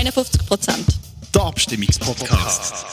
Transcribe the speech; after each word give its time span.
51 0.00 0.46
Prozent. 0.46 0.86
Der 1.34 1.42
Abstimmungspodcast. 1.42 2.86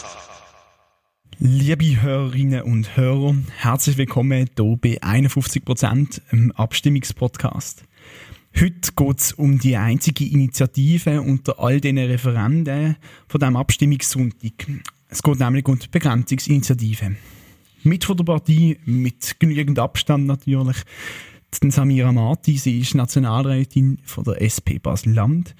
Liebe 1.40 2.02
Hörerinnen 2.02 2.64
und 2.64 2.98
Hörer, 2.98 3.33
herzlich 3.60 3.98
willkommen 3.98 4.50
hier 4.58 4.76
bei 4.76 5.02
51 5.02 5.64
Prozent 5.64 6.22
im 6.32 6.52
Abstimmungspodcast. 6.52 7.86
Heute 8.60 8.92
geht 8.94 9.20
es 9.22 9.32
um 9.32 9.58
die 9.58 9.78
einzige 9.78 10.26
Initiative 10.26 11.22
unter 11.22 11.58
all 11.60 11.80
diesen 11.80 11.98
Referenden 11.98 12.98
von 13.30 13.39
diesem 13.39 13.55
Abstimmungssonntag. 13.55 14.68
Es 15.08 15.24
geht 15.24 15.39
nämlich 15.39 15.66
um 15.66 15.80
die 15.80 15.88
Begrenzungsinitiative. 15.88 17.16
Mit 17.84 18.04
von 18.04 18.18
der 18.18 18.26
Partie, 18.26 18.80
mit 18.84 19.39
genügend 19.39 19.80
Abstand 19.80 20.28
natürlich, 20.28 20.84
Samira 21.70 22.12
Marti, 22.12 22.58
sie 22.58 22.82
ist 22.82 22.96
Nationalrätin 22.96 24.00
von 24.04 24.26
der 24.26 24.42
SP 24.44 24.78
Basel-Land 24.84 25.55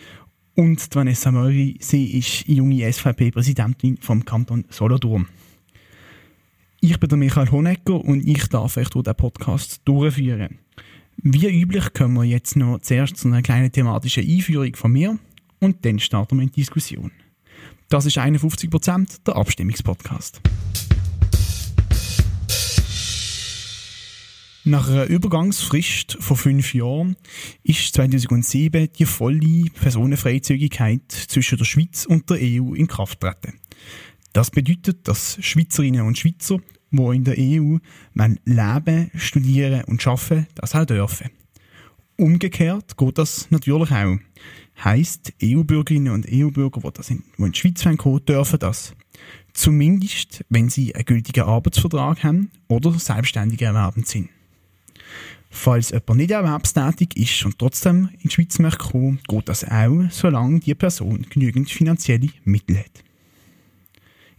und 0.58 0.96
Vanessa 0.96 1.32
Möri, 1.32 1.78
sie 1.80 2.18
ist 2.18 2.48
junge 2.48 2.92
SVP-Präsidentin 2.92 3.98
vom 4.02 4.26
Kanton 4.26 4.66
Solothurn. 4.70 5.28
Ich 6.82 7.00
bin 7.00 7.10
der 7.10 7.18
Michael 7.18 7.52
Honecker 7.52 8.04
und 8.04 8.28
ich 8.28 8.48
darf 8.48 8.76
euch 8.78 8.90
durch 8.90 9.04
den 9.04 9.16
Podcast 9.16 9.82
durchführen. 9.86 10.58
Wie 11.18 11.48
üblich 11.48 11.94
kommen 11.94 12.16
wir 12.16 12.24
jetzt 12.24 12.56
noch 12.56 12.80
zuerst 12.80 13.18
zu 13.18 13.28
einer 13.28 13.44
kleinen 13.44 13.72
thematischen 13.72 14.28
Einführung 14.28 14.76
von 14.76 14.92
mir 14.92 15.20
und 15.60 15.86
dann 15.86 16.00
starten 16.00 16.38
wir 16.38 16.44
in 16.44 16.50
die 16.50 16.62
Diskussion. 16.62 17.12
Das 17.90 18.08
ist 18.08 18.18
51% 18.18 19.26
der 19.26 19.36
Abstimmungspodcast. 19.36 20.42
Nach 24.68 24.90
einer 24.90 25.06
Übergangsfrist 25.06 26.18
von 26.20 26.36
fünf 26.36 26.74
Jahren 26.74 27.16
ist 27.64 27.94
2007 27.94 28.90
die 29.00 29.06
volle 29.06 29.70
Personenfreizügigkeit 29.74 31.10
zwischen 31.10 31.58
der 31.58 31.64
Schweiz 31.64 32.06
und 32.06 32.30
der 32.30 32.38
EU 32.42 32.74
in 32.74 32.88
Kraft 32.88 33.22
getreten. 33.22 33.62
Das 34.34 34.52
bedeutet, 34.52 35.08
dass 35.08 35.38
Schweizerinnen 35.40 36.02
und 36.02 36.18
Schweizer, 36.18 36.58
die 36.92 37.16
in 37.16 37.24
der 37.24 37.36
EU 37.38 37.78
leben, 38.44 39.10
studieren 39.16 39.86
und 39.86 40.06
arbeiten, 40.06 40.48
das 40.56 40.76
auch 40.76 40.84
dürfen. 40.84 41.30
Umgekehrt 42.18 42.98
geht 42.98 43.18
das 43.18 43.50
natürlich 43.50 43.92
auch. 43.92 44.18
Heißt, 44.84 45.32
EU-Bürgerinnen 45.42 46.12
und 46.12 46.28
EU-Bürger, 46.30 46.82
die, 46.92 47.14
in, 47.14 47.24
die 47.38 47.42
in 47.42 47.52
die 47.54 47.58
Schweiz 47.58 47.98
kommen, 47.98 48.26
dürfen 48.26 48.60
das. 48.60 48.94
Zumindest, 49.54 50.44
wenn 50.50 50.68
sie 50.68 50.94
einen 50.94 51.06
gültigen 51.06 51.46
Arbeitsvertrag 51.46 52.22
haben 52.26 52.52
oder 52.68 52.92
selbstständig 52.92 53.62
erwerbend 53.62 54.10
sind. 54.10 54.28
Falls 55.50 55.92
jemand 55.92 56.18
nicht 56.18 56.32
erwerbstätig 56.32 57.16
ist 57.16 57.46
und 57.46 57.58
trotzdem 57.58 58.10
in 58.14 58.30
die 58.30 58.32
Schweiz 58.32 58.60
möchte 58.60 58.90
kommen, 58.90 59.20
geht 59.28 59.50
das 59.50 59.64
auch, 59.64 60.04
solange 60.12 60.60
die 60.60 60.76
Person 60.76 61.26
genügend 61.30 61.70
finanzielle 61.70 62.30
Mittel 62.44 62.80
hat. 62.80 63.04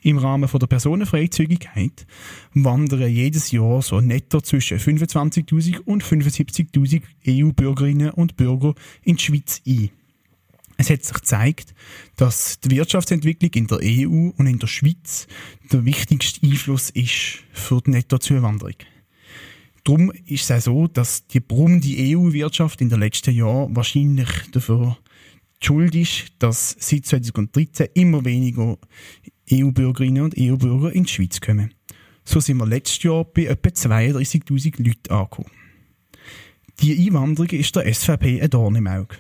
Im 0.01 0.19
Rahmen 0.19 0.49
der 0.49 0.67
Personenfreizügigkeit 0.67 2.07
wandern 2.55 3.11
jedes 3.11 3.51
Jahr 3.51 3.83
so 3.83 4.01
netto 4.01 4.41
zwischen 4.41 4.79
25.000 4.79 5.81
und 5.81 6.05
75.000 6.05 7.03
EU-Bürgerinnen 7.27 8.11
und 8.11 8.37
Bürger 8.37 8.75
in 9.03 9.17
die 9.17 9.25
Schweiz 9.25 9.61
ein. 9.67 9.91
Es 10.77 10.89
hat 10.91 11.03
sich 11.03 11.15
gezeigt, 11.15 11.75
dass 12.15 12.61
die 12.61 12.71
Wirtschaftsentwicklung 12.71 13.51
in 13.55 13.67
der 13.67 13.81
EU 13.83 14.31
und 14.37 14.47
in 14.47 14.61
der 14.61 14.69
Schweiz 14.69 15.27
der 15.73 15.85
wichtigste 15.85 16.47
Einfluss 16.47 16.91
ist 16.91 17.41
für 17.53 17.81
die 17.81 17.91
Nettozuwanderung. 17.91 18.77
Darum 19.89 20.13
ist 20.27 20.51
es 20.51 20.51
auch 20.51 20.61
so, 20.61 20.87
dass 20.87 21.27
die 21.29 21.41
brummende 21.41 21.89
EU-Wirtschaft 21.89 22.83
in 22.83 22.91
den 22.91 23.01
letzten 23.01 23.35
Jahren 23.35 23.75
wahrscheinlich 23.75 24.29
dafür 24.53 24.99
schuld 25.63 25.95
ist, 25.95 26.27
dass 26.41 26.77
seit 26.79 27.07
2013 27.07 27.89
immer 27.95 28.23
weniger 28.23 28.77
EU-Bürgerinnen 29.51 30.25
und 30.25 30.35
EU-Bürger 30.39 30.93
in 30.93 31.05
die 31.05 31.11
Schweiz 31.11 31.41
kommen. 31.41 31.73
So 32.23 32.39
sind 32.39 32.59
wir 32.59 32.67
letztes 32.67 33.03
Jahr 33.03 33.25
bei 33.25 33.47
etwa 33.47 33.71
32.000 33.71 34.87
Leuten 34.87 35.11
angekommen. 35.11 35.51
Die 36.81 37.07
Einwanderung 37.07 37.49
ist 37.49 37.75
der 37.75 37.91
SVP 37.91 38.43
ein 38.43 38.51
Dorn 38.51 38.77
im 38.77 38.89
Auge. 38.89 39.17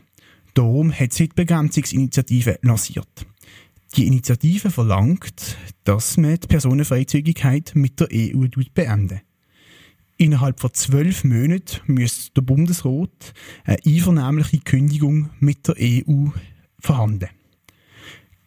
Darum 0.53 0.93
hat 0.93 1.15
sie 1.15 1.31
die 1.31 1.35
Begrenzungsinitiative 1.35 2.59
lanciert. 2.61 3.27
Die 3.97 4.07
Initiative 4.07 4.71
verlangt, 4.71 5.57
dass 5.85 6.19
man 6.19 6.39
die 6.39 6.47
Personenfreizügigkeit 6.47 7.73
mit 7.75 8.01
der 8.01 8.09
EU 8.13 8.45
beenden. 8.75 9.23
Innerhalb 10.21 10.59
von 10.59 10.75
zwölf 10.75 11.23
Monaten 11.23 11.81
müsste 11.87 12.33
der 12.35 12.43
Bundesrat 12.43 13.33
eine 13.65 13.79
einvernehmliche 13.87 14.59
Kündigung 14.59 15.31
mit 15.39 15.69
der 15.69 15.77
EU 15.79 16.31
verhandeln. 16.81 17.31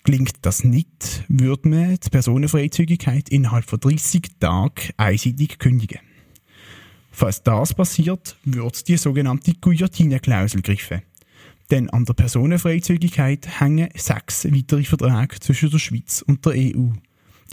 Gelingt 0.03 0.33
das 0.41 0.65
nicht, 0.65 1.23
würde 1.29 1.69
man 1.69 1.97
die 1.97 2.09
Personenfreizügigkeit 2.09 3.29
innerhalb 3.29 3.69
von 3.69 3.79
30 3.79 4.21
Tagen 4.41 4.73
einseitig 4.97 5.59
kündigen. 5.59 5.99
Falls 7.09 7.41
das 7.41 7.73
passiert, 7.73 8.35
wird 8.43 8.89
die 8.89 8.97
sogenannte 8.97 9.53
Guillotine-Klausel 9.53 10.61
griffen. 10.61 11.03
Denn 11.69 11.89
an 11.89 12.03
der 12.03 12.15
Personenfreizügigkeit 12.15 13.61
hängen 13.61 13.87
sechs 13.95 14.43
weitere 14.43 14.83
Verträge 14.83 15.39
zwischen 15.39 15.69
der 15.69 15.79
Schweiz 15.79 16.21
und 16.27 16.45
der 16.45 16.51
EU, 16.53 16.89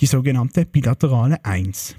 die 0.01 0.07
sogenannte 0.07 0.67
bilaterale 0.67 1.45
1. 1.45 1.95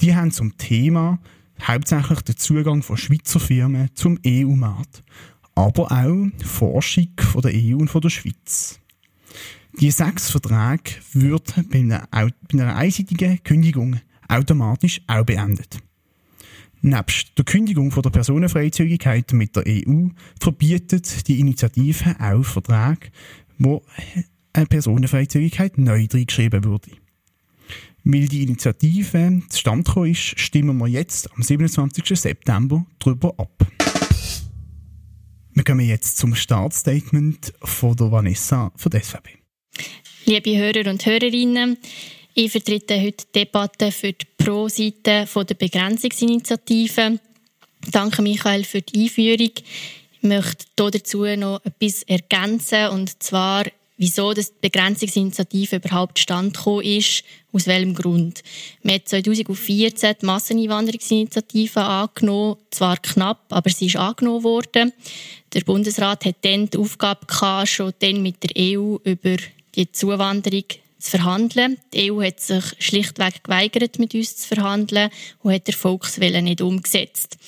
Die 0.00 0.14
haben 0.14 0.30
zum 0.30 0.56
Thema 0.56 1.18
hauptsächlich 1.62 2.22
den 2.22 2.36
Zugang 2.36 2.82
von 2.82 2.96
Schweizer 2.96 3.38
Firmen 3.38 3.90
zum 3.94 4.18
EU-Markt, 4.26 5.04
aber 5.54 5.92
auch 5.92 6.26
Forschung 6.42 7.08
von 7.18 7.42
der 7.42 7.52
EU 7.54 7.76
und 7.76 7.88
von 7.88 8.00
der 8.00 8.08
Schweiz. 8.08 8.80
Die 9.78 9.90
sechs 9.90 10.30
Verträge 10.30 10.94
würden 11.12 11.68
bei 11.68 11.80
einer, 11.80 12.08
bei 12.10 12.32
einer 12.52 12.76
einseitigen 12.76 13.42
Kündigung 13.44 14.00
automatisch 14.26 15.02
auch 15.06 15.24
beendet. 15.24 15.78
Nebst 16.80 17.36
der 17.36 17.44
Kündigung 17.44 17.90
von 17.90 18.02
der 18.02 18.10
Personenfreizügigkeit 18.10 19.32
mit 19.34 19.54
der 19.54 19.64
EU 19.66 20.08
verbietet 20.40 21.28
die 21.28 21.40
Initiative 21.40 22.16
auch 22.18 22.42
Verträge, 22.42 23.10
wo 23.58 23.82
eine 24.54 24.66
Personenfreizügigkeit 24.66 25.76
neu 25.76 26.06
reingeschrieben 26.10 26.64
würde. 26.64 26.90
Weil 28.04 28.28
die 28.28 28.42
Initiative 28.42 29.42
zustande 29.48 29.84
gekommen 29.84 30.12
ist, 30.12 30.38
stimmen 30.38 30.78
wir 30.78 30.86
jetzt 30.86 31.30
am 31.32 31.42
27. 31.42 32.18
September 32.18 32.86
darüber 32.98 33.34
ab. 33.38 33.66
Wir 35.52 35.64
kommen 35.64 35.86
jetzt 35.86 36.16
zum 36.16 36.34
Startstatement 36.34 37.52
von 37.62 37.94
der 37.96 38.10
Vanessa 38.10 38.72
von 38.76 38.90
der 38.90 39.02
SVP. 39.02 39.30
Liebe 40.24 40.56
Hörer 40.56 40.88
und 40.90 41.04
Hörerinnen, 41.04 41.76
ich 42.34 42.52
vertrete 42.52 43.00
heute 43.00 43.26
die 43.26 43.40
Debatte 43.40 43.92
für 43.92 44.12
die 44.12 44.26
Pro-Seite 44.38 45.26
der 45.26 45.54
Begrenzungsinitiative. 45.54 47.18
Danke 47.90 48.22
Michael 48.22 48.64
für 48.64 48.80
die 48.80 49.02
Einführung. 49.02 49.50
Ich 50.12 50.22
möchte 50.22 50.66
dazu 50.76 51.24
noch 51.36 51.60
etwas 51.64 52.02
ergänzen, 52.04 52.88
und 52.88 53.22
zwar 53.22 53.64
wieso 54.00 54.32
das 54.32 54.50
die 54.50 54.58
Begrenzungsinitiative 54.62 55.76
überhaupt 55.76 56.18
stand 56.18 56.58
ist, 56.82 57.22
aus 57.52 57.66
welchem 57.66 57.94
Grund. 57.94 58.42
Wir 58.82 58.94
haben 58.94 59.04
2014 59.04 60.16
die 60.22 60.26
Masseneinwanderungsinitiative 60.26 61.80
angenommen, 61.80 62.56
zwar 62.70 62.96
knapp, 62.96 63.44
aber 63.50 63.68
sie 63.68 63.86
ist 63.86 63.96
angenommen 63.96 64.42
worden. 64.42 64.94
Der 65.52 65.60
Bundesrat 65.60 66.24
hat 66.24 66.36
dann 66.40 66.70
die 66.70 66.78
Aufgabe 66.78 67.26
gehabt, 67.26 67.68
schon 67.68 67.92
dann 67.98 68.22
mit 68.22 68.42
der 68.42 68.52
EU 68.56 68.96
über 69.04 69.36
die 69.74 69.92
Zuwanderung 69.92 70.64
zu 71.00 71.10
verhandeln. 71.10 71.78
Die 71.92 72.12
EU 72.12 72.22
hat 72.22 72.40
sich 72.40 72.64
schlichtweg 72.78 73.42
geweigert, 73.42 73.98
mit 73.98 74.14
uns 74.14 74.36
zu 74.36 74.48
verhandeln 74.48 75.10
und 75.42 75.52
hat 75.52 75.66
den 75.66 75.74
Volkswillen 75.74 76.44
nicht 76.44 76.60
umgesetzt. 76.60 77.38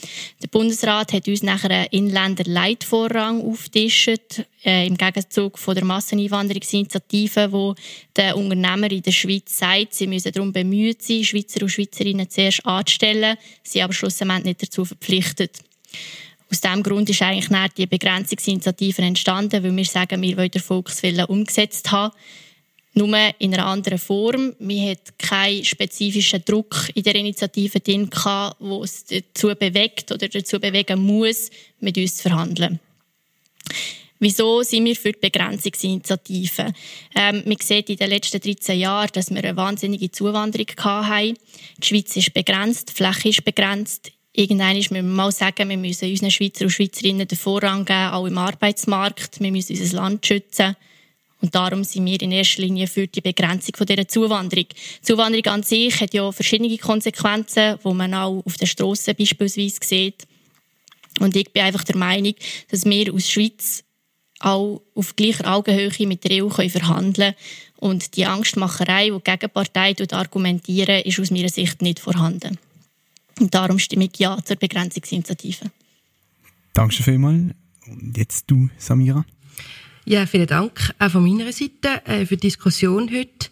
Der 0.43 0.49
Bundesrat 0.49 1.13
hat 1.13 1.29
uns 1.29 1.43
nachher 1.43 1.71
einen 1.71 1.87
Inländer-Leitvorrang 1.87 3.43
aufgetischt, 3.43 4.43
äh, 4.65 4.87
im 4.87 4.97
Gegenzug 4.97 5.59
von 5.59 5.75
der 5.75 5.85
Masseneinwanderungsinitiative, 5.85 7.53
wo 7.53 7.75
der 8.17 8.37
Unternehmer 8.37 8.91
in 8.91 9.03
der 9.03 9.13
Schweiz 9.13 9.59
sagt, 9.59 9.95
sie 9.95 10.07
müssen 10.07 10.33
darum 10.33 10.53
bemüht 10.53 11.03
sein, 11.03 11.25
Schweizer 11.25 11.63
und 11.63 11.71
Schweizerinnen 11.71 12.31
zuerst 12.31 12.65
anzustellen, 12.65 13.37
sie 13.63 13.83
aber 13.83 13.93
schlussendlich 13.93 14.45
nicht 14.45 14.63
dazu 14.63 14.85
verpflichtet. 14.85 15.59
Aus 16.51 16.61
diesem 16.61 16.83
Grund 16.83 17.09
ist 17.09 17.23
eigentlich 17.23 17.73
die 17.79 17.87
Begrenzungsinitiative 17.87 19.03
entstanden, 19.03 19.63
weil 19.63 19.75
wir 19.75 19.85
sagen, 19.85 20.21
wir 20.21 20.37
wollen 20.37 20.51
den 20.51 20.61
Volkswillen 20.61 21.25
umgesetzt 21.25 21.91
haben 21.91 22.13
nur 22.95 23.17
in 23.39 23.55
einer 23.55 23.67
anderen 23.67 23.99
Form. 23.99 24.55
Wir 24.59 24.91
hat 24.91 25.19
keinen 25.19 25.65
spezifischen 25.65 26.45
Druck 26.45 26.91
in 26.95 27.03
der 27.03 27.15
Initiative 27.15 27.81
drin 27.81 28.11
wo 28.59 28.85
es 28.85 29.05
dazu 29.05 29.55
bewegt 29.59 30.13
oder 30.13 30.29
dazu 30.29 30.61
bewegen 30.61 31.01
muss, 31.01 31.51
mit 31.81 31.97
uns 31.97 32.17
zu 32.17 32.23
verhandeln. 32.23 32.81
Wieso 34.19 34.63
sind 34.63 34.85
wir 34.85 34.95
für 34.95 35.11
die 35.11 35.19
Begrenzungsinitiative? 35.19 36.73
Ähm, 37.17 37.43
man 37.45 37.57
sieht 37.61 37.91
in 37.91 37.97
den 37.97 38.09
letzten 38.09 38.41
13 38.41 38.79
Jahren, 38.79 39.11
dass 39.13 39.31
wir 39.31 39.43
eine 39.43 39.57
wahnsinnige 39.57 40.13
Zuwanderung 40.13 40.69
hatten. 40.79 41.37
Die 41.79 41.87
Schweiz 41.87 42.17
ist 42.17 42.33
begrenzt, 42.33 42.91
die 42.91 42.95
Fläche 42.95 43.31
ist 43.31 43.45
begrenzt. 43.45 44.13
Irgendwann 44.33 44.77
müssen 44.77 44.95
wir 44.95 45.03
mal 45.03 45.33
sagen, 45.33 45.69
wir 45.69 45.77
müssen 45.77 46.09
unseren 46.09 46.31
Schweizer 46.31 46.67
und 46.67 46.71
Schweizerinnen 46.71 47.27
den 47.27 47.37
Vorrang 47.37 47.85
geben, 47.85 48.13
auch 48.13 48.27
im 48.27 48.39
Arbeitsmarkt. 48.39 49.41
Wir 49.41 49.51
müssen 49.51 49.77
unser 49.77 49.97
Land 49.97 50.25
schützen. 50.25 50.77
Und 51.43 51.55
darum 51.55 51.83
sind 51.83 52.07
wir 52.07 52.23
in 52.23 52.31
erster 52.31 52.63
Linie 52.63 52.87
für 52.87 53.09
die 53.09 53.21
Begrenzung 53.21 53.75
von 53.77 53.87
dieser 53.87 54.07
Zuwanderung. 54.07 54.67
Die 54.69 55.03
Zuwanderung 55.03 55.47
an 55.47 55.63
sich 55.65 56.01
hat 56.01 56.15
ja 56.15 56.31
verschiedene 56.31 56.79
Konsequenzen, 56.79 57.79
die 57.85 57.95
man 57.95 58.15
auch 58.15 58.43
auf 58.47 58.57
der 58.57 58.67
Strasse 58.67 59.13
beispielsweise 59.13 59.79
sieht. 59.83 60.27
Und 61.19 61.35
ich 61.37 61.53
bin 61.53 61.65
einfach 61.65 61.83
der 61.83 61.97
Meinung, 61.97 62.35
dass 62.71 62.85
wir 62.85 63.13
aus 63.13 63.29
Schweiz 63.29 63.83
auch 64.39 64.83
auf 64.95 65.17
gleicher 65.17 65.53
Augenhöhe 65.53 66.07
mit 66.07 66.25
der 66.25 66.45
EU 66.45 66.49
verhandeln 66.49 67.35
können. 67.35 67.35
Und 67.77 68.17
die 68.17 68.25
Angstmacherei, 68.25 69.11
die 69.11 69.17
die 69.17 69.31
Gegenpartei 69.31 69.97
argumentieren, 70.13 71.03
ist 71.03 71.19
aus 71.19 71.33
meiner 71.33 71.49
Sicht 71.49 71.83
nicht 71.83 71.99
vorhanden. 71.99 72.57
Und 73.41 73.53
darum 73.53 73.81
stimme 73.81 74.05
ich 74.05 74.19
Ja 74.21 74.39
zur 74.45 74.57
Begrenzungsinitiative. 74.57 75.73
Danke 76.73 77.03
vielmals. 77.03 77.55
Und 77.89 78.17
jetzt 78.17 78.45
du, 78.49 78.69
Samira. 78.79 79.25
Ja, 80.05 80.27
vielen 80.27 80.49
Dank 80.49 80.93
auch 80.99 81.11
von 81.11 81.23
meiner 81.23 81.53
Seite 81.53 82.05
äh, 82.07 82.27
für 82.27 82.37
die 82.37 82.49
Diskussion 82.49 83.09
heute. 83.13 83.49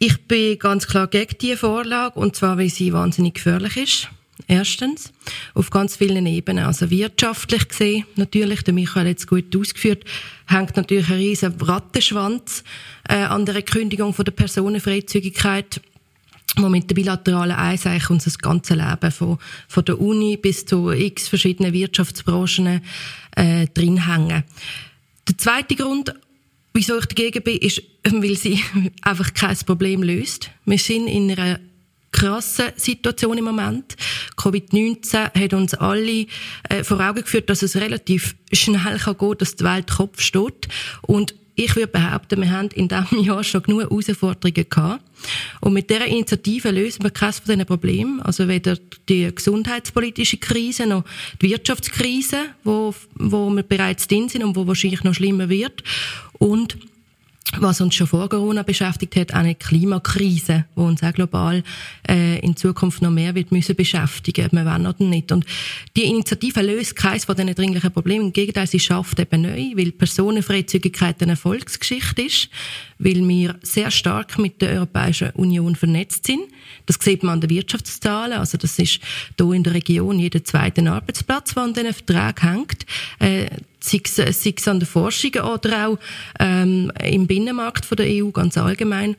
Ich 0.00 0.26
bin 0.26 0.58
ganz 0.58 0.88
klar 0.88 1.06
gegen 1.06 1.38
diese 1.40 1.56
Vorlage, 1.56 2.18
und 2.18 2.34
zwar, 2.34 2.58
weil 2.58 2.70
sie 2.70 2.92
wahnsinnig 2.92 3.34
gefährlich 3.34 3.76
ist. 3.76 4.08
Erstens, 4.48 5.12
auf 5.54 5.70
ganz 5.70 5.94
vielen 5.94 6.26
Ebenen. 6.26 6.64
Also 6.64 6.90
wirtschaftlich 6.90 7.68
gesehen, 7.68 8.04
natürlich, 8.16 8.62
der 8.62 8.74
Michael 8.74 9.08
hat 9.08 9.18
es 9.18 9.28
gut 9.28 9.54
ausgeführt, 9.56 10.04
hängt 10.46 10.76
natürlich 10.76 11.08
ein 11.08 11.18
riesen 11.18 11.54
Rattenschwanz 11.60 12.64
äh, 13.08 13.14
an 13.14 13.46
der 13.46 13.62
Kündigung 13.62 14.12
von 14.12 14.24
der 14.24 14.32
Personenfreizügigkeit 14.32 15.80
wo 16.56 16.68
mit 16.68 16.88
der 16.88 16.94
bilateralen 16.94 17.56
Eis 17.56 17.84
eigentlich 17.84 18.10
unser 18.10 18.30
ganzes 18.38 18.76
Leben 18.76 19.10
von, 19.10 19.38
von 19.66 19.84
der 19.84 20.00
Uni 20.00 20.36
bis 20.36 20.64
zu 20.64 20.92
x 20.92 21.26
verschiedenen 21.26 21.72
Wirtschaftsbranchen 21.72 22.80
äh, 23.34 23.66
drin 23.74 24.06
hängen. 24.06 24.44
Der 25.28 25.38
zweite 25.38 25.74
Grund, 25.74 26.14
wieso 26.72 26.98
ich 26.98 27.06
dagegen 27.06 27.42
bin, 27.42 27.58
ist, 27.58 27.82
weil 28.04 28.36
sie 28.36 28.62
einfach 29.02 29.34
kein 29.34 29.56
Problem 29.58 30.02
löst. 30.02 30.50
Wir 30.64 30.78
sind 30.78 31.06
in 31.06 31.30
einer 31.30 31.60
krassen 32.12 32.66
Situation 32.76 33.36
im 33.38 33.44
Moment. 33.44 33.96
Covid-19 34.36 35.34
hat 35.34 35.52
uns 35.52 35.74
alle 35.74 36.26
äh, 36.68 36.84
vor 36.84 37.00
Augen 37.00 37.22
geführt, 37.22 37.50
dass 37.50 37.62
es 37.62 37.76
relativ 37.76 38.36
schnell 38.52 38.98
kann 38.98 39.18
gehen, 39.18 39.34
dass 39.38 39.56
die 39.56 39.64
Welt 39.64 39.90
Kopf 39.90 40.20
steht. 40.20 40.68
Und 41.02 41.34
ich 41.56 41.76
würde 41.76 41.88
behaupten, 41.88 42.40
wir 42.40 42.50
haben 42.50 42.68
in 42.70 42.88
diesem 42.88 43.20
Jahr 43.20 43.44
schon 43.44 43.62
genug 43.62 43.82
Herausforderungen 43.82 44.66
gehabt. 44.68 45.04
Und 45.60 45.72
mit 45.72 45.88
dieser 45.88 46.06
Initiative 46.06 46.70
lösen 46.70 47.02
wir 47.02 47.10
keines 47.10 47.38
von 47.38 47.54
diesen 47.54 47.66
Problemen. 47.66 48.20
Also 48.20 48.48
weder 48.48 48.76
die 49.08 49.32
gesundheitspolitische 49.32 50.38
Krise 50.38 50.86
noch 50.86 51.04
die 51.40 51.50
Wirtschaftskrise, 51.50 52.38
wo, 52.64 52.94
wo 53.14 53.50
wir 53.50 53.62
bereits 53.62 54.08
drin 54.08 54.28
sind 54.28 54.42
und 54.42 54.56
wo 54.56 54.66
wahrscheinlich 54.66 55.04
noch 55.04 55.14
schlimmer 55.14 55.48
wird. 55.48 55.84
Und 56.38 56.76
was 57.58 57.80
uns 57.80 57.94
schon 57.94 58.06
vor 58.06 58.28
Corona 58.28 58.62
beschäftigt 58.62 59.16
hat, 59.16 59.34
eine 59.34 59.54
Klimakrise, 59.54 60.64
wo 60.74 60.84
uns 60.84 61.02
auch 61.02 61.12
global 61.12 61.62
äh, 62.08 62.38
in 62.40 62.56
Zukunft 62.56 63.02
noch 63.02 63.10
mehr 63.10 63.34
wird 63.34 63.52
müssen 63.52 63.76
beschäftigen. 63.76 64.48
Wir 64.52 64.64
wollen 64.64 64.86
oder 64.86 65.04
nicht. 65.04 65.30
Und 65.30 65.44
die 65.96 66.04
Initiative 66.04 66.62
löst 66.62 66.96
keines 66.96 67.26
von 67.26 67.36
diesen 67.36 67.54
dringlichen 67.54 67.92
Problemen. 67.92 68.26
Im 68.26 68.32
Gegenteil, 68.32 68.66
sie 68.66 68.80
schafft 68.80 69.20
eben 69.20 69.42
neu, 69.42 69.72
weil 69.76 69.92
Personenfreizügigkeit 69.92 71.22
eine 71.22 71.32
Erfolgsgeschichte 71.32 72.22
ist, 72.22 72.48
weil 72.98 73.26
wir 73.28 73.56
sehr 73.62 73.90
stark 73.90 74.38
mit 74.38 74.62
der 74.62 74.70
Europäischen 74.70 75.30
Union 75.30 75.76
vernetzt 75.76 76.26
sind. 76.26 76.42
Das 76.86 76.96
sieht 77.00 77.22
man 77.22 77.34
an 77.34 77.40
den 77.40 77.50
Wirtschaftszahlen. 77.50 78.38
Also 78.38 78.58
das 78.58 78.78
ist 78.78 79.00
hier 79.38 79.52
in 79.52 79.62
der 79.62 79.74
Region 79.74 80.18
jeder 80.18 80.42
zweite 80.42 80.90
Arbeitsplatz, 80.90 81.54
der 81.54 81.62
an 81.62 81.74
diesen 81.74 81.92
Vertrag 81.92 82.42
hängt. 82.42 82.86
Äh, 83.18 83.48
sei 83.84 84.00
es, 84.04 84.16
sei 84.16 84.54
es 84.56 84.68
an 84.68 84.80
der 84.80 84.88
Forschung 84.88 85.32
oder 85.34 85.88
auch 85.88 85.98
ähm, 86.40 86.90
im 87.02 87.26
Binnenmarkt 87.26 87.84
von 87.84 87.96
der 87.96 88.06
EU 88.08 88.30
ganz 88.30 88.56
allgemein. 88.56 89.16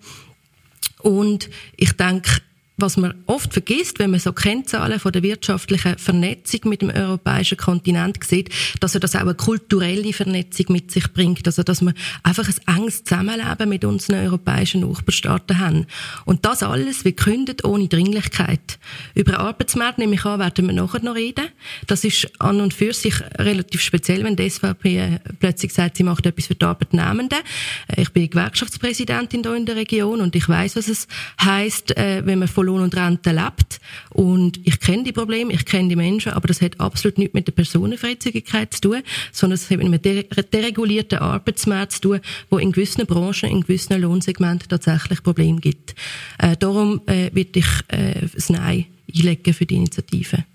Und 1.00 1.50
ich 1.78 1.94
denke, 1.94 2.42
was 2.78 2.98
man 2.98 3.14
oft 3.26 3.54
vergisst, 3.54 4.00
wenn 4.00 4.12
man 4.12 4.20
so 4.20 4.34
Kennzahlen 4.34 5.00
von 5.00 5.12
der 5.12 5.24
wirtschaftlichen 5.24 5.98
Vernetzung 5.98 6.62
mit 6.66 6.82
dem 6.82 6.90
europäischen 6.90 7.58
Kontinent 7.58 8.24
sieht, 8.24 8.50
dass 8.80 8.94
er 8.94 9.00
das 9.00 9.16
auch 9.16 9.22
eine 9.22 9.34
kulturelle 9.34 10.12
Vernetzung 10.12 10.68
mit 10.70 10.92
sich 10.92 11.12
bringt. 11.14 11.46
Also, 11.48 11.64
dass 11.64 11.82
wir 11.82 11.94
einfach 12.24 12.48
ein 12.48 12.78
enges 12.78 13.04
Zusammenleben 13.04 13.70
mit 13.70 13.86
unseren 13.86 14.26
europäischen 14.26 14.82
Nachbarstaaten 14.82 15.60
haben. 15.60 15.86
Und 16.26 16.46
das 16.46 16.64
alles 16.64 17.04
gekündigt 17.04 17.64
ohne 17.64 17.88
Dringlichkeit. 17.88 18.78
Über 19.14 19.40
Arbeitsmarkt, 19.40 19.98
nehme 19.98 20.16
ich 20.16 20.26
an, 20.26 20.40
werden 20.40 20.68
wir 20.68 20.74
nachher 20.74 21.02
noch 21.02 21.16
reden. 21.16 21.46
Das 21.88 22.04
ist 22.04 22.30
an 22.40 22.60
und 22.60 22.74
für 22.74 22.94
sich 22.94 23.16
relativ 23.38 23.82
speziell, 23.82 24.24
wenn 24.24 24.36
die 24.36 24.50
SVP 24.50 24.98
äh, 24.98 25.20
plötzlich 25.40 25.74
sagt, 25.74 25.98
sie 25.98 26.04
macht 26.04 26.26
etwas 26.26 26.48
für 26.48 26.56
die 26.56 26.66
Arbeitnehmenden. 26.66 27.40
Äh, 27.88 28.02
ich 28.02 28.10
bin 28.12 28.30
Gewerkschaftspräsidentin 28.30 29.44
hier 29.44 29.56
in 29.56 29.66
der 29.66 29.76
Region 29.76 30.22
und 30.22 30.36
ich 30.36 30.48
weiß, 30.48 30.76
was 30.76 30.90
es 30.90 31.08
heisst, 31.42 31.96
äh, 31.98 32.26
wenn 32.26 32.40
man 32.40 32.48
von 32.48 32.65
Lohn 32.66 32.82
und 32.82 32.96
Rente 32.96 33.32
lebt. 33.32 33.80
Und 34.10 34.60
ich 34.64 34.80
kenne 34.80 35.04
die 35.04 35.12
Probleme, 35.12 35.54
ich 35.54 35.66
kenne 35.66 35.90
die 35.90 35.96
Menschen, 35.96 36.34
aber 36.34 36.48
das 36.48 36.62
hat 36.62 36.80
absolut 36.80 37.18
nichts 37.18 37.34
mit 37.34 37.48
der 37.48 37.54
Personenfreizügigkeit 37.54 38.74
zu 38.74 38.82
tun, 38.82 39.02
sondern 39.32 39.56
es 39.56 39.70
hat 39.70 39.78
mit 39.78 39.88
einem 39.88 40.02
deregulierten 40.02 41.20
Arbeitsmarkt 41.20 41.94
zu 41.94 42.02
tun, 42.02 42.20
wo 42.50 42.58
in 42.58 42.72
gewissen 42.72 43.06
Branchen, 43.06 43.50
in 43.50 43.62
gewissen 43.62 44.02
Lohnsegmenten 44.02 44.70
tatsächlich 44.70 45.24
Probleme 45.24 45.60
gibt. 45.60 45.96
Äh, 46.38 46.58
darum 46.58 47.02
äh, 47.08 47.30
würde 47.34 47.60
ich 47.60 47.68
äh, 47.88 48.28
das 48.34 48.50
Nein 48.50 48.86
einlegen 49.14 49.54
für 49.54 49.66
die 49.66 49.76
Initiative. 49.76 50.46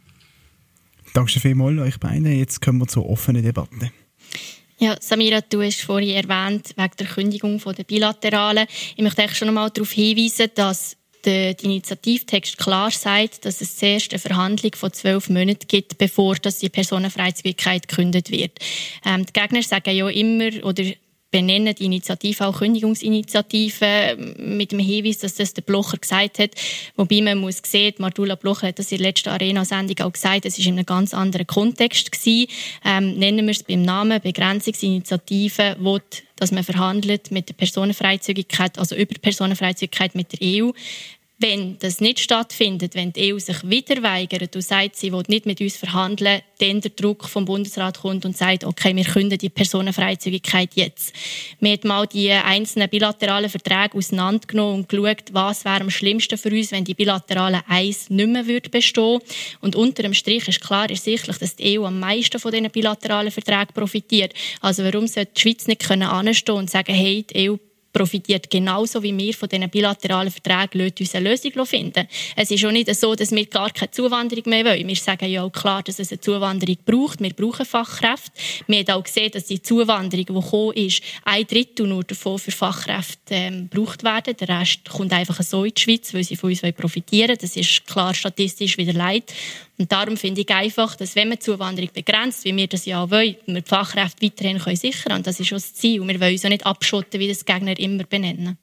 Danke 1.13 1.41
vielmals 1.41 1.81
euch 1.81 1.99
beiden. 1.99 2.27
Jetzt 2.27 2.61
kommen 2.61 2.79
wir 2.79 2.87
zur 2.87 3.09
offenen 3.09 3.43
Debatte. 3.43 3.91
Ja, 4.79 4.97
Samira, 4.99 5.43
du 5.43 5.61
hast 5.61 5.83
vorhin 5.83 6.11
erwähnt, 6.11 6.73
wegen 6.75 6.97
der 6.99 7.07
Kündigung 7.07 7.59
der 7.59 7.85
Bilateralen. 7.85 8.67
Ich 8.97 9.03
möchte 9.03 9.23
eigentlich 9.23 9.37
schon 9.37 9.49
einmal 9.49 9.71
darauf 9.71 9.91
hinweisen, 9.93 10.49
dass 10.55 10.97
der 11.25 11.59
Initiativtext 11.63 12.59
klar 12.59 12.91
sagt, 12.91 13.45
dass 13.45 13.61
es 13.61 13.77
zuerst 13.77 14.13
eine 14.13 14.19
Verhandlung 14.19 14.73
von 14.75 14.93
zwölf 14.93 15.29
Monaten 15.29 15.67
gibt, 15.69 15.99
bevor 15.99 16.37
dass 16.37 16.59
die 16.59 16.69
Personenfreizügigkeit 16.69 17.89
gekündigt 17.89 18.31
wird. 18.31 18.59
Ähm, 19.05 19.27
die 19.27 19.33
Gegner 19.33 19.63
sagen 19.63 19.95
ja 19.95 20.09
immer 20.09 20.65
oder 20.65 20.85
benennen 21.31 21.75
die 21.75 21.85
Initiative 21.85 22.47
auch 22.47 22.59
Kündigungsinitiative 22.59 23.85
ähm, 23.85 24.57
mit 24.57 24.73
dem 24.73 24.79
Hinweis, 24.79 25.19
dass 25.19 25.35
das 25.35 25.55
der 25.55 25.63
Blocher 25.63 25.99
gesagt 25.99 26.39
hat. 26.39 26.51
Wobei 26.97 27.21
man 27.21 27.39
muss 27.39 27.63
sehen, 27.65 27.95
Martula 27.99 28.35
Blocher 28.35 28.69
hat 28.69 28.79
das 28.79 28.93
in 28.93 28.99
der 28.99 29.09
letzten 29.09 29.29
Arena-Sendung 29.29 30.07
auch 30.07 30.13
gesagt, 30.13 30.45
es 30.45 30.59
war 30.59 30.67
in 30.67 30.75
einem 30.75 30.87
ganz 30.87 31.15
anderen 31.15 31.47
Kontext 31.47 32.11
gewesen. 32.13 32.51
Ähm, 32.85 33.19
nennen 33.19 33.47
wir 33.47 33.53
es 33.53 33.63
beim 33.63 33.83
Namen 33.83 34.21
Begrenzungsinitiative, 34.21 35.77
wo 35.79 35.99
dass 36.41 36.53
man 36.53 36.65
verhandelt 36.65 37.31
mit 37.31 37.49
der 37.49 37.55
Personenfreizügigkeit, 37.55 38.79
also 38.79 38.97
über 38.97 39.15
Personenfreizügigkeit 39.21 40.15
mit 40.15 40.33
der 40.33 40.39
EU. 40.43 40.71
Wenn 41.43 41.79
das 41.79 42.03
nicht 42.03 42.21
stattfindet, 42.21 42.95
wenn 42.95 43.15
die 43.15 43.33
EU 43.33 43.39
sich 43.39 43.67
wieder 43.67 44.03
weigert 44.03 44.55
und 44.55 44.61
sagt, 44.61 44.97
sie 44.97 45.11
will 45.11 45.23
nicht 45.27 45.47
mit 45.47 45.59
uns 45.63 45.75
verhandeln, 45.75 46.43
dann 46.59 46.83
der 46.83 46.91
Druck 46.91 47.27
vom 47.27 47.47
Bundesrat 47.47 48.01
kommt 48.01 48.27
und 48.27 48.37
sagt, 48.37 48.63
okay, 48.63 48.95
wir 48.95 49.07
können 49.07 49.39
die 49.39 49.49
Personenfreizügigkeit 49.49 50.73
jetzt. 50.75 51.15
Wir 51.59 51.73
haben 51.73 51.89
mal 51.89 52.07
die 52.07 52.31
einzelnen 52.31 52.91
bilateralen 52.91 53.49
Verträge 53.49 53.97
auseinandergenommen 53.97 54.81
und 54.81 54.89
geschaut, 54.91 55.33
was 55.33 55.65
wäre 55.65 55.81
am 55.81 55.89
schlimmsten 55.89 56.37
für 56.37 56.51
uns, 56.51 56.73
wenn 56.73 56.85
die 56.85 56.93
bilateralen 56.93 57.63
Eis 57.67 58.11
nicht 58.11 58.29
mehr 58.29 58.45
bestehen 58.71 59.21
Und 59.63 59.77
unter 59.77 60.03
dem 60.03 60.13
Strich 60.13 60.47
ist 60.47 60.61
klar 60.61 60.91
ersichtlich, 60.91 61.39
dass 61.39 61.57
die 61.57 61.79
EU 61.79 61.87
am 61.87 61.99
meisten 61.99 62.39
von 62.39 62.53
diesen 62.53 62.71
bilateralen 62.71 63.31
Verträgen 63.31 63.73
profitiert. 63.73 64.35
Also 64.61 64.85
warum 64.85 65.07
sollte 65.07 65.33
die 65.35 65.41
Schweiz 65.41 65.67
nicht 65.67 65.91
anstehen 65.91 66.55
und 66.55 66.69
sagen, 66.69 66.93
hey, 66.93 67.23
die 67.23 67.49
EU 67.49 67.57
profitiert 67.93 68.51
genauso 68.51 69.03
wie 69.03 69.17
wir 69.17 69.35
von 69.35 69.49
diesen 69.49 69.69
bilateralen 69.69 70.31
Verträgen, 70.31 70.81
lasst 70.81 71.01
uns 71.01 71.15
eine 71.15 71.31
Lösung 71.31 71.67
finden. 71.67 72.07
Es 72.37 72.51
ist 72.51 72.65
auch 72.65 72.71
nicht 72.71 72.95
so, 72.95 73.15
dass 73.15 73.33
wir 73.33 73.47
gar 73.47 73.71
keine 73.71 73.91
Zuwanderung 73.91 74.45
mehr 74.47 74.65
wollen. 74.65 74.87
Wir 74.87 74.97
sagen 74.97 75.29
ja 75.29 75.43
auch 75.43 75.51
klar, 75.51 75.83
dass 75.83 75.99
es 75.99 76.11
eine 76.11 76.21
Zuwanderung 76.21 76.77
braucht. 76.85 77.21
Wir 77.21 77.31
brauchen 77.31 77.67
Fachkräfte. 77.67 78.33
Wir 78.67 78.79
haben 78.81 78.91
auch 78.91 79.05
gesehen, 79.05 79.31
dass 79.33 79.47
die 79.47 79.63
Zuwanderung, 79.63 80.27
die 80.27 80.33
gekommen 80.35 80.73
ist, 80.75 81.03
ein 81.25 81.47
Drittel 81.47 81.87
nur 81.87 82.05
davon 82.05 82.39
für 82.39 82.51
Fachkräfte 82.51 83.35
ähm, 83.35 83.69
gebraucht 83.71 84.05
werden. 84.05 84.37
Der 84.37 84.61
Rest 84.61 84.89
kommt 84.89 85.13
einfach 85.13 85.43
so 85.43 85.65
in 85.65 85.75
die 85.75 85.81
Schweiz, 85.81 86.15
weil 86.15 86.25
sie 86.25 86.37
von 86.37 86.51
uns 86.51 86.61
profitieren 86.61 87.29
wollen. 87.29 87.39
Das 87.41 87.57
ist 87.57 87.87
klar 87.87 88.15
statistisch 88.15 88.79
wieder 88.79 88.93
leid. 88.93 89.33
Und 89.81 89.91
darum 89.91 90.19
finde 90.19 90.43
ich 90.43 90.51
einfach, 90.51 90.95
dass 90.95 91.17
wenn 91.17 91.31
man 91.31 91.41
Zuwanderung 91.41 91.89
begrenzt, 91.95 92.45
wie 92.45 92.55
wir 92.55 92.67
das 92.67 92.85
ja 92.85 93.11
wollen, 93.11 93.37
wir 93.47 93.63
die 93.63 93.69
Fachkräfte 93.69 94.27
weiterhin 94.27 94.59
können 94.59 94.77
sichern 94.77 95.03
können. 95.05 95.17
Und 95.17 95.27
das 95.27 95.41
ist 95.41 95.51
auch 95.53 95.57
das 95.57 95.73
Ziel. 95.73 96.03
Und 96.03 96.09
wir 96.09 96.21
wollen 96.21 96.33
uns 96.33 96.45
auch 96.45 96.51
nicht 96.51 96.67
abschotten, 96.67 97.19
wie 97.19 97.29
das 97.29 97.47
Gegner 97.47 97.79
immer 97.79 98.05
benennen. 98.05 98.59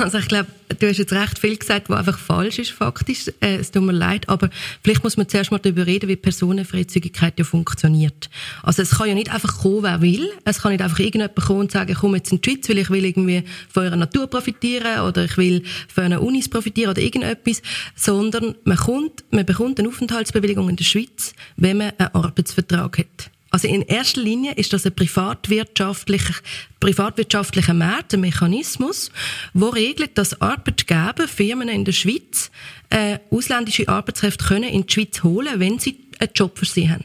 Also 0.00 0.18
ich 0.18 0.28
glaube, 0.28 0.48
du 0.78 0.88
hast 0.88 0.98
jetzt 0.98 1.12
recht 1.12 1.38
viel 1.38 1.56
gesagt, 1.56 1.88
was 1.88 1.98
einfach 1.98 2.18
falsch 2.18 2.58
ist 2.58 2.70
faktisch. 2.70 3.28
Äh, 3.40 3.56
es 3.56 3.70
tut 3.70 3.82
mir 3.82 3.92
leid, 3.92 4.28
aber 4.28 4.50
vielleicht 4.82 5.04
muss 5.04 5.16
man 5.16 5.28
zuerst 5.28 5.50
mal 5.50 5.58
darüber 5.58 5.86
reden, 5.86 6.08
wie 6.08 6.16
Personenfreizügigkeit 6.16 7.38
ja 7.38 7.44
funktioniert. 7.44 8.28
Also 8.62 8.82
es 8.82 8.90
kann 8.90 9.08
ja 9.08 9.14
nicht 9.14 9.32
einfach 9.32 9.58
kommen, 9.58 9.82
wer 9.82 10.00
will. 10.00 10.28
Es 10.44 10.60
kann 10.60 10.72
nicht 10.72 10.82
einfach 10.82 10.98
irgendjemand 10.98 11.36
kommen 11.36 11.60
und 11.60 11.72
sagen, 11.72 11.92
ich 11.92 11.98
komme 11.98 12.18
jetzt 12.18 12.32
in 12.32 12.40
die 12.40 12.50
Schweiz, 12.50 12.68
weil 12.68 12.78
ich 12.78 12.90
will 12.90 13.04
irgendwie 13.04 13.44
von 13.68 13.84
eurer 13.84 13.96
Natur 13.96 14.26
profitieren 14.26 15.00
oder 15.00 15.24
ich 15.24 15.36
will 15.36 15.62
von 15.92 16.04
einer 16.04 16.22
Unis 16.22 16.48
profitieren 16.48 16.90
oder 16.90 17.02
irgendetwas, 17.02 17.62
sondern 17.94 18.54
man 18.64 18.76
kommt, 18.76 19.24
man 19.30 19.46
bekommt 19.46 19.78
eine 19.78 19.88
Aufenthaltsbewilligung 19.88 20.68
in 20.68 20.76
der 20.76 20.84
Schweiz, 20.84 21.34
wenn 21.56 21.78
man 21.78 21.92
einen 21.98 22.14
Arbeitsvertrag 22.14 22.98
hat. 22.98 23.30
Also 23.56 23.68
in 23.68 23.80
erster 23.80 24.20
Linie 24.20 24.52
ist 24.52 24.74
das 24.74 24.84
ein 24.84 24.94
privatwirtschaftlicher, 24.94 26.34
privatwirtschaftlicher 26.78 27.72
Markt, 27.72 28.12
ein 28.12 28.20
Mechanismus, 28.20 29.10
wo 29.54 29.70
regelt, 29.70 30.18
dass 30.18 30.42
Arbeitgeber, 30.42 31.26
Firmen 31.26 31.70
in 31.70 31.86
der 31.86 31.92
Schweiz, 31.92 32.50
äh, 32.90 33.18
ausländische 33.30 33.88
Arbeitskräfte 33.88 34.44
können 34.44 34.68
in 34.68 34.84
die 34.84 34.92
Schweiz 34.92 35.22
holen, 35.22 35.58
wenn 35.58 35.78
sie 35.78 35.96
einen 36.18 36.32
Job 36.34 36.58
für 36.58 36.66
sie 36.66 36.90
haben. 36.90 37.04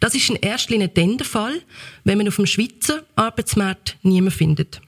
Das 0.00 0.16
ist 0.16 0.28
in 0.28 0.34
erster 0.34 0.72
Linie 0.72 0.88
dann 0.88 1.16
der 1.16 1.28
Fall, 1.28 1.62
wenn 2.02 2.18
man 2.18 2.26
auf 2.26 2.34
dem 2.34 2.46
Schweizer 2.46 3.04
Arbeitsmarkt 3.14 3.96
niemanden 4.02 4.36
findet. 4.36 4.80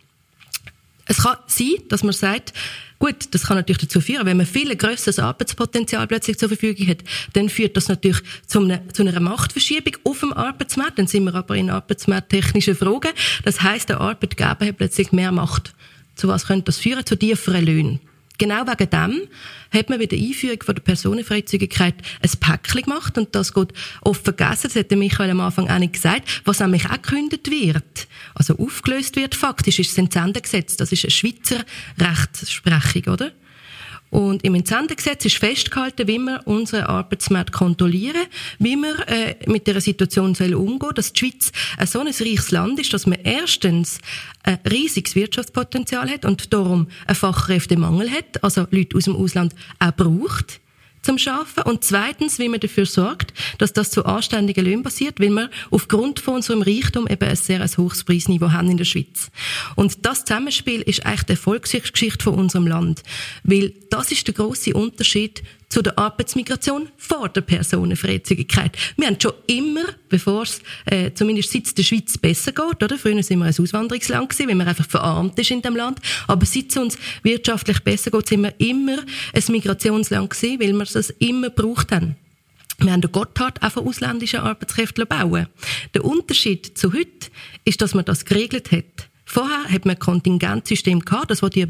Es 1.06 1.22
kann 1.22 1.36
sein, 1.46 1.74
dass 1.88 2.02
man 2.02 2.12
sagt, 2.12 2.52
Gut, 2.98 3.28
das 3.32 3.42
kann 3.42 3.58
natürlich 3.58 3.82
dazu 3.82 4.00
führen, 4.00 4.24
wenn 4.24 4.38
man 4.38 4.46
viel 4.46 4.74
grösseres 4.74 5.18
Arbeitspotenzial 5.18 6.06
plötzlich 6.06 6.38
zur 6.38 6.48
Verfügung 6.48 6.88
hat, 6.88 6.98
dann 7.34 7.50
führt 7.50 7.76
das 7.76 7.88
natürlich 7.88 8.22
zu 8.46 8.60
einer, 8.60 8.88
zu 8.88 9.02
einer 9.02 9.20
Machtverschiebung 9.20 9.96
auf 10.04 10.20
dem 10.20 10.32
Arbeitsmarkt. 10.32 10.98
Dann 10.98 11.06
sind 11.06 11.24
wir 11.24 11.34
aber 11.34 11.56
in 11.56 11.68
arbeitsmarkttechnischen 11.68 12.74
Fragen. 12.74 13.12
Das 13.44 13.60
heißt, 13.60 13.90
der 13.90 14.00
Arbeitgeber 14.00 14.66
hat 14.66 14.78
plötzlich 14.78 15.12
mehr 15.12 15.30
Macht. 15.30 15.74
Zu 16.14 16.28
was 16.28 16.46
könnte 16.46 16.64
das 16.64 16.78
führen? 16.78 17.04
Zu 17.04 17.16
tieferen 17.16 17.66
Löhnen. 17.66 18.00
Genau 18.38 18.66
wegen 18.66 18.90
dem 18.90 19.28
hat 19.72 19.88
man 19.88 19.98
bei 19.98 20.06
der 20.06 20.18
Einführung 20.18 20.62
von 20.62 20.74
der 20.74 20.82
Personenfreizügigkeit 20.82 21.94
ein 22.22 22.30
Päckchen 22.40 22.82
gemacht 22.82 23.16
und 23.18 23.34
das 23.34 23.52
geht 23.52 23.72
oft 24.02 24.24
vergessen, 24.24 24.70
das 24.72 24.76
hat 24.76 24.90
Michael 24.90 25.30
am 25.30 25.40
Anfang 25.40 25.68
auch 25.70 25.78
nicht 25.78 25.94
gesagt, 25.94 26.42
was 26.44 26.60
nämlich 26.60 26.86
auch 26.86 27.00
gekündigt 27.00 27.50
wird, 27.50 28.08
also 28.34 28.56
aufgelöst 28.58 29.16
wird 29.16 29.34
faktisch, 29.34 29.78
ist 29.78 29.90
das 29.90 29.98
Entsendegesetz, 29.98 30.76
das 30.76 30.92
ist 30.92 31.04
eine 31.04 31.10
Schweizer 31.10 31.64
Rechtsprechung, 31.98 33.12
oder? 33.12 33.32
Und 34.10 34.44
im 34.44 34.54
Entsendegesetz 34.54 35.24
ist 35.24 35.36
festgehalten, 35.36 36.06
wie 36.06 36.18
wir 36.18 36.40
unseren 36.44 36.84
Arbeitsmarkt 36.84 37.52
kontrollieren, 37.52 38.26
wie 38.58 38.76
wir 38.76 39.08
äh, 39.08 39.34
mit 39.46 39.66
der 39.66 39.80
Situation 39.80 40.36
umgehen, 40.36 40.94
dass 40.94 41.12
die 41.12 41.18
Schweiz 41.18 41.52
ein 41.76 41.86
so 41.86 42.00
ein 42.00 42.06
reiches 42.06 42.50
Land 42.50 42.78
ist, 42.78 42.92
dass 42.92 43.06
man 43.06 43.18
erstens 43.22 43.98
ein 44.42 44.58
riesiges 44.70 45.16
Wirtschaftspotenzial 45.16 46.08
hat 46.08 46.24
und 46.24 46.52
darum 46.52 46.86
einen 47.06 47.16
Fachkräftemangel 47.16 48.10
hat, 48.10 48.42
also 48.44 48.66
Leute 48.70 48.96
aus 48.96 49.04
dem 49.04 49.16
Ausland 49.16 49.54
auch 49.80 49.92
braucht 49.92 50.60
zum 51.06 51.18
Schaffen 51.18 51.62
und 51.62 51.84
zweitens, 51.84 52.38
wie 52.38 52.48
man 52.48 52.60
dafür 52.60 52.84
sorgt, 52.84 53.32
dass 53.58 53.72
das 53.72 53.90
zu 53.90 54.04
anständigen 54.04 54.64
Löhnen 54.64 54.82
passiert, 54.82 55.20
weil 55.20 55.30
wir 55.30 55.50
aufgrund 55.70 56.18
von 56.18 56.34
unserem 56.34 56.62
Reichtum 56.62 57.06
eben 57.08 57.28
ein 57.28 57.36
sehr 57.36 57.60
ein 57.60 57.70
hohes 57.76 58.02
Preisniveau 58.02 58.50
haben 58.50 58.70
in 58.70 58.76
der 58.76 58.84
Schweiz. 58.84 59.30
Und 59.76 60.04
das 60.04 60.24
Zusammenspiel 60.24 60.82
ist 60.82 61.06
eigentlich 61.06 61.22
die 61.22 61.32
Erfolgsgeschichte 61.32 62.24
von 62.24 62.34
unserem 62.34 62.66
Land, 62.66 63.02
weil 63.44 63.72
das 63.88 64.10
ist 64.10 64.26
der 64.26 64.34
große 64.34 64.74
Unterschied 64.74 65.42
zu 65.76 65.82
der 65.82 65.98
Arbeitsmigration 65.98 66.88
vor 66.96 67.28
der 67.28 67.42
Personenfreizügigkeit. 67.42 68.74
Wir 68.96 69.08
haben 69.08 69.20
schon 69.20 69.34
immer, 69.46 69.84
bevor 70.08 70.44
es 70.44 70.62
äh, 70.86 71.12
zumindest 71.12 71.52
seit 71.52 71.76
der 71.76 71.82
Schweiz 71.82 72.16
besser 72.16 72.52
geht, 72.52 72.82
oder? 72.82 72.96
Früher 72.96 73.22
sind 73.22 73.40
wir 73.40 73.44
ein 73.44 73.54
Auswanderungsland 73.54 74.30
gewesen, 74.30 74.48
weil 74.48 74.54
man 74.54 74.68
einfach 74.68 74.88
verarmt 74.88 75.38
ist 75.38 75.50
in 75.50 75.60
dem 75.60 75.76
Land. 75.76 76.00
Aber 76.28 76.46
seit 76.46 76.70
es 76.70 76.78
uns 76.78 76.96
wirtschaftlich 77.24 77.80
besser 77.80 78.10
geht, 78.10 78.26
sind 78.26 78.42
wir 78.44 78.54
immer 78.56 79.00
ein 79.34 79.42
Migrationsland 79.48 80.30
gewesen, 80.30 80.60
weil 80.60 80.72
wir 80.72 80.86
das 80.86 81.10
immer 81.10 81.50
gebraucht 81.50 81.92
haben. 81.92 82.16
Wir 82.78 82.92
haben 82.92 83.02
den 83.02 83.12
Gotthard 83.12 83.62
auch 83.62 83.72
von 83.72 83.86
ausländischen 83.86 84.40
Arbeitskräften 84.40 85.06
bauen. 85.06 85.46
Der 85.92 86.06
Unterschied 86.06 86.78
zu 86.78 86.94
heute 86.94 87.28
ist, 87.66 87.82
dass 87.82 87.92
man 87.92 88.06
das 88.06 88.24
geregelt 88.24 88.72
hat. 88.72 89.10
Vorher 89.26 89.64
hat 89.64 89.84
man 89.84 89.96
ein 89.96 89.98
Kontingentsystem 89.98 91.00
gehabt, 91.00 91.30
das, 91.30 91.42
was 91.42 91.54
ihr 91.54 91.68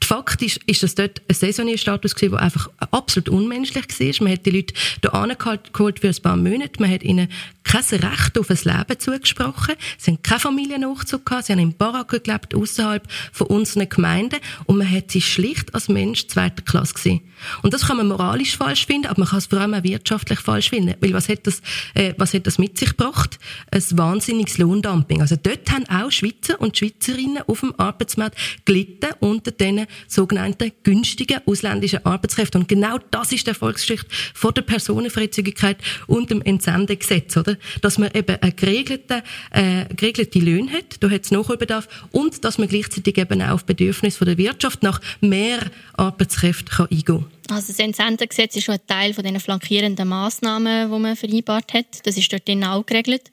erwähnt 0.00 0.04
faktisch 0.10 0.58
ist 0.66 0.82
das 0.82 0.94
dort 0.94 1.22
ein 1.28 1.34
Saisonierstatus 1.34 2.14
gewesen, 2.14 2.32
der 2.32 2.42
einfach 2.42 2.68
absolut 2.90 3.28
unmenschlich 3.28 3.84
war. 3.86 4.24
Man 4.24 4.32
hat 4.32 4.46
die 4.46 4.50
Leute 4.50 4.74
hier 5.00 5.14
angeholt 5.14 6.00
für 6.00 6.08
ein 6.08 6.22
paar 6.22 6.36
Monate. 6.36 6.80
Man 6.80 6.90
hat 6.90 7.02
ihnen 7.02 7.28
kein 7.62 7.82
Recht 7.82 8.38
auf 8.38 8.50
ein 8.50 8.58
Leben 8.64 8.98
zugesprochen. 8.98 9.74
Sie 9.98 10.10
haben 10.10 10.22
keine 10.22 10.40
Familiennachzug 10.40 11.24
gehabt. 11.24 11.46
Sie 11.46 11.52
haben 11.52 11.60
in 11.60 11.76
Baracken 11.76 12.22
gelebt, 12.22 12.54
außerhalb 12.54 13.06
von 13.32 13.46
unseren 13.48 13.88
Gemeinden. 13.88 14.40
Und 14.66 14.78
man 14.78 14.90
hat 14.90 15.10
sie 15.10 15.22
schlicht 15.22 15.74
als 15.74 15.88
Mensch 15.88 16.26
zweiter 16.26 16.62
Klasse 16.62 16.94
gesehen. 16.94 17.20
Und 17.62 17.72
das 17.72 17.86
kann 17.86 17.96
man 17.96 18.08
moralisch 18.08 18.56
falsch 18.56 18.86
finden, 18.86 19.06
aber 19.06 19.20
man 19.20 19.28
kann 19.28 19.38
es 19.38 19.46
vor 19.46 19.60
allem 19.60 19.74
auch 19.74 19.82
wirtschaftlich 19.82 20.40
falsch 20.40 20.70
finden. 20.70 20.94
Weil 21.00 21.12
was 21.12 21.28
hat 21.28 21.46
das, 21.46 21.62
äh, 21.94 22.14
was 22.16 22.34
hat 22.34 22.46
das 22.46 22.58
mit 22.58 22.78
sich 22.78 22.90
gebracht? 22.90 23.38
Ein 23.70 23.82
wahnsinniges 23.92 24.58
Lohndumping. 24.58 25.20
Also 25.20 25.36
dort 25.40 25.70
haben 25.70 25.88
auch 25.88 26.10
Schweizer 26.10 26.60
und 26.60 26.76
Schweizerinnen 26.76 27.42
auf 27.46 27.60
dem 27.60 27.74
Arbeitsmarkt 27.78 28.36
gelitten 28.64 29.10
unter 29.20 29.50
diesen 29.50 29.86
sogenannten 30.06 30.72
günstigen 30.82 31.40
ausländischen 31.46 32.04
Arbeitskräften. 32.04 32.62
Und 32.62 32.68
genau 32.68 32.98
das 33.10 33.32
ist 33.32 33.46
die 33.46 33.50
Erfolgsgeschichte 33.50 34.06
von 34.34 34.52
der 34.54 34.62
Personenfreizügigkeit 34.62 35.78
und 36.06 36.30
dem 36.30 36.42
Entsendegesetz, 36.42 37.36
oder? 37.36 37.49
Dass 37.80 37.98
man 37.98 38.10
eben 38.14 38.36
eine 38.40 38.52
geregelte, 38.52 39.22
äh, 39.50 39.84
geregelte 39.94 40.38
Löhne 40.38 40.72
hat, 40.72 40.96
da 41.00 41.10
hat 41.10 41.24
es 41.24 41.30
Nachholbedarf, 41.30 41.88
und 42.12 42.44
dass 42.44 42.58
man 42.58 42.68
gleichzeitig 42.68 43.18
eben 43.18 43.42
auch 43.42 43.54
auf 43.54 43.64
Bedürfnisse 43.64 44.24
der 44.24 44.38
Wirtschaft 44.38 44.82
nach 44.82 45.00
mehr 45.20 45.60
Arbeitskräften 45.94 46.68
kann 46.68 46.86
eingehen 46.90 47.04
kann. 47.04 47.39
Also 47.50 47.68
das 47.68 47.78
Entsendegesetz 47.80 48.54
ist 48.56 48.64
schon 48.64 48.76
ein 48.76 48.86
Teil 48.86 49.12
von 49.12 49.24
den 49.24 49.40
flankierenden 49.40 50.08
Massnahmen, 50.08 50.90
die 50.90 50.98
man 50.98 51.16
vereinbart 51.16 51.74
hat. 51.74 51.86
Das 52.04 52.16
ist 52.16 52.32
dort 52.32 52.48
auch 52.64 52.86
geregelt. 52.86 53.30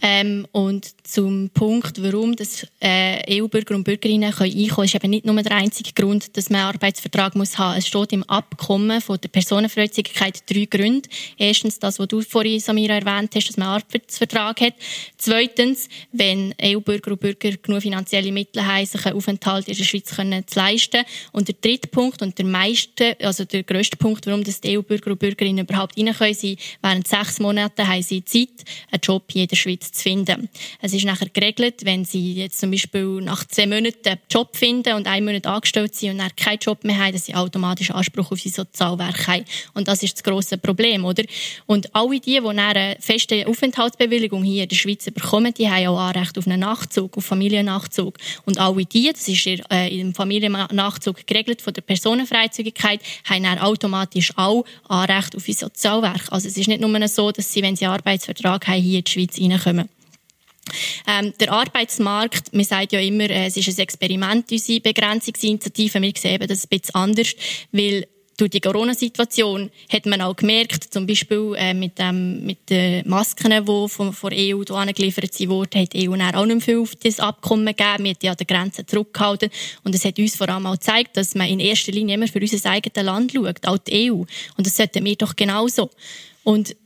Ähm, 0.00 0.46
und 0.52 0.88
zum 1.04 1.50
Punkt, 1.50 2.00
warum 2.02 2.36
das 2.36 2.66
äh, 2.80 3.40
EU-Bürger 3.40 3.74
und 3.74 3.84
Bürgerinnen 3.84 4.30
können 4.32 4.50
einkommen 4.50 4.68
können, 4.68 4.84
ist 4.84 4.94
eben 4.94 5.10
nicht 5.10 5.26
nur 5.26 5.42
der 5.42 5.56
einzige 5.56 5.92
Grund, 5.92 6.36
dass 6.36 6.50
man 6.50 6.60
einen 6.60 6.74
Arbeitsvertrag 6.74 7.34
muss 7.34 7.58
haben. 7.58 7.78
Es 7.78 7.88
steht 7.88 8.12
im 8.12 8.22
Abkommen 8.24 9.00
von 9.00 9.18
der 9.20 9.28
Personenfreizügigkeit 9.28 10.42
drei 10.48 10.66
Gründe. 10.66 11.08
Erstens 11.36 11.78
das, 11.78 11.98
was 11.98 12.08
du 12.08 12.20
vorhin, 12.20 12.60
Samira, 12.60 12.94
erwähnt 12.94 13.34
hast, 13.34 13.48
dass 13.48 13.56
man 13.56 13.68
einen 13.68 13.82
Arbeitsvertrag 13.82 14.60
hat. 14.60 14.74
Zweitens, 15.16 15.88
wenn 16.12 16.54
EU-Bürger 16.62 17.12
und 17.12 17.20
Bürger 17.20 17.50
genug 17.50 17.82
finanzielle 17.82 18.30
Mittel 18.30 18.64
haben, 18.64 18.86
sich 18.86 19.04
einen 19.04 19.16
Aufenthalt 19.16 19.68
in 19.68 19.76
der 19.76 19.84
Schweiz 19.84 20.14
können 20.14 20.46
zu 20.46 20.58
leisten. 20.58 21.04
Und 21.32 21.48
der 21.48 21.56
dritte 21.60 21.88
Punkt 21.88 22.22
und 22.22 22.38
der 22.38 22.46
meiste, 22.46 23.16
also 23.20 23.47
der 23.52 23.62
grösste 23.62 23.96
Punkt, 23.96 24.26
warum 24.26 24.44
das 24.44 24.60
die 24.60 24.78
EU-Bürger 24.78 25.12
und 25.12 25.18
Bürgerinnen 25.18 25.64
überhaupt 25.64 25.98
rein 25.98 26.12
können. 26.12 26.56
Während 26.82 27.08
sechs 27.08 27.40
Monaten 27.40 27.86
haben 27.86 28.02
sie 28.02 28.24
Zeit, 28.24 28.48
einen 28.90 29.00
Job 29.02 29.24
hier 29.30 29.42
in 29.42 29.48
der 29.48 29.56
Schweiz 29.56 29.92
zu 29.92 30.02
finden. 30.02 30.48
Es 30.80 30.92
ist 30.92 31.04
nachher 31.04 31.28
geregelt, 31.28 31.84
wenn 31.84 32.04
sie 32.04 32.34
jetzt 32.34 32.60
zum 32.60 32.70
Beispiel 32.70 33.20
nach 33.20 33.44
zwei 33.46 33.66
Monaten 33.66 34.06
einen 34.06 34.18
Job 34.30 34.56
finden 34.56 34.94
und 34.94 35.06
einen 35.06 35.26
Monat 35.26 35.46
angestellt 35.46 35.94
sind 35.94 36.12
und 36.12 36.18
dann 36.18 36.34
keinen 36.36 36.58
Job 36.58 36.84
mehr 36.84 36.98
haben, 36.98 37.12
dass 37.12 37.26
sie 37.26 37.34
automatisch 37.34 37.90
Anspruch 37.90 38.32
auf 38.32 38.44
ihr 38.44 38.52
Sozialwerk 38.52 39.26
haben. 39.26 39.44
Und 39.74 39.88
das 39.88 40.02
ist 40.02 40.14
das 40.14 40.22
grosse 40.22 40.58
Problem, 40.58 41.04
oder? 41.04 41.24
Und 41.66 41.94
alle 41.94 42.20
die, 42.20 42.40
die 42.40 42.46
eine 42.46 42.96
feste 43.00 43.46
Aufenthaltsbewilligung 43.46 44.42
hier 44.42 44.64
in 44.64 44.68
der 44.68 44.76
Schweiz 44.76 45.04
bekommen, 45.10 45.54
die 45.54 45.68
haben 45.68 45.86
auch 45.88 45.98
Anrecht 45.98 46.38
auf 46.38 46.46
einen 46.46 46.60
Nachzug, 46.60 47.16
auf 47.16 47.24
Familiennachzug. 47.24 48.18
Und 48.44 48.58
alle 48.58 48.84
die, 48.84 49.10
das 49.12 49.28
ist 49.28 49.46
äh, 49.46 49.88
im 50.00 50.14
Familiennachzug 50.14 51.26
geregelt 51.26 51.62
von 51.62 51.72
der 51.72 51.82
Personenfreizügigkeit, 51.82 53.00
haben 53.28 53.44
dann 53.44 53.58
automatisch 53.58 54.32
auch 54.36 54.64
Anrecht 54.88 55.36
auf 55.36 55.46
ein 55.46 55.54
Sozialwerk. 55.54 56.26
Also 56.30 56.48
es 56.48 56.56
ist 56.56 56.68
nicht 56.68 56.80
nur 56.80 57.08
so, 57.08 57.30
dass 57.30 57.52
sie, 57.52 57.62
wenn 57.62 57.76
sie 57.76 57.86
einen 57.86 57.94
Arbeitsvertrag 57.94 58.66
haben, 58.66 58.82
hier 58.82 58.98
in 58.98 59.04
die 59.04 59.10
Schweiz 59.10 59.38
reinkommen. 59.38 59.88
Ähm, 61.06 61.32
der 61.40 61.52
Arbeitsmarkt, 61.52 62.52
man 62.52 62.64
sagt 62.64 62.92
ja 62.92 63.00
immer, 63.00 63.30
äh, 63.30 63.46
es 63.46 63.56
ist 63.56 63.68
ein 63.68 63.82
Experiment, 63.82 64.50
unsere 64.50 64.80
Begrenzungsinitiative. 64.80 66.02
Wir 66.02 66.12
sehen 66.16 66.46
das 66.46 66.64
ein 66.64 66.68
bisschen 66.68 66.94
anders, 66.94 67.34
weil 67.72 68.06
durch 68.38 68.50
die 68.50 68.60
Corona-Situation 68.60 69.70
hat 69.92 70.06
man 70.06 70.22
auch 70.22 70.36
gemerkt, 70.36 70.84
zum 70.84 71.06
Beispiel 71.06 71.54
äh, 71.56 71.74
mit, 71.74 71.94
ähm, 71.98 72.46
mit 72.46 72.70
den 72.70 73.06
Masken, 73.08 73.50
die 73.50 73.88
von, 73.88 74.12
von 74.12 74.30
der 74.30 74.56
EU 74.56 74.62
angeliefert 74.72 75.38
wurden, 75.48 75.82
hat 75.82 75.92
die 75.92 76.08
EU 76.08 76.14
auch 76.14 76.46
nicht 76.46 76.54
mehr 76.54 76.60
viel 76.60 76.78
auf 76.78 76.94
das 76.96 77.20
Abkommen 77.20 77.66
gegeben. 77.66 78.04
Wir 78.04 78.10
haben 78.10 78.18
ja 78.22 78.30
an 78.30 78.36
der 78.36 78.46
Grenze 78.46 78.86
zurückgehalten. 78.86 79.50
Und 79.82 79.94
es 79.94 80.04
hat 80.04 80.18
uns 80.18 80.36
vor 80.36 80.48
allem 80.48 80.66
auch 80.66 80.74
gezeigt, 80.74 81.16
dass 81.16 81.34
man 81.34 81.48
in 81.48 81.60
erster 81.60 81.92
Linie 81.92 82.14
immer 82.14 82.28
für 82.28 82.40
unser 82.40 82.70
eigenes 82.70 83.04
Land 83.04 83.32
schaut, 83.32 83.66
auch 83.66 83.78
die 83.78 84.10
EU. 84.10 84.14
Und 84.14 84.66
das 84.66 84.76
sollten 84.76 85.04
wir 85.04 85.16
doch 85.16 85.34
genauso. 85.34 85.90
Und 86.44 86.76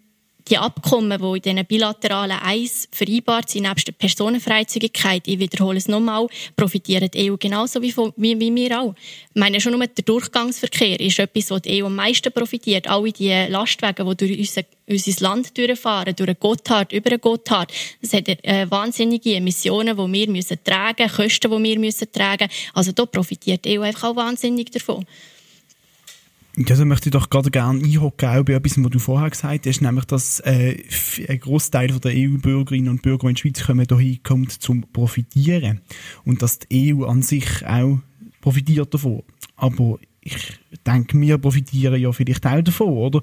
die 0.49 0.58
Abkommen, 0.58 1.20
die 1.20 1.37
in 1.49 1.56
diesen 1.56 1.66
bilateralen 1.66 2.38
Eis 2.42 2.88
vereinbart 2.90 3.50
sind, 3.50 3.68
nebst 3.68 3.87
der 3.87 3.92
Personenfreizügigkeit, 3.92 5.26
ich 5.26 5.38
wiederhole 5.38 5.78
es 5.78 5.88
nochmal, 5.88 6.26
profitieren 6.56 7.08
die 7.12 7.30
EU 7.30 7.37
genauso 7.37 7.80
wie, 7.82 7.92
von, 7.92 8.12
wie, 8.16 8.38
wie, 8.38 8.54
wir 8.54 8.80
auch. 8.80 8.94
Ich 9.34 9.40
meine, 9.40 9.61
schon 9.61 9.72
nur 9.72 9.87
der 9.87 10.04
Durchgangsverkehr 10.04 10.99
ist 11.00 11.18
etwas, 11.18 11.50
was 11.50 11.62
die 11.62 11.82
EU 11.82 11.87
am 11.87 11.96
meisten 11.96 12.32
profitiert. 12.32 12.88
Alle 12.88 13.12
die 13.12 13.30
Lastwagen, 13.49 14.08
die 14.11 14.16
durch 14.16 14.38
unser, 14.38 14.62
unser 14.88 15.22
Land 15.22 15.56
durchfahren, 15.56 16.14
durch 16.16 16.26
den 16.26 16.40
Gotthard, 16.40 16.92
über 16.92 17.11
den 17.11 17.20
Gotthard, 17.20 17.72
das 18.00 18.12
hat 18.12 18.28
äh, 18.28 18.70
wahnsinnige 18.70 19.37
Emissionen, 19.37 19.96
die 19.96 20.12
wir 20.12 20.30
müssen 20.30 20.58
tragen 20.64 21.04
müssen, 21.04 21.16
Kosten, 21.16 21.50
die 21.50 21.62
wir 21.62 21.78
müssen 21.78 22.12
tragen 22.12 22.49
müssen. 22.49 22.70
Also 22.75 22.92
da 22.92 23.06
profitiert 23.06 23.64
die 23.64 23.78
EU 23.78 23.82
einfach 23.82 24.11
auch 24.11 24.16
wahnsinnig 24.16 24.70
davon. 24.70 25.06
Also 26.68 26.85
möchte 26.85 27.09
ich 27.09 27.12
doch 27.12 27.30
gerade 27.30 27.50
gerne 27.50 27.82
einhocken 27.82 28.44
bei 28.44 28.52
etwas, 28.52 28.76
was 28.76 28.90
du 28.90 28.99
vorher 28.99 29.30
gesagt 29.30 29.66
hast, 29.66 29.80
nämlich, 29.80 30.04
dass 30.04 30.40
äh, 30.40 30.82
ein 31.26 31.40
Großteil 31.40 31.88
der 31.99 32.12
EU-Bürgerinnen 32.14 32.90
und 32.90 33.02
Bürger 33.02 33.28
in 33.28 33.35
die 33.35 33.40
Schweiz 33.40 33.64
kommen, 33.64 33.87
hierhin 33.88 34.23
kommt 34.23 34.52
zum 34.52 34.82
Profitieren 34.92 35.80
und 36.25 36.42
dass 36.42 36.59
die 36.59 36.94
EU 36.94 37.04
an 37.04 37.23
sich 37.23 37.66
auch 37.66 38.00
profitiert 38.42 38.92
davon. 38.92 39.23
Aber 39.56 39.99
ich 40.21 40.61
denke, 40.87 41.18
wir 41.18 41.38
profitieren 41.38 42.00
ja 42.00 42.12
vielleicht 42.12 42.47
auch 42.47 42.62
davon, 42.62 42.88
oder? 42.88 43.21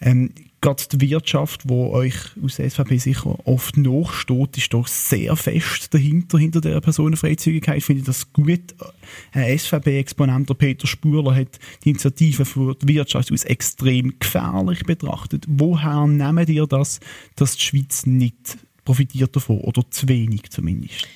Ähm, 0.00 0.32
gerade 0.60 0.82
die 0.92 1.10
Wirtschaft, 1.10 1.62
wo 1.68 1.90
euch 1.90 2.14
aus 2.42 2.56
der 2.56 2.68
SVP 2.68 2.98
sicher 2.98 3.38
oft 3.46 3.76
nachsteht, 3.76 4.58
ist 4.58 4.72
doch 4.74 4.86
sehr 4.86 5.34
fest 5.36 5.92
dahinter, 5.94 6.38
hinter 6.38 6.60
der 6.60 6.80
Personenfreizügigkeit. 6.80 7.82
Finde 7.82 8.00
ich 8.00 8.06
das 8.06 8.32
gut. 8.32 8.74
Ein 9.32 9.58
SVP-Exponent, 9.58 10.56
Peter 10.58 10.86
Spuler, 10.86 11.34
hat 11.34 11.58
die 11.84 11.90
Initiative 11.90 12.44
für 12.44 12.74
die 12.74 12.88
Wirtschaft 12.88 13.30
als 13.30 13.44
extrem 13.44 14.18
gefährlich 14.18 14.84
betrachtet. 14.84 15.44
Woher 15.48 16.06
nehmen 16.06 16.46
ihr 16.46 16.66
das, 16.66 17.00
dass 17.36 17.56
die 17.56 17.62
Schweiz 17.62 18.04
nicht 18.04 18.58
profitiert 18.84 19.34
davon 19.34 19.60
oder 19.60 19.82
zu 19.90 20.08
wenig 20.08 20.50
zumindest? 20.50 21.08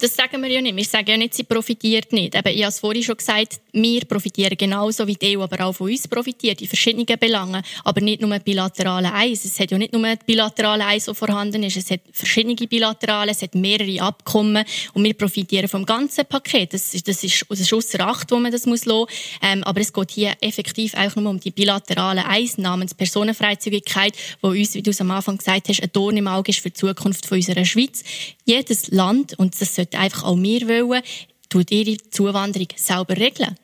Das 0.00 0.14
sagen 0.14 0.42
wir 0.42 0.50
ja 0.50 0.60
nicht. 0.60 0.76
Wir 0.76 0.84
sagen 0.84 1.08
ja 1.08 1.16
nicht, 1.16 1.34
sie 1.34 1.44
profitiert 1.44 2.12
nicht. 2.12 2.34
Eben, 2.34 2.48
ich 2.48 2.62
habe 2.62 2.68
es 2.68 2.80
vorhin 2.80 3.02
schon 3.02 3.16
gesagt, 3.16 3.60
wir 3.82 4.04
profitieren 4.04 4.56
genauso 4.56 5.06
wie 5.06 5.14
die 5.14 5.36
EU, 5.36 5.42
aber 5.42 5.64
auch 5.66 5.72
von 5.72 5.90
uns 5.90 6.06
profitiert 6.08 6.60
in 6.60 6.68
verschiedenen 6.68 7.06
Belangen. 7.18 7.62
Aber 7.84 8.00
nicht 8.00 8.20
nur 8.20 8.38
bilaterale 8.38 9.12
Eis. 9.12 9.44
Es 9.44 9.58
hat 9.58 9.70
ja 9.70 9.78
nicht 9.78 9.92
nur 9.92 10.06
bilaterale 10.26 10.84
Eis, 10.86 11.06
die 11.06 11.14
vorhanden 11.14 11.62
ist. 11.62 11.76
Es 11.76 11.90
hat 11.90 12.00
verschiedene 12.12 12.54
bilaterale, 12.54 13.32
es 13.32 13.42
hat 13.42 13.54
mehrere 13.54 14.02
Abkommen 14.02 14.64
und 14.94 15.04
wir 15.04 15.14
profitieren 15.14 15.68
vom 15.68 15.84
ganzen 15.84 16.26
Paket. 16.26 16.74
Das, 16.74 16.94
ist, 16.94 17.08
das 17.08 17.24
ist, 17.24 17.44
das 17.48 17.60
ist 17.60 18.00
Acht, 18.00 18.30
wo 18.30 18.36
man 18.36 18.52
das 18.52 18.66
muss 18.66 18.84
lassen. 18.84 19.06
Ähm, 19.42 19.64
aber 19.64 19.80
es 19.80 19.92
geht 19.92 20.10
hier 20.10 20.32
effektiv 20.40 20.94
auch 20.94 21.16
nur 21.16 21.30
um 21.30 21.40
die 21.40 21.50
bilaterale 21.50 22.26
Eis 22.26 22.58
namens 22.58 22.94
Personenfreizügigkeit, 22.94 24.14
wo 24.40 24.48
uns, 24.48 24.74
wie 24.74 24.82
du 24.82 24.90
es 24.90 25.00
am 25.00 25.10
Anfang 25.10 25.38
gesagt 25.38 25.68
hast, 25.68 25.82
ein 25.82 25.90
Dorn 25.92 26.16
im 26.16 26.28
Auge 26.28 26.50
ist 26.50 26.60
für 26.60 26.70
die 26.70 26.74
Zukunft 26.74 27.26
von 27.26 27.38
unserer 27.38 27.64
Schweiz. 27.64 28.02
Jedes 28.44 28.88
Land, 28.88 29.38
und 29.38 29.60
das 29.60 29.74
sollte 29.74 29.98
einfach 29.98 30.24
auch 30.24 30.36
wir 30.38 30.68
wollen, 30.68 31.02
tut 31.48 31.70
ihre 31.70 31.96
Zuwanderung 32.10 32.68
selber 32.76 33.16
regeln. 33.16 33.56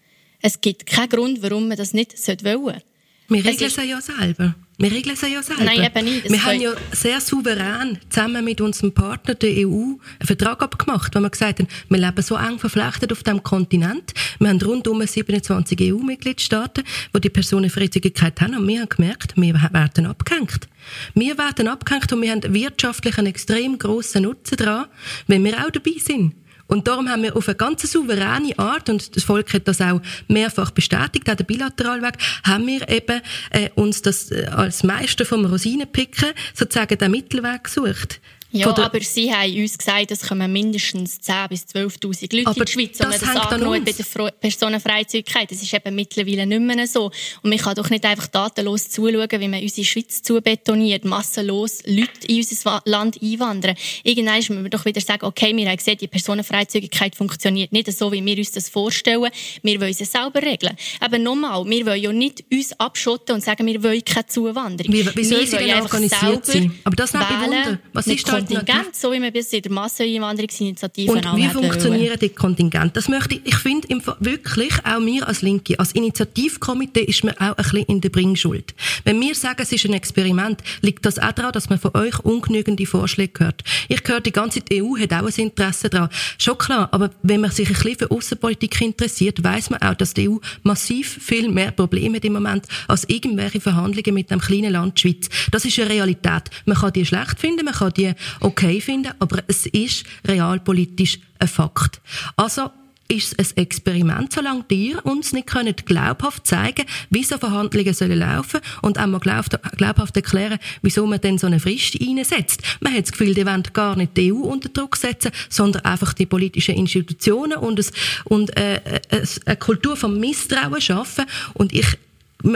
Es 0.47 0.61
gibt 0.61 0.85
keinen 0.85 1.09
Grund, 1.09 1.43
warum 1.43 1.69
man 1.69 1.79
das 1.79 1.95
nicht 1.95 2.13
wollen 2.45 2.65
sollte. 2.65 2.83
Wir 3.29 3.43
regeln 3.47 3.71
es 3.71 3.77
ja 3.77 3.99
selber. 4.03 4.55
Wir 4.77 4.93
regeln 4.93 5.15
es 5.15 5.23
ja 5.23 5.43
selber. 5.43 5.65
Nein, 5.65 5.83
eben 5.83 6.05
nicht. 6.05 6.27
Das 6.27 6.33
wir 6.33 6.45
haben 6.45 6.61
ja 6.61 6.73
sehr 6.93 7.19
souverän 7.23 7.99
zusammen 8.11 8.45
mit 8.45 8.61
unserem 8.61 8.93
Partner, 8.93 9.35
der 9.37 9.67
EU, 9.67 9.73
einen 9.73 9.99
Vertrag 10.23 10.63
abgemacht, 10.63 11.15
wo 11.15 11.21
wir 11.21 11.31
gesagt 11.31 11.61
haben, 11.61 11.69
wir 11.89 11.99
leben 11.99 12.23
so 12.23 12.37
eng 12.37 12.59
verflechtet 12.59 13.11
auf 13.11 13.23
dem 13.23 13.43
Kontinent. 13.43 14.13
Wir 14.39 14.51
haben 14.51 14.61
rundum 14.61 15.01
27 15.01 15.81
EU-Mitgliedstaaten, 15.81 16.85
die 17.17 17.21
die 17.23 17.31
Personenfreizügigkeit 17.31 18.39
haben. 18.43 18.55
Und 18.59 18.69
wir 18.69 18.81
haben 18.81 18.91
gemerkt, 18.91 19.39
wir 19.39 19.55
werden 19.55 20.05
abgehängt. 20.05 20.69
Wir 21.15 21.39
werden 21.39 21.69
abgehängt 21.69 22.13
und 22.13 22.21
wir 22.21 22.33
haben 22.33 22.53
wirtschaftlich 22.53 23.17
einen 23.17 23.29
extrem 23.29 23.79
grossen 23.79 24.25
Nutzen 24.25 24.59
daran, 24.59 24.89
wenn 25.27 25.43
wir 25.43 25.65
auch 25.65 25.71
dabei 25.71 25.95
sind. 25.99 26.35
Und 26.67 26.89
darum 26.89 27.09
haben 27.09 27.23
wir 27.23 27.37
auf 27.37 27.49
eine 27.49 27.57
ganz 27.57 27.83
souveräne 27.91 28.59
Art, 28.59 28.89
und 28.89 29.15
das 29.17 29.25
Volk 29.25 29.53
hat 29.53 29.69
das 29.69 29.81
auch 29.81 30.01
mehrfach 30.29 30.71
bestätigt, 30.71 31.29
auch 31.31 31.35
der 31.35 31.45
Bilateralweg, 31.45 32.15
haben 32.43 32.67
wir 32.67 32.89
eben 32.89 33.21
äh, 33.51 33.69
uns 33.75 34.03
das 34.03 34.31
äh, 34.31 34.47
als 34.47 34.83
Meister 34.83 35.27
vom 35.27 35.45
Rosinenpicken 35.45 36.31
sozusagen 36.55 36.97
den 36.97 37.11
Mittelweg 37.11 37.65
gesucht. 37.65 38.21
Ja, 38.55 38.69
aber 38.69 39.01
Sie 39.01 39.35
haben 39.35 39.61
uns 39.61 39.77
gesagt, 39.77 40.13
es 40.13 40.23
kommen 40.29 40.53
mindestens 40.53 41.19
10.000 41.21 41.49
bis 41.49 41.63
12.000 41.65 42.37
Leute 42.37 42.47
aber 42.47 42.59
in 42.59 42.65
die 42.65 42.73
Schweiz, 42.73 43.01
und 43.01 43.09
man 43.09 43.19
das 43.19 43.37
angenommen 43.37 43.85
bei 43.85 43.91
der 43.91 44.31
Personenfreizügigkeit. 44.31 45.51
Das 45.51 45.61
ist 45.61 45.75
eben 45.75 45.93
mittlerweile 45.93 46.47
nicht 46.47 46.61
mehr 46.61 46.87
so. 46.87 47.11
Und 47.43 47.51
man 47.51 47.59
kann 47.59 47.75
doch 47.75 47.91
nicht 47.91 48.05
einfach 48.05 48.29
datenlos 48.29 48.91
zuschauen, 48.91 49.29
wie 49.29 49.49
man 49.49 49.61
unsere 49.61 49.85
Schweiz 49.85 50.23
zubetoniert, 50.23 51.05
massenlos 51.05 51.83
Leute 51.85 52.29
in 52.29 52.37
unser 52.37 52.81
Land 52.85 53.21
einwandern. 53.21 53.75
Irgendwann 54.05 54.37
müssen 54.37 54.63
wir 54.63 54.71
doch 54.71 54.85
wieder 54.85 55.01
sagen, 55.01 55.27
okay, 55.27 55.55
wir 55.57 55.69
haben 55.69 55.77
gesehen, 55.77 55.99
die 55.99 56.07
Personenfreizügigkeit 56.07 57.17
funktioniert 57.17 57.73
nicht 57.73 57.93
so, 57.93 58.13
wie 58.13 58.25
wir 58.25 58.39
uns 58.39 58.53
das 58.53 58.69
vorstellen. 58.69 59.31
Wir 59.63 59.81
wollen 59.81 59.95
sie 59.95 60.05
selber 60.05 60.41
regeln. 60.41 60.77
Aber 61.01 61.19
nochmal, 61.19 61.65
wir 61.67 61.87
wollen 61.87 62.03
ja 62.03 62.13
nicht 62.13 62.45
uns 62.53 62.73
abschotten 62.79 63.35
und 63.35 63.43
sagen, 63.43 63.67
wir 63.67 63.83
wollen 63.83 64.05
keine 64.05 64.29
Zuwanderung. 64.29 64.93
Wie, 64.93 65.05
wie 65.05 65.25
soll 65.25 65.41
wir 65.41 65.47
sie 65.49 65.57
denn 65.57 65.83
organisiert 65.83 66.47
sein? 66.47 66.79
Aber 66.85 66.95
das 66.95 67.13
nimmt 67.13 67.29
mich 67.29 67.41
Wunder. 67.41 67.79
Was 67.93 68.07
ist 68.07 68.29
da 68.29 68.44
Kontingent, 68.47 68.97
so 68.97 69.13
wie 69.13 69.21
wir 69.21 69.31
bis 69.31 69.53
in 69.53 69.63
der 69.63 69.73
Masseneinwanderungsinitiative 69.73 71.13
Und 71.13 71.37
wie 71.37 71.49
funktionieren 71.49 72.19
die 72.21 72.29
Kontingente? 72.31 72.91
Das 72.95 73.09
möchte 73.09 73.35
ich, 73.35 73.47
ich 73.47 73.57
finde 73.57 73.89
wirklich, 74.21 74.73
auch 74.85 75.01
wir 75.05 75.27
als 75.27 75.43
Linke, 75.43 75.79
als 75.79 75.93
Initiativkomitee 75.93 77.03
ist 77.03 77.25
man 77.25 77.35
auch 77.39 77.57
ein 77.57 77.57
bisschen 77.57 77.85
in 77.85 78.01
der 78.01 78.09
Bringschuld. 78.11 78.75
Wenn 79.05 79.21
wir 79.21 79.35
sagen, 79.35 79.63
es 79.63 79.73
ist 79.73 79.85
ein 79.85 79.93
Experiment, 79.93 80.63
liegt 80.81 81.05
das 81.07 81.19
auch 81.19 81.33
daran, 81.33 81.53
dass 81.53 81.69
man 81.69 81.79
von 81.79 81.93
euch 81.95 82.19
ungenügende 82.21 82.87
Vorschläge 82.87 83.45
hört. 83.45 83.63
Ich 83.89 84.03
höre 84.07 84.21
die 84.21 84.33
ganze 84.33 84.61
die 84.61 84.83
EU 84.83 84.97
hat 84.99 85.13
auch 85.13 85.27
ein 85.27 85.35
Interesse 85.37 85.91
daran. 85.91 86.09
Schon 86.39 86.59
klar, 86.59 86.89
aber 86.93 87.11
wenn 87.23 87.41
man 87.41 87.51
sich 87.51 87.69
ein 87.69 87.75
bisschen 87.75 87.99
für 87.99 88.11
Außenpolitik 88.11 88.81
interessiert, 88.81 89.43
weiß 89.43 89.71
man 89.71 89.83
auch, 89.83 89.95
dass 89.95 90.15
die 90.15 90.29
EU 90.29 90.37
massiv 90.63 91.19
viel 91.21 91.49
mehr 91.49 91.71
Probleme 91.71 92.17
hat 92.17 92.25
im 92.25 92.35
Moment 92.35 92.67
als 92.89 93.09
irgendwelche 93.09 93.61
Verhandlungen 93.61 94.15
mit 94.15 94.31
einem 94.31 94.41
kleinen 94.41 94.73
Land 94.73 95.01
Schweiz. 95.01 95.29
Das 95.51 95.65
ist 95.65 95.79
eine 95.79 95.91
Realität. 95.91 96.51
Man 96.67 96.77
kann 96.77 96.93
die 96.93 97.07
schlecht 97.07 97.39
finden, 97.39 97.65
man 97.65 97.75
kann 97.75 97.93
die 97.95 98.13
okay 98.41 98.81
finden, 98.81 99.13
aber 99.19 99.43
es 99.47 99.67
ist 99.67 100.05
realpolitisch 100.27 101.19
ein 101.39 101.49
Fakt. 101.49 102.01
Also 102.37 102.71
ist 103.09 103.35
es 103.39 103.57
ein 103.57 103.63
Experiment, 103.63 104.33
solange 104.33 104.65
ihr 104.71 105.05
uns 105.05 105.33
nicht 105.33 105.47
könnt 105.47 105.87
glaubhaft 105.87 106.47
zeigen 106.47 106.85
wie 107.11 107.23
so 107.23 107.39
Verhandlungen 107.39 107.95
sollen 107.95 108.19
laufen 108.19 108.61
und 108.83 108.99
auch 108.99 109.07
mal 109.07 109.21
glaubhaft 109.21 110.17
erklären, 110.17 110.59
wieso 110.83 111.07
man 111.07 111.21
denn 111.21 111.39
so 111.39 111.47
eine 111.47 111.61
Frist 111.61 112.01
einsetzt. 112.01 112.63
Man 112.81 112.95
hat 112.95 113.03
das 113.03 113.13
Gefühl, 113.13 113.35
die 113.35 113.47
wollen 113.47 113.63
gar 113.73 113.97
nicht 113.97 114.17
die 114.17 114.33
EU 114.33 114.37
unter 114.37 114.69
Druck 114.69 114.97
setzen, 114.97 115.33
sondern 115.49 115.85
einfach 115.85 116.15
die 116.15 116.27
politischen 116.27 116.77
Institutionen 116.77 117.59
und, 117.59 117.79
es, 117.79 117.93
und 118.25 118.57
äh, 118.57 118.77
äh 119.11 119.27
eine 119.47 119.57
Kultur 119.57 119.97
von 119.97 120.19
Misstrauen 120.19 120.81
schaffen. 120.81 121.27
Und 121.55 121.73
ich 121.73 121.99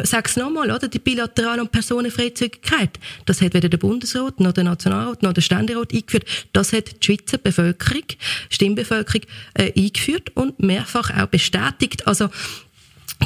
sag's 0.04 0.36
nochmal, 0.36 0.70
oder? 0.70 0.88
Die 0.88 0.98
bilaterale 0.98 1.62
und 1.62 1.72
Personenfreizügigkeit. 1.72 2.98
Das 3.26 3.40
hat 3.40 3.54
weder 3.54 3.68
der 3.68 3.78
Bundesrat, 3.78 4.40
noch 4.40 4.52
der 4.52 4.64
Nationalrat, 4.64 5.22
noch 5.22 5.32
der 5.32 5.40
Ständerat 5.40 5.92
eingeführt. 5.92 6.24
Das 6.52 6.72
hat 6.72 7.02
die 7.02 7.04
Schweizer 7.04 7.38
Bevölkerung, 7.38 8.04
Stimmbevölkerung, 8.50 9.22
äh, 9.54 9.72
eingeführt 9.76 10.30
und 10.34 10.60
mehrfach 10.60 11.10
auch 11.16 11.26
bestätigt. 11.26 12.06
Also, 12.06 12.28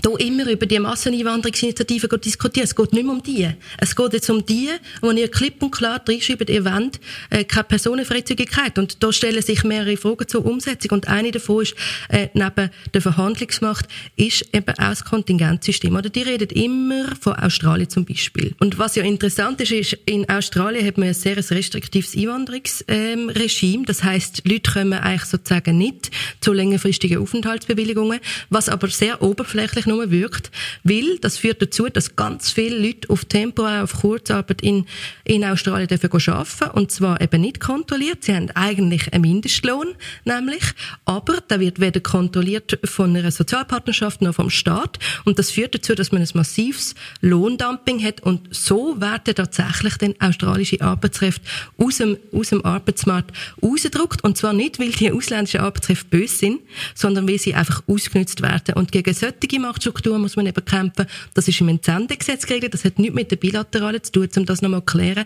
hier 0.01 0.21
immer 0.21 0.51
über 0.51 0.67
die 0.67 0.79
Masseneinwanderungsinitiative 0.79 2.09
diskutieren. 2.19 2.65
Es 2.65 2.75
geht 2.75 2.93
nicht 2.93 3.05
mehr 3.05 3.13
um 3.13 3.23
die. 3.23 3.49
Es 3.79 3.95
geht 3.95 4.13
jetzt 4.13 4.31
um 4.31 4.45
die, 4.45 4.71
wo 5.01 5.11
ihr 5.11 5.31
klipp 5.31 5.63
und 5.63 5.71
klar 5.71 6.01
reinschreibt, 6.07 6.49
ihr 6.49 6.65
wollt 6.65 7.01
äh, 7.31 7.45
keine 7.45 7.65
Personenfreizügigkeit. 7.65 8.79
Und 8.79 9.03
da 9.03 9.13
stellen 9.13 9.43
sich 9.43 9.65
mehrere 9.65 9.97
Fragen 9.97 10.27
zur 10.27 10.47
Umsetzung. 10.47 10.93
Und 10.93 11.09
eine 11.09 11.31
davon 11.31 11.63
ist, 11.63 11.75
äh, 12.09 12.29
neben 12.35 12.71
der 12.95 13.03
Verhandlungsmacht, 13.03 13.87
ist 14.17 14.47
eben 14.53 14.69
auch 14.71 14.75
das 14.77 15.05
Kontingentsystem. 15.05 15.95
Oder 15.95 16.09
die 16.09 16.23
redet 16.23 16.53
immer 16.53 17.15
von 17.21 17.35
Australien 17.35 17.89
zum 17.89 18.05
Beispiel. 18.05 18.55
Und 18.61 18.79
was 18.79 18.97
ja 18.97 19.05
interessant 19.05 19.61
ist, 19.61 19.73
ist, 19.73 19.99
in 20.07 20.29
Australien 20.29 20.87
hat 20.87 20.99
man 20.99 21.09
ein 21.09 21.15
sehr 21.15 21.37
restriktives 21.37 22.17
Einwanderungsregime. 22.17 23.75
Ähm, 23.75 23.85
das 23.85 24.03
heißt, 24.03 24.43
Leute 24.49 24.73
kommen 24.73 24.95
eigentlich 24.95 25.25
sozusagen 25.25 25.77
nicht 25.77 26.11
zu 26.41 26.53
längerfristigen 26.53 27.19
Aufenthaltsbewilligungen, 27.19 28.21
was 28.51 28.69
aber 28.69 28.89
sehr 28.89 29.23
oberflächlich 29.23 29.82
eigentlich 29.83 29.87
nur 29.87 30.11
wirkt, 30.11 30.51
weil 30.85 31.19
das 31.21 31.39
führt 31.39 31.63
dazu, 31.63 31.89
dass 31.89 32.17
ganz 32.17 32.51
viele 32.51 32.79
Leute 32.79 33.11
auf 33.11 33.25
Tempo, 33.25 33.67
auf 33.67 34.01
Kurzarbeit 34.01 34.63
in, 34.63 34.87
in 35.25 35.45
Australien 35.45 35.89
dürfen 35.89 36.11
arbeiten. 36.13 36.71
Und 36.79 36.91
zwar 36.91 37.21
eben 37.21 37.41
nicht 37.41 37.61
kontrolliert. 37.61 38.25
Sie 38.25 38.35
haben 38.35 38.51
eigentlich 38.55 39.13
einen 39.13 39.23
Mindestlohn, 39.23 39.95
nämlich, 40.25 40.63
aber 41.05 41.41
der 41.41 41.61
wird 41.61 41.81
weder 41.81 42.01
kontrolliert 42.01 42.79
von 42.85 43.17
einer 43.17 43.31
Sozialpartnerschaft 43.31 44.23
noch 44.23 44.35
vom 44.35 44.51
Staat. 44.51 44.99
Und 45.25 45.39
das 45.39 45.51
führt 45.51 45.75
dazu, 45.75 45.95
dass 45.95 46.13
man 46.13 46.23
ein 46.23 46.29
massives 46.35 46.95
Lohndumping 47.21 48.03
hat. 48.03 48.23
Und 48.23 48.55
so 48.55 49.01
werden 49.01 49.35
tatsächlich 49.35 49.97
dann 49.97 50.15
australische 50.19 50.81
Arbeitskräfte 50.81 51.43
aus 51.79 51.99
dem, 51.99 52.19
aus 52.33 52.51
dem 52.51 52.65
Arbeitsmarkt 52.65 53.33
rausgedruckt 53.63 54.25
und 54.25 54.37
zwar 54.37 54.53
nicht, 54.53 54.79
weil 54.79 54.91
die 54.91 55.13
ausländischen 55.13 55.61
Arbeitskräfte 55.61 56.09
böse 56.09 56.37
sind, 56.37 56.61
sondern 56.95 57.29
weil 57.29 57.39
sie 57.39 57.55
einfach 57.55 57.83
ausgenutzt 57.87 58.43
werden. 58.43 58.75
Und 58.75 58.93
gegen 58.93 59.15
solche 59.15 59.39
Machtstruktur 59.73 60.19
muss 60.19 60.37
man 60.37 60.47
eben 60.47 60.65
kämpfen. 60.65 61.07
Das 61.33 61.49
ist 61.49 61.61
im 61.61 61.69
Entsendegesetz 61.69 62.47
geregelt. 62.47 62.75
Das 62.75 62.85
hat 62.85 62.99
nichts 62.99 63.15
mit 63.15 63.31
der 63.31 63.37
Bilateralen 63.37 64.03
zu 64.03 64.13
tun, 64.13 64.29
um 64.37 64.47
das 64.47 64.61
nochmal 64.61 64.81
zu 64.81 64.87
klären. 64.87 65.25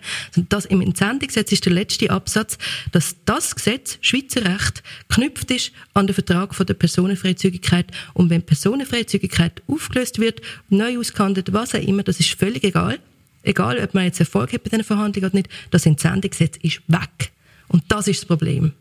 Das 0.49 0.67
im 0.67 0.81
Entsendegesetz 0.81 1.51
ist 1.51 1.65
der 1.65 1.73
letzte 1.73 2.11
Absatz, 2.11 2.59
dass 2.93 3.17
das 3.25 3.57
Gesetz, 3.57 3.99
Schweizer 4.01 4.45
Recht, 4.45 4.85
knüpft 5.09 5.51
ist 5.51 5.73
an 5.95 6.07
den 6.07 6.15
Vertrag 6.15 6.55
von 6.55 6.65
der 6.65 6.75
Personenfreizügigkeit. 6.75 7.87
Und 8.15 8.31
wenn 8.31 8.43
Personenfreizügigkeit 8.43 9.63
aufgelöst 9.67 10.21
wird, 10.21 10.41
neu 10.69 10.99
ausgehandelt, 10.99 11.53
was 11.53 11.75
auch 11.75 11.83
immer, 11.83 12.05
das 12.05 12.21
ist 12.21 12.39
völlig 12.39 12.63
egal. 12.63 12.99
Egal, 13.43 13.79
ob 13.83 13.95
man 13.95 14.05
jetzt 14.05 14.21
Erfolg 14.21 14.53
hat 14.53 14.63
bei 14.63 14.71
diesen 14.71 14.85
Verhandlungen 14.85 15.29
oder 15.29 15.37
nicht, 15.37 15.49
das 15.71 15.87
Entsendegesetz 15.87 16.57
ist 16.63 16.83
weg. 16.87 17.33
Und 17.69 17.85
das 17.89 18.07
ist 18.07 18.21
das 18.21 18.27
Problem. 18.27 18.73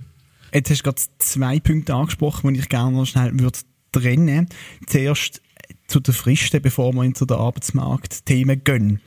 Jetzt 0.54 0.70
hast 0.70 0.80
du 0.80 0.84
gerade 0.84 1.02
zwei 1.18 1.60
Punkte 1.60 1.94
angesprochen, 1.96 2.54
die 2.54 2.60
ich 2.60 2.70
gerne 2.70 2.96
noch 2.96 3.06
schnell 3.06 3.32
würde 3.40 3.60
trennen. 3.92 4.48
Zuerst 4.88 5.42
zu 5.88 6.00
den 6.00 6.14
Fristen, 6.14 6.62
bevor 6.62 6.94
wir 6.94 7.14
zu 7.14 7.26
den 7.26 7.38
Arbeitsmarktthemen 7.38 8.64
gehen. 8.64 9.02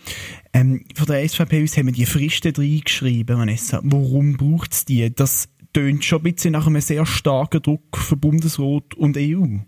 Ähm, 0.52 0.84
von 0.94 1.06
der 1.06 1.28
SVP 1.28 1.62
aus 1.62 1.76
haben 1.76 1.86
wir 1.86 1.92
die 1.92 2.06
Fristen 2.06 2.54
reingeschrieben, 2.54 3.38
Vanessa. 3.38 3.80
Warum 3.82 4.36
braucht 4.36 4.72
es 4.72 4.84
die? 4.84 5.12
Das 5.14 5.48
tönt 5.72 6.04
schon 6.04 6.20
ein 6.20 6.32
bisschen 6.32 6.52
nach 6.52 6.66
einem 6.66 6.80
sehr 6.80 7.06
starken 7.06 7.62
Druck 7.62 7.96
von 7.96 8.20
Bundesrat 8.20 8.94
und 8.94 9.16
EU. 9.16 9.58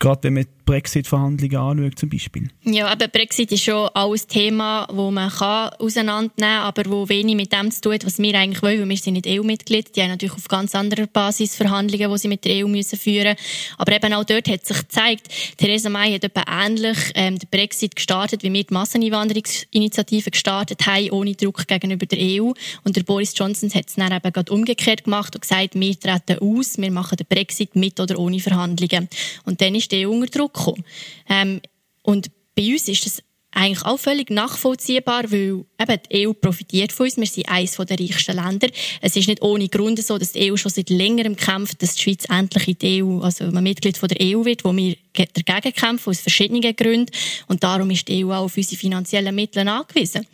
Gerade 0.00 0.22
wenn 0.24 0.34
man 0.34 0.44
die 0.44 0.48
Brexit-Verhandlungen 0.64 1.56
anschaut 1.56 1.98
zum 1.98 2.08
Beispiel. 2.08 2.48
Ja, 2.62 2.86
aber 2.86 3.08
Brexit 3.08 3.52
ist 3.52 3.64
schon 3.64 3.88
alles 3.92 4.26
Thema, 4.26 4.88
wo 4.90 5.10
man 5.10 5.28
kann 5.28 5.70
auseinandernehmen 5.78 6.30
kann, 6.36 6.62
aber 6.62 6.84
wo 6.86 7.08
wenig 7.08 7.36
mit 7.36 7.52
dem 7.52 7.70
zu 7.70 7.82
tun 7.82 7.94
hat, 7.94 8.06
was 8.06 8.18
wir 8.18 8.34
eigentlich 8.34 8.62
wollen, 8.62 8.80
weil 8.80 8.88
wir 8.88 8.96
sind 8.96 9.14
nicht 9.14 9.26
EU-Mitglied. 9.26 9.94
Die 9.94 10.00
haben 10.00 10.10
natürlich 10.10 10.36
auf 10.36 10.48
ganz 10.48 10.74
anderer 10.74 11.06
Basis 11.06 11.54
Verhandlungen, 11.54 12.10
die 12.10 12.18
sie 12.18 12.28
mit 12.28 12.44
der 12.46 12.64
EU 12.64 12.68
müssen 12.68 12.98
führen 12.98 13.36
Aber 13.76 13.92
eben 13.92 14.14
auch 14.14 14.24
dort 14.24 14.48
hat 14.48 14.64
sich 14.64 14.78
gezeigt, 14.78 15.28
Theresa 15.58 15.90
May 15.90 16.14
hat 16.14 16.24
etwa 16.24 16.44
ähnlich 16.48 16.96
ähm, 17.14 17.38
den 17.38 17.48
Brexit 17.50 17.94
gestartet, 17.94 18.42
wie 18.42 18.52
wir 18.52 18.64
die 18.64 18.72
Masseneinwanderungsinitiative 18.72 20.30
gestartet 20.30 20.86
haben, 20.86 21.10
ohne 21.10 21.34
Druck 21.34 21.66
gegenüber 21.66 22.06
der 22.06 22.18
EU. 22.20 22.52
Und 22.84 22.96
der 22.96 23.02
Boris 23.02 23.34
Johnson 23.36 23.70
hat 23.74 23.88
es 23.88 23.96
dann 23.96 24.12
eben 24.12 24.32
gerade 24.32 24.50
umgekehrt 24.50 25.04
gemacht 25.04 25.34
und 25.34 25.42
gesagt, 25.42 25.74
wir 25.74 25.98
treten 25.98 26.38
aus, 26.38 26.78
wir 26.78 26.90
machen 26.90 27.16
den 27.16 27.26
Brexit 27.28 27.76
mit 27.76 28.00
oder 28.00 28.18
ohne 28.18 28.40
Verhandlungen. 28.40 29.08
Und 29.44 29.60
dann 29.60 29.74
ist 29.74 29.89
EU 29.96 30.10
unter 30.10 30.26
Druck 30.26 30.54
gekommen. 30.54 30.84
Ähm, 31.28 31.60
und 32.02 32.30
bei 32.54 32.72
uns 32.72 32.88
ist 32.88 33.06
das 33.06 33.22
eigentlich 33.52 33.84
auch 33.84 33.98
völlig 33.98 34.30
nachvollziehbar, 34.30 35.30
weil 35.30 35.64
eben 35.80 36.00
die 36.10 36.26
EU 36.26 36.32
profitiert 36.32 36.92
von 36.92 37.06
uns. 37.06 37.16
Wir 37.16 37.26
sind 37.26 37.48
eines 37.48 37.76
der 37.76 37.98
reichsten 37.98 38.36
Länder. 38.36 38.68
Es 39.00 39.16
ist 39.16 39.28
nicht 39.28 39.42
ohne 39.42 39.68
Grund 39.68 40.02
so, 40.02 40.18
dass 40.18 40.32
die 40.32 40.52
EU 40.52 40.56
schon 40.56 40.70
seit 40.70 40.90
längerem 40.90 41.36
kämpft, 41.36 41.82
dass 41.82 41.94
die 41.94 42.02
Schweiz 42.02 42.24
endlich 42.28 42.68
in 42.68 42.78
die 42.78 43.02
EU, 43.02 43.20
also 43.20 43.44
ein 43.44 43.62
Mitglied 43.62 43.96
von 43.96 44.08
der 44.08 44.18
EU 44.20 44.44
wird, 44.44 44.64
wo 44.64 44.74
wir 44.74 44.96
dagegen 45.12 45.74
kämpfen, 45.74 46.10
aus 46.10 46.20
verschiedenen 46.20 46.76
Gründen. 46.76 47.12
Und 47.48 47.64
darum 47.64 47.90
ist 47.90 48.06
die 48.08 48.24
EU 48.24 48.30
auch 48.30 48.44
auf 48.44 48.56
unsere 48.56 48.76
finanziellen 48.76 49.34
Mittel 49.34 49.66
angewiesen. 49.66 50.26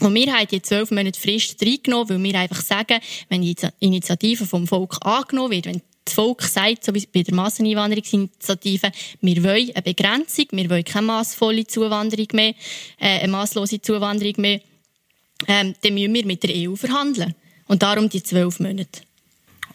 Und 0.00 0.14
wir 0.14 0.32
haben 0.32 0.46
die 0.48 0.60
zwölf 0.60 0.90
Monate 0.90 1.18
Frist 1.18 1.62
reingenommen, 1.62 2.08
weil 2.08 2.22
wir 2.22 2.40
einfach 2.40 2.60
sagen, 2.60 3.00
wenn 3.28 3.42
die 3.42 3.56
Initiative 3.80 4.46
vom 4.46 4.66
Volk 4.66 4.98
angenommen 5.00 5.52
wird, 5.52 5.66
wenn 5.66 5.82
das 6.06 6.14
Volk 6.14 6.42
sagt, 6.42 6.84
so 6.84 6.94
wie 6.94 7.06
bei 7.12 7.22
der 7.22 7.34
Masseneinwanderungsinitiative, 7.34 8.90
wir 9.20 9.44
wollen 9.44 9.70
eine 9.74 9.82
Begrenzung, 9.82 10.46
wir 10.52 10.70
wollen 10.70 10.84
keine 10.84 11.06
massvolle 11.06 11.66
Zuwanderung 11.66 12.28
mehr, 12.32 12.54
äh, 12.98 13.20
eine 13.20 13.28
masslose 13.32 13.80
Zuwanderung 13.80 14.34
mehr, 14.38 14.60
ähm, 15.46 15.74
dann 15.82 15.94
müssen 15.94 16.14
wir 16.14 16.26
mit 16.26 16.42
der 16.42 16.50
EU 16.54 16.76
verhandeln. 16.76 17.34
Und 17.66 17.82
darum 17.82 18.08
die 18.08 18.22
zwölf 18.22 18.60
Monate. 18.60 19.02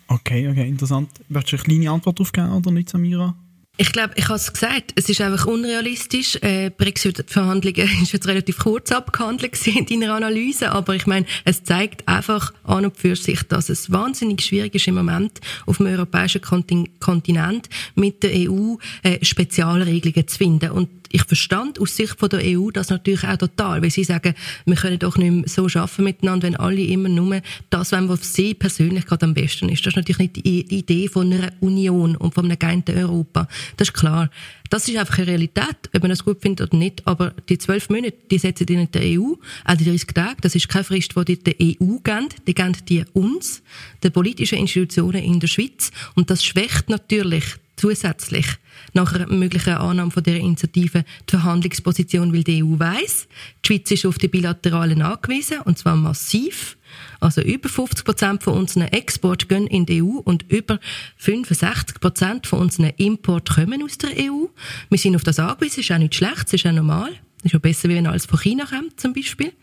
Okay, 0.08 0.48
okay, 0.48 0.68
interessant. 0.68 1.10
Willst 1.30 1.52
du 1.52 1.58
eine 1.58 1.64
kleine 1.64 1.92
Antwort 1.92 2.20
darauf 2.20 2.32
geben, 2.32 2.54
oder 2.54 2.72
nicht, 2.72 2.90
Samira? 2.90 3.36
Ich 3.78 3.94
glaube, 3.94 4.14
ich 4.16 4.26
habe 4.26 4.36
es 4.36 4.52
gesagt, 4.52 4.92
es 4.96 5.08
ist 5.08 5.22
einfach 5.22 5.48
unrealistisch. 5.48 6.36
Äh, 6.42 6.72
Brexit-Verhandlungen 6.76 7.90
ist 8.04 8.12
jetzt 8.12 8.28
relativ 8.28 8.60
kurz 8.60 8.92
abgehandelt 8.92 9.66
in 9.66 9.86
deiner 9.86 10.14
Analyse, 10.14 10.72
aber 10.72 10.94
ich 10.94 11.08
meine, 11.08 11.26
es 11.46 11.64
zeigt 11.64 12.08
einfach 12.08 12.54
an 12.64 12.86
und 12.86 12.98
für 12.98 13.16
sich, 13.16 13.44
dass 13.44 13.70
es 13.70 13.92
wahnsinnig 13.92 14.42
schwierig 14.42 14.76
ist 14.76 14.88
im 14.88 14.96
Moment 14.96 15.40
auf 15.66 15.78
dem 15.78 15.88
europäischen 15.88 16.42
Kontinent 16.42 17.70
mit 17.96 18.24
der 18.24 18.32
EU 18.36 18.76
äh, 19.04 19.24
Spezialregelungen 19.24 20.28
zu 20.28 20.38
finden 20.38 20.72
und 20.72 21.01
ich 21.12 21.24
verstand 21.24 21.80
aus 21.80 21.96
Sicht 21.96 22.20
von 22.20 22.30
der 22.30 22.42
EU 22.44 22.72
das 22.72 22.90
natürlich 22.90 23.24
auch 23.24 23.38
total, 23.38 23.82
weil 23.82 23.92
sie 23.92 24.04
sagen, 24.04 24.34
wir 24.66 24.76
können 24.76 25.00
doch 25.00 25.18
nicht 25.18 25.32
mehr 25.32 25.44
so 25.48 25.68
schaffen 25.70 26.06
miteinander, 26.06 26.48
wenn 26.48 26.56
alle 26.56 26.82
immer 26.82 27.10
nur 27.10 27.42
das 27.70 27.92
wollen, 27.92 28.10
was 28.10 28.20
für 28.20 28.26
sie 28.26 28.54
persönlich 28.54 29.06
gerade 29.06 29.26
am 29.26 29.34
besten 29.34 29.70
ist. 29.70 29.86
Das 29.86 29.92
ist 29.92 29.98
natürlich 29.98 30.20
nicht 30.20 30.36
die 30.38 30.62
Idee 30.76 31.08
von 31.08 31.32
einer 31.32 31.52
Union 31.60 32.16
und 32.16 32.34
von 32.34 32.46
einem 32.46 32.58
geeinten 32.58 32.98
Europa. 32.98 33.48
Das 33.78 33.90
ist 33.90 33.94
klar. 33.94 34.30
Das 34.70 34.88
ist 34.88 34.96
einfach 34.96 35.18
eine 35.18 35.28
Realität, 35.28 35.90
ob 35.94 36.02
man 36.02 36.10
das 36.10 36.24
gut 36.24 36.42
findet 36.42 36.70
oder 36.70 36.78
nicht. 36.78 37.06
Aber 37.06 37.32
die 37.50 37.58
zwölf 37.58 37.90
Monate, 37.90 38.14
die 38.32 38.38
setzen 38.38 38.66
die 38.66 38.78
nicht 38.78 38.96
der 38.96 39.02
EU. 39.04 39.34
Auch 39.66 39.76
die 39.76 39.84
30 39.84 40.08
Tage, 40.14 40.38
das 40.42 40.56
ist 40.56 40.70
keine 40.70 40.86
Frist, 40.86 41.14
die 41.28 41.44
die 41.44 41.78
EU 41.82 41.98
geben. 41.98 42.30
Die 42.48 42.54
geben 42.54 42.78
die 42.88 43.04
uns, 43.12 43.62
den 44.02 44.14
politischen 44.14 44.60
Institutionen 44.60 45.24
in 45.24 45.42
der 45.42 45.48
Schweiz. 45.48 45.92
Und 46.16 46.30
das 46.30 46.46
schwächt 46.46 46.90
natürlich 46.90 47.44
zusätzlich 47.76 48.46
nach 48.94 49.14
einer 49.14 49.28
möglichen 49.28 49.74
Annahme 49.74 50.12
von 50.12 50.24
der 50.24 50.38
Initiative 50.38 51.06
die 51.28 51.32
Verhandlungsposition, 51.32 52.34
weil 52.34 52.44
die 52.44 52.64
EU 52.64 52.80
weiss, 52.80 53.28
die 53.64 53.68
Schweiz 53.68 53.92
ist 53.92 54.06
auf 54.06 54.18
die 54.18 54.28
Bilateralen 54.28 55.02
angewiesen, 55.02 55.60
und 55.62 55.78
zwar 55.78 55.96
massiv. 55.96 56.78
Also 57.20 57.42
über 57.42 57.70
50 57.70 58.04
Prozent 58.04 58.44
von 58.44 58.54
unseren 58.54 58.84
Export 58.84 59.48
gehen 59.48 59.68
in 59.68 59.86
die 59.86 60.02
EU 60.02 60.18
und 60.18 60.52
über 60.52 60.80
65 61.18 62.00
Prozent 62.00 62.48
von 62.48 62.60
unseren 62.60 62.92
Import 62.98 63.50
kommen 63.50 63.84
aus 63.84 63.98
der 63.98 64.12
EU. 64.12 64.48
Wir 64.90 64.98
sind 64.98 65.16
auf 65.16 65.24
das 65.24 65.40
angewiesen, 65.40 65.82
ist 65.82 65.92
auch 65.92 65.98
nicht 65.98 66.16
schlecht, 66.16 66.54
ist 66.54 66.66
auch 66.66 66.72
normal. 66.72 67.12
Ist 67.44 67.56
auch 67.56 67.60
besser, 67.60 67.90
wie 67.90 67.96
wenn 67.96 68.08
alles 68.08 68.26
von 68.26 68.40
China 68.40 68.66
kommt, 68.66 69.00
zum 69.00 69.14
Beispiel. 69.14 69.54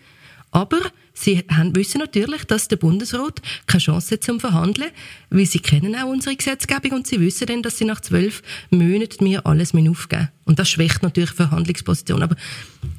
Aber 0.50 0.78
sie 1.22 1.44
haben, 1.50 1.74
wissen 1.74 1.98
natürlich, 1.98 2.44
dass 2.44 2.68
der 2.68 2.76
Bundesrat 2.76 3.40
keine 3.66 3.83
Chance 3.83 4.14
hat 4.14 4.24
zum 4.24 4.40
Verhandeln, 4.40 4.90
weil 5.31 5.46
sie 5.46 5.59
kennen 5.59 5.94
auch 5.96 6.09
unsere 6.09 6.37
Gesetzgebung 6.37 6.92
und 6.92 7.07
sie 7.07 7.20
wissen 7.20 7.46
dann, 7.46 7.62
dass 7.62 7.78
sie 7.78 7.85
nach 7.85 8.00
zwölf 8.00 8.42
Monaten 8.70 9.24
mir 9.24 9.46
alles 9.46 9.74
aufgeben 9.74 10.28
Und 10.44 10.59
das 10.59 10.70
schwächt 10.70 11.02
natürlich 11.02 11.31
die 11.31 11.37
Verhandlungsposition. 11.37 12.22
Aber 12.22 12.37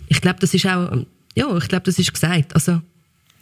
ich 0.07 0.21
glaube, 0.21 0.39
das 0.39 0.53
ist 0.53 0.65
auch, 0.65 1.05
ja, 1.35 1.57
ich 1.57 1.67
glaube, 1.67 1.85
das 1.85 1.99
ist 1.99 2.13
gesagt. 2.13 2.53
Also, 2.55 2.81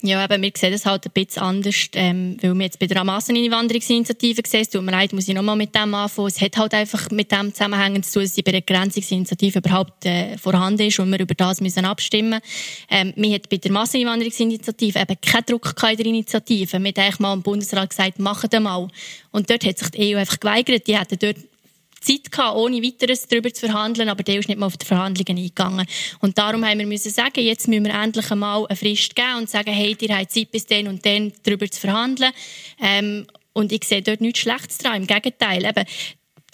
ja, 0.01 0.23
aber 0.23 0.39
wir 0.39 0.51
sehen 0.55 0.71
das 0.71 0.85
halt 0.85 1.05
ein 1.05 1.11
bisschen 1.11 1.41
anders, 1.41 1.89
ähm, 1.93 2.37
weil 2.41 2.53
wir 2.53 2.65
jetzt 2.65 2.77
bei 2.77 2.85
der 2.85 3.03
Masseneinwanderungsinitiative 3.03 4.43
sehen, 4.45 4.61
es 4.61 4.69
tut 4.69 4.83
mir 4.83 4.91
leid, 4.91 5.11
muss 5.11 5.27
ich 5.27 5.33
nochmal 5.33 5.55
mit 5.55 5.73
dem 5.73 5.93
anfangen. 5.95 6.27
Es 6.27 6.39
hat 6.39 6.55
halt 6.55 6.73
einfach 6.75 7.09
mit 7.09 7.31
dem 7.31 7.51
zusammenhängend 7.51 8.05
zu 8.05 8.13
tun, 8.13 8.23
dass 8.23 8.33
die 8.33 8.43
Begrenzungsinitiative 8.43 9.59
überhaupt 9.59 10.05
äh, 10.05 10.37
vorhanden 10.37 10.87
ist 10.87 10.99
und 10.99 11.11
wir 11.11 11.19
über 11.19 11.33
das 11.33 11.61
müssen 11.61 11.85
abstimmen 11.85 12.41
ähm, 12.89 13.13
Wir 13.15 13.35
hat 13.35 13.49
bei 13.49 13.57
der 13.57 13.71
Masseneinwanderungsinitiative 13.71 14.99
eben 14.99 15.21
keinen 15.21 15.45
Druck 15.45 15.73
in 15.89 15.97
der 15.97 16.05
Initiative. 16.05 16.73
Wir 16.73 16.77
haben 16.79 16.85
eigentlich 16.85 17.19
mal 17.19 17.33
im 17.33 17.41
Bundesrat 17.41 17.89
gesagt, 17.89 18.19
machen 18.19 18.49
das 18.51 18.61
mal. 18.61 18.87
Und 19.31 19.49
dort 19.49 19.65
hat 19.65 19.79
sich 19.79 19.89
die 19.89 20.15
EU 20.15 20.19
einfach 20.19 20.39
geweigert. 20.39 20.85
Die 20.85 20.97
hätten 20.97 21.17
dort 21.19 21.37
Zeit 22.07 22.31
gehabt, 22.31 22.57
ohne 22.57 22.81
weiteres 22.81 23.27
darüber 23.27 23.53
zu 23.53 23.67
verhandeln, 23.67 24.09
aber 24.09 24.23
der 24.23 24.39
ist 24.39 24.47
nicht 24.47 24.59
mal 24.59 24.67
auf 24.67 24.77
die 24.77 24.85
Verhandlungen 24.85 25.37
eingegangen. 25.43 25.85
Und 26.19 26.37
darum 26.37 26.65
haben 26.65 26.79
wir 26.79 26.87
müssen 26.87 27.11
sagen, 27.11 27.41
jetzt 27.41 27.67
müssen 27.67 27.85
wir 27.85 27.93
endlich 27.93 28.31
einmal 28.31 28.65
eine 28.67 28.75
Frist 28.75 29.15
geben 29.15 29.37
und 29.39 29.49
sagen, 29.49 29.71
hey, 29.71 29.95
ihr 29.99 30.17
habt 30.17 30.31
Zeit 30.31 30.51
bis 30.51 30.65
dann 30.65 30.87
und 30.87 31.05
dann 31.05 31.33
darüber 31.43 31.69
zu 31.69 31.79
verhandeln. 31.79 32.31
Ähm, 32.81 33.27
und 33.53 33.71
ich 33.71 33.83
sehe 33.85 34.01
dort 34.01 34.21
nichts 34.21 34.39
Schlechtes 34.39 34.77
dran. 34.77 35.01
Im 35.01 35.07
Gegenteil, 35.07 35.65
eben, 35.65 35.85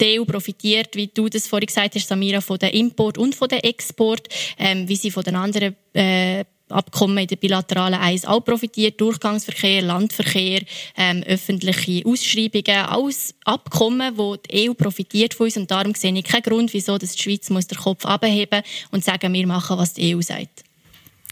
die 0.00 0.18
EU 0.18 0.24
profitiert, 0.24 0.96
wie 0.96 1.06
du 1.06 1.28
das 1.28 1.46
vorhin 1.46 1.66
gesagt 1.66 1.94
hast, 1.94 2.08
Samira, 2.08 2.40
von 2.40 2.58
dem 2.58 2.70
Import 2.70 3.18
und 3.18 3.34
von 3.34 3.48
dem 3.48 3.60
Export, 3.60 4.26
ähm, 4.58 4.88
wie 4.88 4.96
sie 4.96 5.10
von 5.10 5.22
den 5.22 5.36
anderen 5.36 5.76
äh, 5.92 6.44
Abkommen 6.70 7.18
in 7.18 7.26
der 7.26 7.36
bilateralen 7.36 8.00
Eis 8.00 8.24
auch 8.24 8.40
profitiert. 8.40 9.00
Durchgangsverkehr, 9.00 9.82
Landverkehr, 9.82 10.62
ähm, 10.96 11.22
öffentliche 11.24 12.06
Ausschreibungen, 12.06 12.86
alles 12.86 13.34
Abkommen, 13.44 14.16
wo 14.16 14.36
die 14.36 14.68
EU 14.68 14.74
profitiert 14.74 15.34
von 15.34 15.46
uns. 15.46 15.56
Und 15.56 15.70
darum 15.70 15.94
sehe 15.94 16.14
ich 16.16 16.24
keinen 16.24 16.42
Grund, 16.42 16.72
wieso 16.72 16.96
dass 16.96 17.12
die 17.12 17.22
Schweiz 17.22 17.50
muss 17.50 17.66
den 17.66 17.78
Kopf 17.78 18.04
abheben 18.06 18.62
und 18.90 19.04
sagen, 19.04 19.32
wir 19.32 19.46
machen, 19.46 19.76
was 19.78 19.92
die 19.92 20.14
EU 20.14 20.22
sagt. 20.22 20.64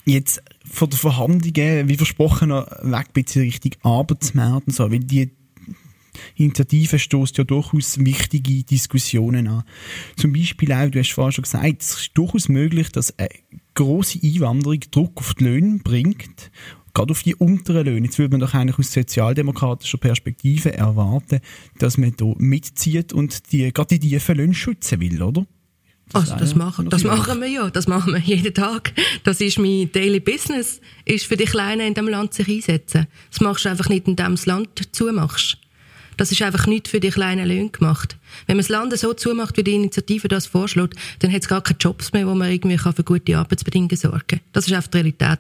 Jetzt 0.05 0.43
von 0.71 0.91
den 0.91 0.99
Verhandlungen, 0.99 1.89
wie 1.89 1.97
versprochen, 1.97 2.51
weg 2.51 3.13
bisschen 3.13 3.43
Richtung 3.43 3.73
Arbeitsmarkt 3.83 4.67
und 4.67 4.75
so, 4.75 4.91
weil 4.91 4.99
die 4.99 5.31
Initiative 6.37 6.99
stößt 6.99 7.39
ja 7.39 7.45
durchaus 7.45 7.99
wichtige 7.99 8.65
Diskussionen 8.65 9.49
an. 9.49 9.65
Zum 10.17 10.33
Beispiel 10.33 10.73
auch, 10.73 10.91
du 10.91 10.99
hast 10.99 11.13
vorhin 11.13 11.33
schon 11.33 11.43
gesagt, 11.43 11.83
es 11.83 11.95
ist 11.95 12.11
durchaus 12.15 12.49
möglich, 12.49 12.91
dass 12.91 13.19
eine 13.19 13.29
grosse 13.75 14.19
Einwanderung 14.23 14.81
Druck 14.91 15.19
auf 15.19 15.35
die 15.35 15.45
Löhne 15.45 15.79
bringt 15.83 16.51
gerade 16.95 17.11
auf 17.11 17.23
die 17.23 17.35
unteren 17.35 17.87
Löhne. 17.87 18.07
Jetzt 18.07 18.19
würde 18.19 18.33
man 18.33 18.41
doch 18.41 18.55
eigentlich 18.55 18.79
aus 18.79 18.93
sozialdemokratischer 18.93 19.99
Perspektive 19.99 20.75
erwarten, 20.75 21.41
dass 21.79 21.99
man 21.99 22.15
da 22.17 22.27
mitzieht 22.39 23.13
und 23.13 23.53
die, 23.53 23.73
gerade 23.73 23.99
die 23.99 24.11
tiefen 24.11 24.37
Löhne 24.37 24.55
schützen 24.55 25.01
will, 25.01 25.23
oder? 25.23 25.47
Das 26.13 26.31
also 26.31 26.37
das 26.37 26.55
machen, 26.55 26.91
das 26.91 27.05
machen 27.05 27.41
wir 27.41 27.49
ja, 27.49 27.71
das 27.71 27.87
machen 27.87 28.13
wir 28.13 28.21
jeden 28.25 28.53
Tag. 28.53 28.93
Das 29.25 29.41
ist 29.41 29.59
mein 29.59 29.91
Daily 29.93 30.21
Business, 30.21 30.81
ist 31.07 31.27
für 31.27 31.37
die 31.37 31.45
Kleinen 31.45 31.89
in 31.89 31.95
dem 31.95 32.09
Land 32.09 32.35
sich 32.35 32.49
einsetzen. 32.49 33.07
Das 33.31 33.41
machst 33.41 33.65
du 33.65 33.71
einfach 33.71 33.89
nicht, 33.89 34.07
indem 34.07 34.27
du 34.27 34.33
das 34.33 34.47
Land 34.47 34.89
zumachst. 34.93 35.57
Das 36.19 36.31
ist 36.31 36.43
einfach 36.43 36.67
nicht 36.67 36.89
für 36.89 37.01
die 37.01 37.09
kleinen 37.09 37.49
Löhne 37.49 37.71
gemacht. 37.71 38.19
Wenn 38.47 38.57
man 38.57 38.63
das 38.63 38.69
Land 38.69 38.97
so 38.99 39.13
zumacht, 39.15 39.57
wie 39.57 39.65
die 39.65 39.75
Initiative 39.75 40.29
das 40.29 40.47
vorschlägt, 40.47 40.95
dann 41.21 41.33
hat 41.33 41.43
es 41.43 41.49
gar 41.49 41.63
keine 41.63 41.79
Jobs 41.79 42.13
mehr, 42.13 42.27
wo 42.27 42.35
man 42.35 42.51
irgendwie 42.51 42.79
für 42.79 43.05
gute 43.05 43.37
Arbeitsbedingungen 43.37 43.97
sorgen 43.97 44.23
kann. 44.27 44.41
Das 44.53 44.67
ist 44.67 44.73
einfach 44.73 44.91
die 44.91 44.99
Realität. 44.99 45.39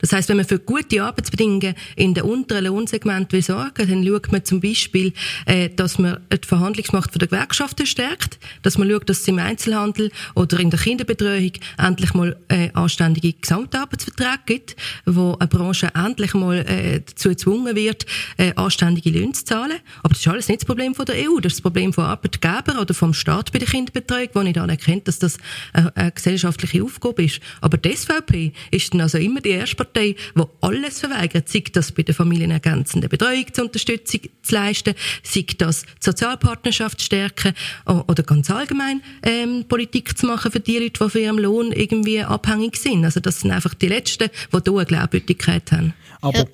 Das 0.00 0.12
heißt, 0.12 0.28
wenn 0.28 0.36
man 0.36 0.46
für 0.46 0.58
gute 0.58 1.02
Arbeitsbedingungen 1.02 1.74
in 1.96 2.14
den 2.14 2.24
unteren 2.24 2.64
Lohnsegment 2.64 3.32
will 3.32 3.42
sorgen, 3.42 3.88
dann 3.88 4.06
schaut 4.06 4.32
man 4.32 4.44
zum 4.44 4.60
Beispiel, 4.60 5.12
äh, 5.46 5.68
dass 5.70 5.98
man 5.98 6.18
die 6.32 6.46
Verhandlungsmacht 6.46 7.20
der 7.20 7.28
Gewerkschaften 7.28 7.86
stärkt, 7.86 8.38
dass 8.62 8.78
man 8.78 8.90
schaut, 8.90 9.08
dass 9.08 9.20
es 9.20 9.28
im 9.28 9.38
Einzelhandel 9.38 10.10
oder 10.34 10.60
in 10.60 10.70
der 10.70 10.78
Kinderbetreuung 10.80 11.52
endlich 11.78 12.14
mal 12.14 12.36
äh, 12.48 12.70
anständige 12.74 13.32
Gesamtarbeitsverträge 13.32 14.40
gibt, 14.46 14.76
wo 15.06 15.36
eine 15.38 15.48
Branche 15.48 15.90
endlich 15.94 16.34
mal 16.34 16.58
äh, 16.58 17.00
dazu 17.00 17.30
gezwungen 17.30 17.76
wird, 17.76 18.06
äh, 18.36 18.52
anständige 18.54 19.10
Löhne 19.10 19.32
zu 19.32 19.44
zahlen. 19.44 19.78
Aber 20.02 20.10
das 20.10 20.20
ist 20.20 20.28
alles 20.28 20.48
nicht 20.48 20.62
das 20.62 20.66
Problem 20.66 20.94
von 20.94 21.06
der 21.06 21.16
EU, 21.16 21.40
das 21.40 21.52
ist 21.52 21.58
das 21.58 21.62
Problem 21.62 21.92
von 21.92 22.04
Arbeitgebern 22.32 22.78
oder 22.78 22.94
vom 22.94 23.14
Staat 23.14 23.52
bei 23.52 23.58
der 23.58 23.68
Kinderbetreuung, 23.68 24.28
wo 24.34 24.42
nicht 24.42 24.58
anerkennt, 24.58 25.08
dass 25.08 25.18
das 25.18 25.38
eine, 25.72 25.94
eine 25.96 26.12
gesellschaftliche 26.12 26.82
Aufgabe 26.82 27.24
ist. 27.24 27.40
Aber 27.60 27.76
die 27.76 27.94
SVP 27.94 28.52
ist 28.70 28.92
dann 28.92 29.00
also 29.00 29.18
immer 29.18 29.40
die 29.40 29.50
erste 29.50 29.76
Partei, 29.76 30.16
die 30.34 30.42
alles 30.60 31.00
verweigert, 31.00 31.48
sei 31.48 31.64
das 31.72 31.92
bei 31.92 32.02
der 32.02 32.14
familienergänzenden 32.14 33.08
Betreuung 33.08 33.46
zur 33.52 33.64
Unterstützung 33.66 34.20
zu 34.42 34.54
leisten, 34.54 34.94
sei 35.22 35.46
das 35.58 35.82
die 35.82 35.88
Sozialpartnerschaft 36.00 37.00
zu 37.00 37.06
stärken 37.06 37.54
oder 37.86 38.22
ganz 38.22 38.50
allgemein 38.50 39.02
ähm, 39.22 39.64
Politik 39.68 40.16
zu 40.16 40.26
machen 40.26 40.50
für 40.52 40.60
die 40.60 40.78
Leute, 40.78 41.04
die 41.04 41.10
für 41.10 41.20
ihren 41.20 41.38
Lohn 41.38 41.72
irgendwie 41.72 42.22
abhängig 42.22 42.76
sind. 42.76 43.04
Also 43.04 43.20
das 43.20 43.40
sind 43.40 43.50
einfach 43.50 43.74
die 43.74 43.88
Letzten, 43.88 44.28
die 44.52 44.58
hier 44.64 44.76
eine 44.76 44.86
Glaubwürdigkeit 44.86 45.72
haben. 45.72 45.94
Aber, 46.20 46.38
ja. 46.38 46.44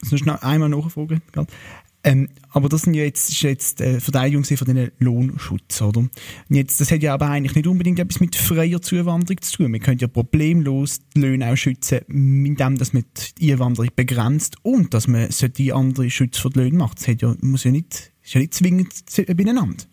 das 0.00 0.12
muss 0.12 0.24
noch 0.24 0.42
einmal 0.42 0.68
nachfragen. 0.68 1.22
Ähm, 2.04 2.28
aber 2.50 2.68
das 2.68 2.82
sind 2.82 2.94
ja 2.94 3.02
jetzt, 3.02 3.30
ist 3.30 3.42
jetzt 3.42 3.80
äh, 3.80 4.00
Verteidigung 4.00 4.44
von 4.44 4.56
diesen 4.56 4.90
Lohnschutz, 4.98 5.82
oder? 5.82 6.08
Jetzt, 6.48 6.80
das 6.80 6.90
hat 6.90 7.02
ja 7.02 7.12
aber 7.12 7.28
eigentlich 7.28 7.56
nicht 7.56 7.66
unbedingt 7.66 7.98
etwas 7.98 8.20
mit 8.20 8.36
freier 8.36 8.80
Zuwanderung 8.80 9.42
zu 9.42 9.56
tun. 9.56 9.70
Man 9.70 9.80
könnte 9.80 10.02
ja 10.02 10.08
problemlos 10.08 11.00
die 11.14 11.20
Löhne 11.20 11.50
auch 11.50 11.56
schützen, 11.56 12.00
indem 12.08 12.74
man 12.74 13.04
die 13.38 13.52
Einwanderung 13.52 13.90
begrenzt 13.96 14.56
und 14.62 14.94
dass 14.94 15.08
man 15.08 15.28
die 15.56 15.72
andere 15.72 16.10
Schutz 16.10 16.38
für 16.38 16.50
die 16.50 16.60
Löhne 16.60 16.78
macht. 16.78 16.98
Das 16.98 17.08
hat 17.08 17.22
ja, 17.22 17.34
muss 17.40 17.64
ja 17.64 17.72
nicht, 17.72 18.12
ist 18.22 18.34
ja 18.34 18.40
nicht 18.40 18.54
zwingend 18.54 18.92
beieinander. 19.36 19.84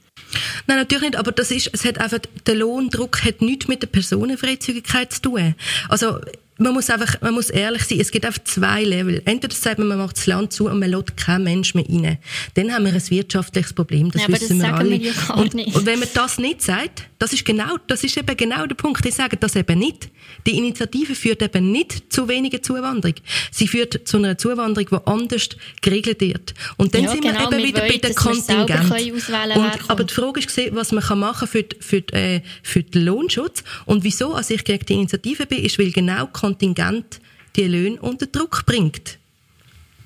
Nein, 0.67 0.77
natürlich 0.77 1.03
nicht, 1.03 1.15
aber 1.17 1.31
das 1.31 1.51
ist, 1.51 1.69
es 1.73 1.85
hat 1.85 1.97
einfach, 1.97 2.19
der 2.45 2.55
Lohndruck 2.55 3.23
hat 3.23 3.41
nichts 3.41 3.67
mit 3.67 3.81
der 3.81 3.87
Personenfreizügigkeit 3.87 5.11
zu 5.11 5.21
tun. 5.21 5.55
Also, 5.89 6.19
man 6.57 6.73
muss 6.73 6.89
einfach, 6.89 7.19
man 7.21 7.33
muss 7.33 7.49
ehrlich 7.49 7.83
sein, 7.83 7.99
es 7.99 8.11
gibt 8.11 8.25
einfach 8.25 8.43
zwei 8.43 8.83
Level. 8.83 9.21
Entweder 9.25 9.53
sagt 9.53 9.77
man, 9.77 9.87
man 9.89 9.97
macht 9.97 10.17
das 10.17 10.25
Land 10.25 10.53
zu 10.53 10.69
und 10.69 10.79
man 10.79 10.89
lässt 10.89 11.17
keinen 11.17 11.43
Mensch 11.43 11.75
mehr 11.75 11.85
rein. 11.87 12.17
Dann 12.53 12.71
haben 12.71 12.85
wir 12.85 12.93
ein 12.93 13.09
wirtschaftliches 13.09 13.73
Problem, 13.73 14.11
das 14.11 14.21
ja, 14.23 14.29
wissen 14.29 14.59
das 14.59 14.67
wir 14.67 14.75
alle. 14.75 15.01
Wir 15.01 15.13
und, 15.35 15.53
und, 15.53 15.85
wenn 15.85 15.99
man 15.99 16.07
das 16.13 16.37
nicht 16.37 16.61
sagt, 16.61 17.03
das 17.19 17.33
ist 17.33 17.43
genau, 17.43 17.77
das 17.87 18.03
ist 18.03 18.15
eben 18.17 18.37
genau 18.37 18.65
der 18.65 18.75
Punkt. 18.75 19.05
Ich 19.05 19.15
sage 19.15 19.37
das 19.37 19.55
eben 19.55 19.79
nicht. 19.79 20.09
Die 20.45 20.57
Initiative 20.57 21.15
führt 21.15 21.41
eben 21.41 21.71
nicht 21.71 22.13
zu 22.13 22.27
weniger 22.27 22.61
Zuwanderung. 22.61 23.15
Sie 23.51 23.67
führt 23.67 24.07
zu 24.07 24.17
einer 24.17 24.37
Zuwanderung, 24.37 24.89
die 24.91 25.07
anders 25.11 25.49
geregelt 25.81 26.21
wird. 26.21 26.53
Und 26.77 26.93
dann 26.93 27.03
ja, 27.03 27.11
sind 27.11 27.21
genau, 27.21 27.49
wir 27.49 27.57
eben 27.57 27.67
wieder 27.67 27.81
wollen, 27.81 27.91
bei 27.91 28.07
den 28.07 28.15
Kontingenten. 28.15 29.81
aber 29.87 30.03
die 30.03 30.13
Frage 30.13 30.39
ist, 30.39 30.75
was 30.75 30.91
man 30.91 31.19
machen 31.19 31.39
kann 31.39 31.47
für, 31.47 31.65
für, 31.79 32.13
äh, 32.13 32.41
für 32.61 32.83
den 32.83 33.05
Lohnschutz. 33.05 33.63
Und 33.85 34.03
wieso, 34.03 34.33
als 34.33 34.49
ich 34.49 34.63
gegen 34.63 34.85
die 34.85 34.93
Initiative 34.93 35.45
bin, 35.45 35.63
ist, 35.63 35.79
weil 35.79 35.91
genau 35.91 36.27
Kontingent 36.27 37.19
die 37.55 37.63
Löhne 37.63 38.01
unter 38.01 38.27
Druck 38.27 38.65
bringt. 38.65 39.17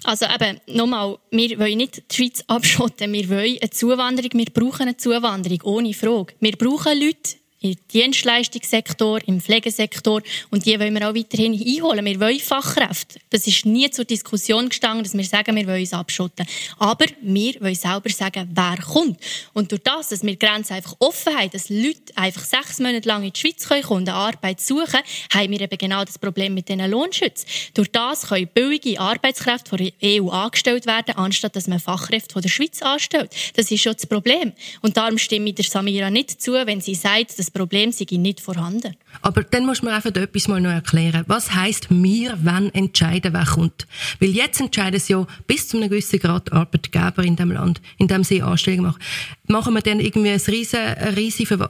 Also 0.04 0.26
eben, 0.26 0.60
nochmal, 0.68 1.18
wir 1.32 1.60
wollen 1.60 1.78
nicht 1.78 2.04
die 2.10 2.16
Schweiz 2.16 2.44
abschotten, 2.48 3.12
wir 3.12 3.30
wollen 3.30 3.58
eine 3.60 3.70
Zuwanderung, 3.70 4.32
wir 4.34 4.46
brauchen 4.46 4.84
eine 4.84 4.98
Zuwanderung, 4.98 5.62
ohne 5.64 5.94
Frage. 5.94 6.34
Wir 6.40 6.54
brauchen 6.54 7.00
Leute, 7.00 7.36
im 7.62 7.76
Dienstleistungssektor, 7.92 9.20
im 9.28 9.42
Pflegesektor 9.42 10.22
und 10.50 10.66
die 10.66 10.80
wollen 10.80 10.94
wir 10.94 11.10
auch 11.10 11.16
weiterhin 11.16 11.54
einholen. 11.54 12.06
Wir 12.06 12.20
wollen 12.20 12.40
Fachkräfte. 12.40 13.20
Das 13.30 13.48
ist 13.48 13.66
nie 13.66 13.90
zur 13.90 14.06
Diskussion 14.06 14.70
gestanden, 14.70 15.04
dass 15.04 15.14
wir 15.14 15.26
sagen, 15.26 15.56
wir 15.56 15.68
wollen 15.68 15.82
uns 15.82 15.94
abschotten. 15.94 16.46
Aber 16.78 17.06
wir 17.22 17.60
wollen 17.60 17.76
selber 17.76 18.10
sagen, 18.10 18.50
wer 18.54 18.78
kommt. 18.78 19.20
Und 19.54 19.72
durch 19.72 19.84
das, 19.84 20.10
dass 20.10 20.24
wir 20.24 20.36
Grenzen 20.36 20.74
einfach 20.74 20.96
offen 21.00 21.38
haben, 21.38 21.50
dass 21.52 21.70
Leute 21.70 22.16
einfach 22.16 22.44
sechs 22.44 22.80
Monate 22.80 23.08
lang 23.08 23.24
in 23.24 23.34
die 23.34 23.40
Schweiz 23.40 23.68
kommen 23.68 24.02
und 24.02 24.10
eine 24.10 24.18
Arbeit 24.18 24.62
suchen, 24.62 25.00
haben 25.34 25.52
wir 25.52 25.62
eben 25.62 25.78
genau 25.78 26.06
das 26.06 26.18
Problem 26.18 26.54
mit 26.54 26.70
diesen 26.70 26.90
Lohnschützen. 26.90 27.48
Durch 27.74 27.92
das 27.92 28.28
können 28.28 28.48
billige 28.54 29.00
Arbeitskräfte 29.00 29.70
von 29.70 29.78
der 29.80 29.92
EU 30.04 30.30
angestellt 30.30 30.86
werden, 30.86 31.16
anstatt 31.16 31.56
dass 31.56 31.68
man 31.68 31.80
Fachkräfte 31.80 32.34
von 32.34 32.42
der 32.42 32.50
Schweiz 32.50 32.82
anstellt. 32.82 33.32
Das 33.56 33.70
ist 33.70 33.82
schon 33.82 33.94
das 33.94 34.06
Problem. 34.06 34.54
Und 34.82 34.96
darum 34.96 35.18
stimme 35.18 35.50
ich 35.50 35.56
der 35.56 35.66
Samira 35.66 36.10
nicht 36.10 36.42
zu, 36.42 36.54
wenn 36.54 36.82
sie 36.82 36.96
sagt, 36.96 37.38
dass 37.38 37.49
das 37.50 37.60
Problem 37.60 37.92
sei 37.92 38.06
nicht 38.12 38.40
vorhanden. 38.40 38.96
Aber 39.22 39.44
dann 39.44 39.66
muss 39.66 39.82
man 39.82 39.94
einfach 39.94 40.14
etwas 40.16 40.48
mal 40.48 40.62
noch 40.62 40.70
erklären. 40.70 41.24
Was 41.28 41.54
heisst 41.54 41.88
wir, 41.90 42.38
wenn 42.42 42.74
entscheiden, 42.74 43.34
wer 43.34 43.46
kommt? 43.46 43.88
Weil 44.20 44.30
jetzt 44.30 44.62
entscheiden 44.62 45.00
sie 45.00 45.14
ja 45.14 45.26
bis 45.48 45.68
zu 45.68 45.78
einem 45.78 45.90
gewissen 45.90 46.20
Grad 46.20 46.54
Arbeitgeber 46.54 47.24
in 47.24 47.36
dem 47.36 47.52
Land, 47.52 47.82
in 47.98 48.08
dem 48.08 48.24
sie 48.24 48.42
Anstellungen 48.42 48.86
machen. 48.86 49.02
Machen 49.48 49.74
wir 49.74 49.82
dann 49.82 50.00
irgendwie 50.00 50.30
eine 50.30 50.48
riesige, 50.48 50.80
eine 50.80 51.18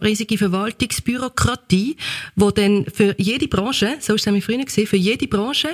riesige 0.03 0.37
Verwaltungsbürokratie, 0.37 1.95
wo 2.35 2.51
dann 2.51 2.85
für 2.93 3.15
jede 3.17 3.47
Branche, 3.47 3.97
so 3.99 4.15
ist 4.15 4.21
es 4.21 4.25
nämlich 4.25 4.43
früher 4.43 4.63
gesehen, 4.63 4.87
für 4.87 4.97
jede 4.97 5.27
Branche, 5.27 5.69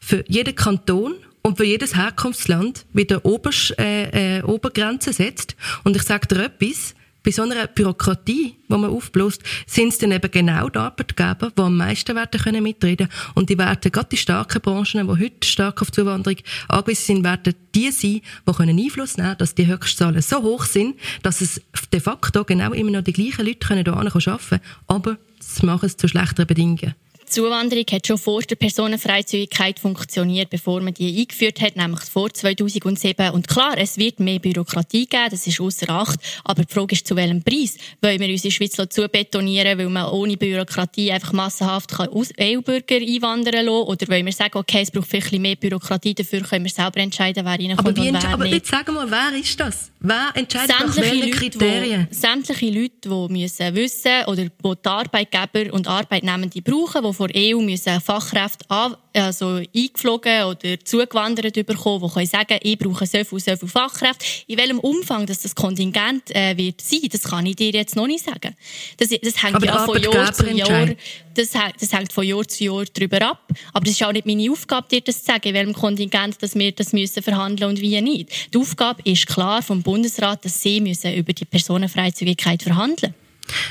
für 0.00 0.24
jeden 0.28 0.54
Kanton 0.54 1.14
und 1.42 1.56
für 1.56 1.64
jedes 1.64 1.94
Herkunftsland 1.94 2.84
wieder 2.92 3.24
Obersch, 3.24 3.72
äh, 3.78 4.38
äh, 4.38 4.42
Obergrenze 4.42 5.12
setzt. 5.12 5.54
Und 5.84 5.94
ich 5.94 6.02
sage 6.02 6.26
dir 6.26 6.46
etwas, 6.46 6.95
bei 7.26 7.32
so 7.32 7.42
einer 7.42 7.66
Bürokratie, 7.66 8.54
die 8.68 8.72
man 8.72 8.84
aufbläst, 8.84 9.42
sind 9.66 9.88
es 9.88 9.98
dann 9.98 10.12
eben 10.12 10.30
genau 10.30 10.68
die 10.68 10.78
Arbeitgeber, 10.78 11.50
die 11.50 11.60
am 11.60 11.76
meisten 11.76 12.14
werden 12.14 12.40
können 12.40 12.62
mitreden 12.62 13.08
Und 13.34 13.50
die 13.50 13.58
werden 13.58 13.90
gerade 13.90 14.08
die 14.12 14.16
starken 14.16 14.62
Branchen, 14.62 15.08
die 15.08 15.24
heute 15.24 15.48
stark 15.48 15.82
auf 15.82 15.90
Zuwanderung 15.90 16.38
angewiesen 16.68 17.16
sind, 17.16 17.24
werden 17.24 17.54
die 17.74 17.90
sein, 17.90 18.20
die 18.46 18.84
Einfluss 18.84 19.16
nehmen 19.16 19.26
können, 19.26 19.38
dass 19.38 19.56
die 19.56 19.66
Höchstzahlen 19.66 20.22
so 20.22 20.40
hoch 20.40 20.66
sind, 20.66 20.94
dass 21.24 21.40
es 21.40 21.60
de 21.92 21.98
facto 21.98 22.44
genau 22.44 22.72
immer 22.72 22.92
noch 22.92 23.02
die 23.02 23.12
gleichen 23.12 23.44
Leute 23.44 23.66
hier 23.66 23.88
arbeiten 23.88 24.20
können, 24.20 24.60
aber 24.86 25.18
sie 25.40 25.66
machen 25.66 25.86
es 25.86 25.96
zu 25.96 26.06
schlechteren 26.06 26.46
Bedingungen. 26.46 26.94
Zuwanderung 27.26 27.84
hat 27.90 28.06
schon 28.06 28.18
vor 28.18 28.42
der 28.42 28.56
Personenfreizügigkeit 28.56 29.78
funktioniert, 29.78 30.50
bevor 30.50 30.80
man 30.80 30.94
die 30.94 31.20
eingeführt 31.20 31.60
hat, 31.60 31.76
nämlich 31.76 32.00
vor 32.00 32.32
2007. 32.32 33.30
Und 33.30 33.48
klar, 33.48 33.76
es 33.76 33.98
wird 33.98 34.20
mehr 34.20 34.38
Bürokratie 34.38 35.06
geben, 35.06 35.28
das 35.30 35.46
ist 35.46 35.60
außer 35.60 35.88
Acht. 35.90 36.20
Aber 36.44 36.64
die 36.64 36.72
Frage 36.72 36.94
ist, 36.94 37.06
zu 37.06 37.16
welchem 37.16 37.42
Preis? 37.42 37.76
Wollen 38.00 38.20
wir 38.20 38.28
unsere 38.28 38.52
Schweiz 38.52 38.72
zu 38.72 39.08
betonieren, 39.08 39.78
weil 39.78 39.88
man 39.88 40.10
ohne 40.10 40.36
Bürokratie 40.36 41.12
einfach 41.12 41.32
massenhaft 41.32 41.92
EU-Bürger 41.98 42.96
einwandern 42.96 43.66
lassen? 43.66 43.88
Oder 43.88 44.08
wollen 44.08 44.26
wir 44.26 44.32
sagen, 44.32 44.58
okay, 44.58 44.82
es 44.82 44.90
braucht 44.90 45.08
vielleicht 45.08 45.32
mehr 45.32 45.56
Bürokratie, 45.56 46.14
dafür 46.14 46.40
können 46.40 46.64
wir 46.64 46.72
selber 46.72 47.00
entscheiden, 47.00 47.44
wer 47.44 47.52
reinkommt 47.52 47.80
aber 47.80 47.88
und 47.88 48.22
wer 48.22 48.28
aber 48.28 48.46
jetzt 48.46 48.70
sagen 48.70 48.94
wir, 48.94 49.10
wer 49.10 49.38
ist 49.38 49.58
das? 49.58 49.90
Wer 50.00 50.30
entscheidet 50.34 50.76
nach 50.78 50.96
welchen 50.96 51.30
Kriterien? 51.30 52.08
Wo, 52.10 52.14
sämtliche 52.14 52.70
Leute, 52.70 52.92
die 53.04 53.32
müssen 53.32 53.74
wissen 53.74 54.24
oder 54.26 54.46
wo 54.62 54.74
die 54.74 54.88
Arbeitgeber 54.88 55.72
und 55.72 55.88
Arbeitnehmende 55.88 56.62
brauchen, 56.62 57.02
die 57.02 57.12
von 57.16 57.30
EU 57.34 57.60
müssen 57.60 58.00
Fachkräfte 58.00 58.64
an, 58.68 58.96
also 59.14 59.60
eingeflogen 59.74 60.44
oder 60.44 60.78
zugewandert 60.84 61.54
bekommen, 61.54 62.06
die 62.06 62.14
können 62.14 62.26
sagen, 62.26 62.58
ich 62.62 62.78
brauche 62.78 63.06
so 63.06 63.24
viel, 63.24 63.40
so 63.40 63.56
viel 63.56 63.68
Fachkräfte. 63.68 64.24
In 64.46 64.58
welchem 64.58 64.78
Umfang 64.78 65.26
dass 65.26 65.42
das 65.42 65.54
Kontingent 65.54 66.34
äh, 66.34 66.56
wird 66.56 66.80
sein, 66.80 67.08
das 67.10 67.22
kann 67.22 67.46
ich 67.46 67.56
dir 67.56 67.70
jetzt 67.70 67.96
noch 67.96 68.06
nicht 68.06 68.24
sagen. 68.24 68.54
Das, 68.98 69.08
das 69.08 69.42
hängt 69.42 69.56
Aber 69.56 69.66
ja 69.66 69.84
von 69.84 70.00
Jahr 70.00 70.32
zu 70.32 70.50
Jahr, 70.50 70.88
das, 71.34 71.50
das 71.50 71.92
hängt 71.92 72.12
von 72.12 72.24
Jahr 72.24 72.46
zu 72.46 72.64
Jahr 72.64 72.84
darüber 72.92 73.22
ab. 73.30 73.48
Aber 73.72 73.84
das 73.84 73.94
ist 73.94 74.02
auch 74.04 74.12
nicht 74.12 74.26
meine 74.26 74.50
Aufgabe, 74.50 74.86
dir 74.88 75.00
das 75.00 75.20
zu 75.20 75.26
sagen, 75.26 75.48
in 75.48 75.54
welchem 75.54 75.74
Kontingent 75.74 76.42
dass 76.42 76.54
wir 76.54 76.72
das 76.72 76.92
müssen 76.92 77.22
verhandeln 77.22 77.70
und 77.70 77.80
wie 77.80 78.00
nicht. 78.00 78.54
Die 78.54 78.58
Aufgabe 78.58 79.02
ist 79.04 79.26
klar 79.26 79.62
vom 79.62 79.82
Bundesrat, 79.82 80.44
dass 80.44 80.62
sie 80.62 80.80
müssen 80.80 81.14
über 81.14 81.32
die 81.32 81.44
Personenfreizügigkeit 81.44 82.62
verhandeln 82.62 83.12
müssen. 83.12 83.25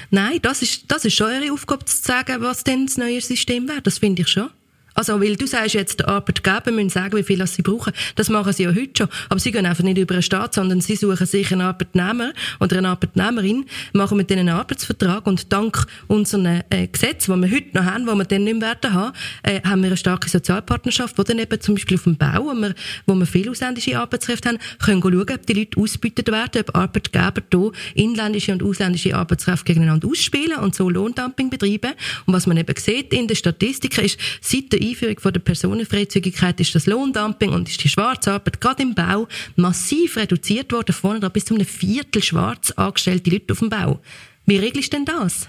Nein, 0.10 0.40
das 0.42 0.62
ist, 0.62 0.86
das 0.88 1.06
ist 1.06 1.16
schon 1.16 1.32
Ihre 1.32 1.54
Aufgabe 1.54 1.86
zu 1.86 1.96
sagen, 1.96 2.42
was 2.42 2.64
denn 2.64 2.86
das 2.86 2.98
neue 2.98 3.22
System 3.22 3.68
wäre. 3.68 3.82
Das 3.82 4.00
finde 4.00 4.22
ich 4.22 4.28
schon. 4.30 4.50
Also, 4.96 5.22
weil 5.22 5.36
du 5.36 5.46
sagst 5.46 5.76
jetzt, 5.76 6.00
die 6.00 6.06
Arbeitgeber 6.06 6.72
müssen 6.72 6.90
sagen, 6.90 7.18
wie 7.18 7.24
viel 7.24 7.46
sie 7.48 7.62
brauchen. 7.62 7.92
Das 8.16 8.30
machen 8.30 8.54
sie 8.54 8.64
ja 8.64 8.70
heute 8.70 8.92
schon. 8.98 9.08
Aber 9.30 9.40
sie 9.40 9.52
gehen 9.52 9.66
einfach 9.66 9.84
nicht 9.84 9.98
über 9.98 10.14
den 10.14 10.24
Staat, 10.24 10.54
sondern 10.54 10.80
sie 10.80 10.96
suchen 10.96 11.28
sich 11.28 11.52
einen 11.52 11.62
Arbeitnehmer 11.62 12.32
oder 12.62 12.78
eine 12.78 12.90
Arbeitnehmerin, 12.90 13.66
machen 13.92 14.18
mit 14.18 14.30
denen 14.30 14.48
einen 14.48 14.58
Arbeitsvertrag 14.58 15.28
und 15.28 15.52
dank 15.52 15.86
unseren 16.08 16.64
äh, 16.70 16.88
Gesetzen, 16.88 17.34
die 17.34 17.48
wir 17.50 17.56
heute 17.56 17.78
noch 17.78 17.84
haben, 17.84 18.06
die 18.06 18.14
wir 18.14 18.26
dann 18.26 18.44
nicht 18.46 18.60
mehr 18.60 18.78
haben, 18.94 19.14
äh, 19.44 19.62
haben 19.62 19.82
wir 19.82 19.88
eine 19.88 19.98
starke 19.98 20.30
Sozialpartnerschaft, 20.30 21.18
wo 21.18 21.24
dann 21.24 21.40
eben 21.40 21.60
zum 21.60 21.76
Beispiel 21.76 21.98
auf 21.98 22.04
dem 22.04 22.16
Bau, 22.16 22.46
wo 22.46 22.54
wir, 22.54 22.74
wo 23.06 23.16
wir 23.16 23.26
viele 23.26 23.52
ausländische 23.52 24.00
Arbeitskräfte 24.00 24.50
haben, 24.50 24.60
können 24.80 25.02
schauen, 25.02 25.30
ob 25.30 25.46
die 25.46 25.54
Leute 25.54 25.78
ausgebeutet 25.78 26.32
werden, 26.32 26.62
ob 26.62 26.76
Arbeitgeber 26.76 27.42
hier 27.52 27.72
inländische 27.96 28.54
und 28.54 28.64
ausländische 28.64 29.14
Arbeitskräfte 29.14 29.66
gegeneinander 29.66 30.08
ausspielen 30.08 30.58
und 30.60 30.74
so 30.74 30.90
Lohndumping 30.90 31.50
betreiben. 31.50 31.92
Und 32.26 32.34
was 32.34 32.48
man 32.48 32.56
eben 32.56 32.76
sieht 32.78 33.14
in 33.14 33.28
den 33.28 33.36
Statistiken 33.36 34.06
ist, 34.06 34.18
seit 34.42 34.72
der 34.72 34.85
Einführung 34.90 35.20
von 35.20 35.34
der 35.34 35.42
Personenfreizügigkeit 35.42 36.60
ist 36.60 36.76
das 36.76 36.86
Lohndumping 36.86 37.52
und 37.52 37.70
ist 37.70 37.84
die 37.84 37.90
Schwarzarbeit 37.90 38.62
gerade 38.62 38.84
im 38.84 38.96
Bau 38.96 39.28
massiv 39.56 40.18
reduziert 40.18 40.72
worden. 40.72 40.94
Vorne 40.94 41.30
bis 41.30 41.46
zu 41.46 41.56
einem 41.56 41.66
Viertel 41.66 42.24
schwarz 42.24 42.72
angestellte 42.72 43.30
Leute 43.30 43.54
auf 43.54 43.60
dem 43.60 43.70
Bau. 43.70 44.00
Wie 44.46 44.58
regelst 44.58 44.94
du 44.94 44.98
denn 44.98 45.06
das? 45.06 45.48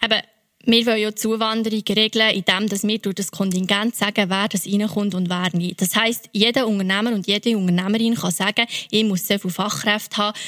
Aber 0.00 0.20
wir 0.64 0.86
wollen 0.86 1.00
ja 1.00 1.14
Zuwanderung 1.14 1.82
regeln, 1.88 2.34
indem 2.34 2.68
wir 2.88 2.98
durch 2.98 3.16
das 3.16 3.32
Kontingent 3.32 3.96
sagen, 3.96 4.30
wer 4.30 4.48
das 4.48 4.66
reinkommt 4.66 5.14
und 5.14 5.28
wer 5.28 5.48
nicht. 5.56 5.80
Das 5.80 5.96
heisst, 5.96 6.28
jeder 6.32 6.68
Unternehmer 6.68 7.12
und 7.12 7.26
jede 7.26 7.56
Unternehmerin 7.56 8.14
kann 8.14 8.30
sagen, 8.30 8.66
ich 8.90 9.04
muss 9.04 9.26
so 9.26 9.38
viele 9.38 9.52
Fachkräfte 9.52 10.16
haben, 10.18 10.38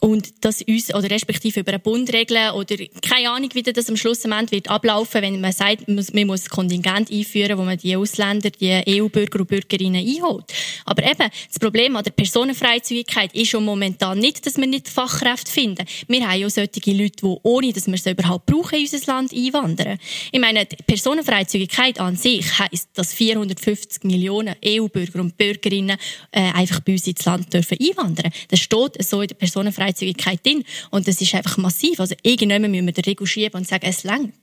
und 0.00 0.44
das 0.44 0.62
uns, 0.62 0.94
oder 0.94 1.10
respektive 1.10 1.60
über 1.60 1.72
einen 1.72 1.80
Bund 1.80 2.12
regeln 2.12 2.50
oder 2.52 2.76
keine 3.00 3.30
Ahnung, 3.30 3.48
wie 3.54 3.62
das 3.62 3.88
am 3.88 3.96
Schluss 3.96 4.24
am 4.24 4.32
Ende 4.32 4.52
wird 4.52 4.68
ablaufen, 4.68 5.22
wenn 5.22 5.40
man 5.40 5.52
sagt, 5.52 5.88
man 5.88 6.26
muss 6.26 6.48
Kontingent 6.50 7.10
einführen, 7.10 7.56
wo 7.56 7.62
man 7.62 7.78
die 7.78 7.96
Ausländer, 7.96 8.50
die 8.50 8.82
EU-Bürger 8.86 9.40
und 9.40 9.48
Bürgerinnen 9.48 10.06
einholt. 10.06 10.52
Aber 10.84 11.02
eben, 11.02 11.30
das 11.48 11.58
Problem 11.58 11.96
an 11.96 12.04
der 12.04 12.10
Personenfreizügigkeit 12.10 13.34
ist 13.34 13.48
schon 13.48 13.64
momentan 13.64 14.18
nicht, 14.18 14.44
dass 14.44 14.58
wir 14.58 14.66
nicht 14.66 14.88
Fachkräfte 14.88 15.50
finden. 15.50 15.86
Wir 16.08 16.28
haben 16.28 16.40
ja 16.40 16.50
solche 16.50 16.92
Leute, 16.92 17.16
die 17.22 17.36
ohne, 17.42 17.72
dass 17.72 17.86
wir 17.86 17.96
sie 17.96 18.10
überhaupt 18.10 18.46
brauchen, 18.46 18.78
in 18.78 18.82
unser 18.82 19.12
Land 19.12 19.32
einwandern. 19.32 19.98
Ich 20.30 20.40
meine, 20.40 20.66
die 20.66 20.76
Personenfreizügigkeit 20.86 22.00
an 22.00 22.16
sich 22.16 22.58
heisst, 22.58 22.90
dass 22.94 23.14
450 23.14 24.04
Millionen 24.04 24.54
EU-Bürger 24.64 25.20
und 25.20 25.38
Bürgerinnen 25.38 25.96
äh, 26.32 26.40
einfach 26.52 26.80
bei 26.80 26.92
uns 26.92 27.06
ins 27.06 27.24
Land 27.24 27.52
dürfen 27.52 27.78
einwandern. 27.80 28.30
Das 28.48 28.60
steht 28.60 29.02
so 29.02 29.22
in 29.22 29.28
der 29.28 29.36
Personenfreizügigkeit 29.36 29.85
Freizügigkeit 29.86 30.44
drin. 30.44 30.64
Und 30.90 31.08
das 31.08 31.20
ist 31.20 31.34
einfach 31.34 31.58
massiv. 31.58 32.00
Also 32.00 32.14
irgendwann 32.22 32.70
müssen 32.70 32.86
wir 32.86 32.92
den 32.92 33.04
Regel 33.04 33.26
schieben 33.26 33.60
und 33.60 33.66
sagen, 33.66 33.86
es 33.86 34.04
längt. 34.04 34.34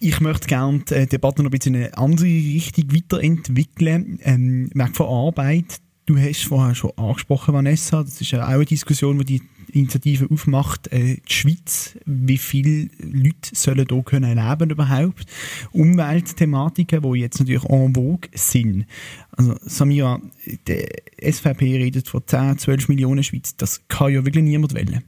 Ich 0.00 0.20
möchte 0.20 0.48
gerne 0.48 0.82
die 0.88 1.06
Debatte 1.06 1.42
noch 1.42 1.50
ein 1.50 1.56
bisschen 1.56 1.74
in 1.74 1.84
eine 1.84 1.96
andere 1.96 2.26
Richtung 2.26 2.92
weiterentwickeln. 2.92 4.18
Ähm, 4.24 4.70
Merk 4.74 4.96
von 4.96 5.06
Arbeit. 5.06 5.80
Du 6.06 6.18
hast 6.18 6.44
vorher 6.44 6.74
schon 6.74 6.90
angesprochen, 6.96 7.54
Vanessa. 7.54 8.02
Das 8.02 8.20
ist 8.20 8.32
ja 8.32 8.44
auch 8.44 8.48
eine 8.48 8.64
Diskussion, 8.64 9.18
die 9.20 9.24
die 9.24 9.42
Initiative 9.72 10.28
aufmacht. 10.30 10.92
Äh, 10.92 11.16
die 11.28 11.32
Schweiz. 11.32 11.98
Wie 12.04 12.38
viele 12.38 12.88
Leute 12.98 13.54
sollen 13.54 13.86
hier 13.88 14.02
können 14.02 14.36
leben 14.36 14.70
überhaupt? 14.70 15.26
Umweltthematiken, 15.72 17.02
die 17.02 17.20
jetzt 17.20 17.40
natürlich 17.40 17.64
en 17.64 17.94
vogue 17.94 18.28
sind. 18.34 18.86
Also 19.32 19.56
Samira, 19.62 20.20
der 20.66 20.88
SVP 21.20 21.76
redet 21.76 22.08
von 22.08 22.22
10, 22.26 22.58
12 22.58 22.88
Millionen 22.88 23.24
Schweiz. 23.24 23.56
Das 23.56 23.82
kann 23.88 24.12
ja 24.12 24.24
wirklich 24.24 24.44
niemand 24.44 24.74
wählen. 24.74 25.02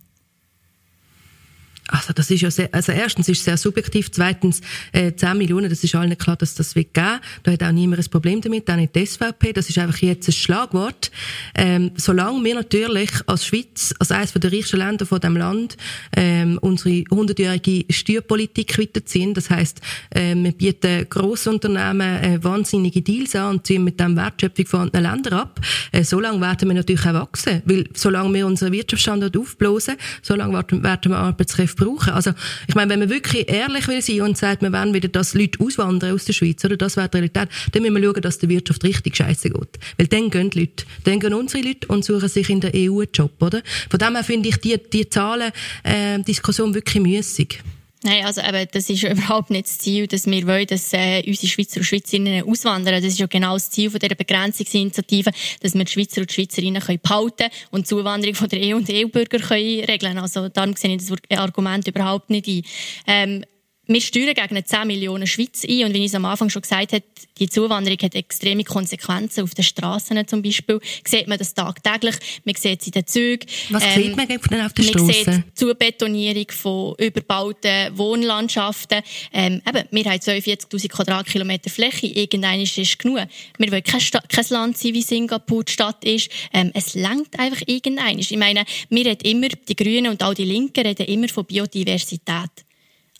Also 1.88 2.14
das 2.14 2.30
ist 2.30 2.40
ja 2.40 2.50
sehr, 2.50 2.70
also 2.72 2.92
erstens 2.92 3.28
ist 3.28 3.38
es 3.38 3.44
sehr 3.44 3.58
subjektiv, 3.58 4.10
zweitens 4.10 4.62
äh, 4.92 5.12
10 5.14 5.36
Millionen, 5.36 5.68
das 5.68 5.84
ist 5.84 5.94
allen 5.94 6.16
klar, 6.16 6.36
dass 6.36 6.54
das 6.54 6.74
wird 6.74 6.94
geben. 6.94 7.20
Da 7.42 7.52
hat 7.52 7.62
auch 7.62 7.72
niemand 7.72 8.00
ein 8.00 8.10
Problem 8.10 8.40
damit, 8.40 8.70
auch 8.70 8.76
nicht 8.76 8.94
die 8.94 9.04
SVP. 9.04 9.52
Das 9.52 9.68
ist 9.68 9.76
einfach 9.76 9.98
jetzt 9.98 10.28
ein 10.28 10.32
Schlagwort. 10.32 11.10
Ähm, 11.54 11.90
solange 11.96 12.42
wir 12.42 12.54
natürlich 12.54 13.10
als 13.26 13.44
Schweiz, 13.44 13.94
als 13.98 14.10
eines 14.12 14.32
der 14.32 14.50
reichsten 14.50 14.78
Länder 14.78 15.04
von 15.04 15.20
dem 15.20 15.36
Land, 15.36 15.76
ähm, 16.16 16.58
unsere 16.62 16.94
100-jährige 16.94 17.92
Steuerpolitik 17.92 18.78
weiterziehen, 18.78 19.34
das 19.34 19.50
heißt, 19.50 19.80
äh, 20.10 20.34
wir 20.34 20.52
bieten 20.52 21.06
Grossunternehmen 21.10 22.00
äh, 22.00 22.42
wahnsinnige 22.42 23.02
Deals 23.02 23.36
an 23.36 23.56
und 23.56 23.66
ziehen 23.66 23.84
mit 23.84 24.00
dem 24.00 24.16
Wertschöpfung 24.16 24.66
von 24.66 24.80
anderen 24.80 25.04
Ländern 25.04 25.34
ab, 25.34 25.60
äh, 25.92 26.02
solange 26.02 26.40
werden 26.40 26.66
wir 26.66 26.76
natürlich 26.76 27.06
auch 27.06 27.12
wachsen. 27.12 27.60
Weil 27.66 27.84
solange 27.92 28.32
wir 28.32 28.46
unseren 28.46 28.72
Wirtschaftsstandort 28.72 29.36
aufblasen, 29.36 29.96
solange 30.22 30.54
werden 30.54 31.12
wir 31.12 31.18
Arbeitskräfte 31.18 31.73
brauchen. 31.74 32.12
Also, 32.12 32.32
ich 32.66 32.74
meine, 32.74 32.90
wenn 32.90 33.00
man 33.00 33.10
wirklich 33.10 33.48
ehrlich 33.50 33.88
will 33.88 34.02
sein 34.02 34.22
und 34.22 34.38
sagt, 34.38 34.62
wir 34.62 34.72
wollen 34.72 34.94
wieder, 34.94 35.08
dass 35.08 35.34
Leute 35.34 35.58
auswandern 35.60 36.12
aus 36.12 36.24
der 36.24 36.32
Schweiz, 36.32 36.64
oder 36.64 36.76
das 36.76 36.96
wäre 36.96 37.08
die 37.08 37.18
Realität, 37.18 37.48
dann 37.72 37.82
müssen 37.82 37.94
wir 37.94 38.02
schauen, 38.02 38.22
dass 38.22 38.38
der 38.38 38.48
Wirtschaft 38.48 38.84
richtig 38.84 39.16
scheiße 39.16 39.50
geht. 39.50 39.78
Weil 39.96 40.06
dann 40.06 40.30
gehen 40.30 40.50
die 40.50 40.60
Leute, 40.60 40.84
dann 41.04 41.20
gehen 41.20 41.34
unsere 41.34 41.66
Leute 41.66 41.87
und 41.88 42.04
suchen 42.04 42.28
sich 42.28 42.50
in 42.50 42.60
der 42.60 42.72
EU 42.74 43.00
einen 43.00 43.08
Job, 43.12 43.32
oder? 43.40 43.62
Von 43.90 43.98
dem 43.98 44.14
her 44.14 44.24
finde 44.24 44.48
ich 44.48 44.56
die, 44.58 44.78
die 44.92 45.08
Zahlen, 45.08 45.52
äh, 45.82 46.18
Diskussion 46.20 46.74
wirklich 46.74 47.02
müßig. 47.02 47.60
Nein, 48.06 48.26
also 48.26 48.42
eben, 48.42 48.68
das 48.70 48.90
ist 48.90 49.02
überhaupt 49.02 49.48
nicht 49.48 49.66
das 49.66 49.78
Ziel, 49.78 50.06
dass 50.06 50.26
wir 50.26 50.46
wollen, 50.46 50.66
dass 50.66 50.92
äh, 50.92 51.22
unsere 51.26 51.46
Schweizer 51.46 51.78
und 51.78 51.84
Schweizerinnen 51.84 52.46
auswandern. 52.46 53.02
Das 53.02 53.04
ist 53.04 53.18
ja 53.18 53.26
genau 53.26 53.54
das 53.54 53.70
Ziel 53.70 53.90
von 53.90 53.98
dieser 53.98 54.14
Begrenzungsinitiative, 54.14 55.30
dass 55.60 55.74
wir 55.74 55.84
die 55.84 55.90
Schweizer 55.90 56.20
und 56.20 56.30
Schweizerinnen 56.30 56.82
können 56.82 57.00
behalten 57.02 57.46
und 57.70 57.86
die 57.86 57.88
Zuwanderung 57.88 58.34
von 58.34 58.48
der 58.50 58.60
EU 58.60 58.76
und 58.76 58.90
EU-Bürger 58.90 59.38
können. 59.38 60.18
Also 60.18 60.50
darum 60.50 60.76
sehe 60.76 60.94
ich 60.94 61.06
das 61.06 61.38
Argument 61.38 61.88
überhaupt 61.88 62.28
nicht 62.28 62.46
ein. 62.46 62.62
Ähm, 63.06 63.44
wir 63.86 64.00
steuern 64.00 64.34
gegen 64.34 64.64
10 64.64 64.86
Millionen 64.86 65.26
Schweiz 65.26 65.64
ein 65.68 65.84
und 65.84 65.94
wie 65.94 65.98
ich 65.98 66.06
es 66.06 66.14
am 66.14 66.24
Anfang 66.24 66.48
schon 66.50 66.62
gesagt 66.62 66.92
habe, 66.92 67.04
die 67.38 67.48
Zuwanderung 67.48 67.98
hat 68.02 68.14
extreme 68.14 68.64
Konsequenzen 68.64 69.44
auf 69.44 69.54
den 69.54 69.64
Straßen 69.64 70.26
zum 70.26 70.42
Beispiel. 70.42 70.80
Sieht 71.06 71.26
man 71.26 71.38
das 71.38 71.54
tagtäglich, 71.54 72.16
man 72.44 72.54
sieht 72.54 72.80
es 72.80 72.86
in 72.86 72.92
den 72.92 73.06
Zügen. 73.06 73.46
Was 73.70 73.82
ähm, 73.84 74.02
sieht 74.02 74.16
man 74.16 74.28
denn 74.28 74.60
auf 74.60 74.72
den 74.72 74.84
Straßen? 74.84 75.06
Man 75.06 75.14
sieht 75.14 75.26
die 75.26 75.54
Zubetonierung 75.54 76.46
von 76.50 76.94
überbauten 76.98 77.98
Wohnlandschaften. 77.98 79.02
Ähm, 79.32 79.60
eben, 79.68 79.88
wir 79.90 80.04
haben 80.04 80.18
42'000 80.18 80.88
Quadratkilometer 80.88 81.70
Fläche, 81.70 82.06
irgendein 82.06 82.60
ist 82.60 82.78
es 82.78 82.96
genug. 82.96 83.18
Wir 83.58 83.72
wollen 83.72 83.82
kein, 83.82 84.00
kein 84.00 84.44
Land 84.50 84.78
sein, 84.78 84.94
wie 84.94 85.02
Singapur 85.02 85.64
die 85.64 85.72
Stadt 85.72 86.04
ist. 86.04 86.30
Ähm, 86.52 86.70
es 86.74 86.94
langt 86.94 87.38
einfach 87.38 87.62
irgendein. 87.66 88.18
Ich 88.18 88.36
meine, 88.36 88.64
wir 88.88 89.06
reden 89.06 89.28
immer, 89.28 89.48
die 89.48 89.76
Grünen 89.76 90.10
und 90.10 90.22
auch 90.22 90.34
die 90.34 90.44
Linken 90.44 90.86
reden 90.86 91.06
immer 91.06 91.28
von 91.28 91.44
Biodiversität. 91.44 92.63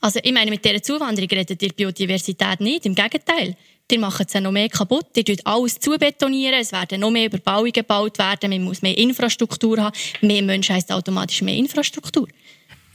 Also 0.05 0.21
ich 0.23 0.35
meine, 0.35 0.51
mit 0.51 0.63
dieser 0.63 0.83
Zuwanderung 0.83 1.31
redet 1.31 1.63
ihr 1.63 1.73
Biodiversität 1.73 2.61
nicht, 2.61 2.85
im 2.85 2.95
Gegenteil. 2.95 3.57
Die 3.91 3.97
machen 3.97 4.27
es 4.27 4.35
ja 4.35 4.41
noch 4.43 4.53
mehr 4.53 4.69
kaputt, 4.69 5.07
die 5.17 5.25
tun 5.25 5.39
alles 5.45 5.81
zubetonieren, 5.81 6.61
es 6.61 6.73
werden 6.73 7.01
noch 7.01 7.11
mehr 7.11 7.25
Überbauungen 7.25 7.73
gebaut 7.73 8.19
werden, 8.19 8.51
man 8.51 8.65
muss 8.65 8.83
mehr 8.83 8.99
Infrastruktur 8.99 9.79
haben, 9.81 9.97
mehr 10.21 10.43
Menschen 10.43 10.75
heisst 10.75 10.93
automatisch 10.93 11.41
mehr 11.41 11.57
Infrastruktur. 11.57 12.29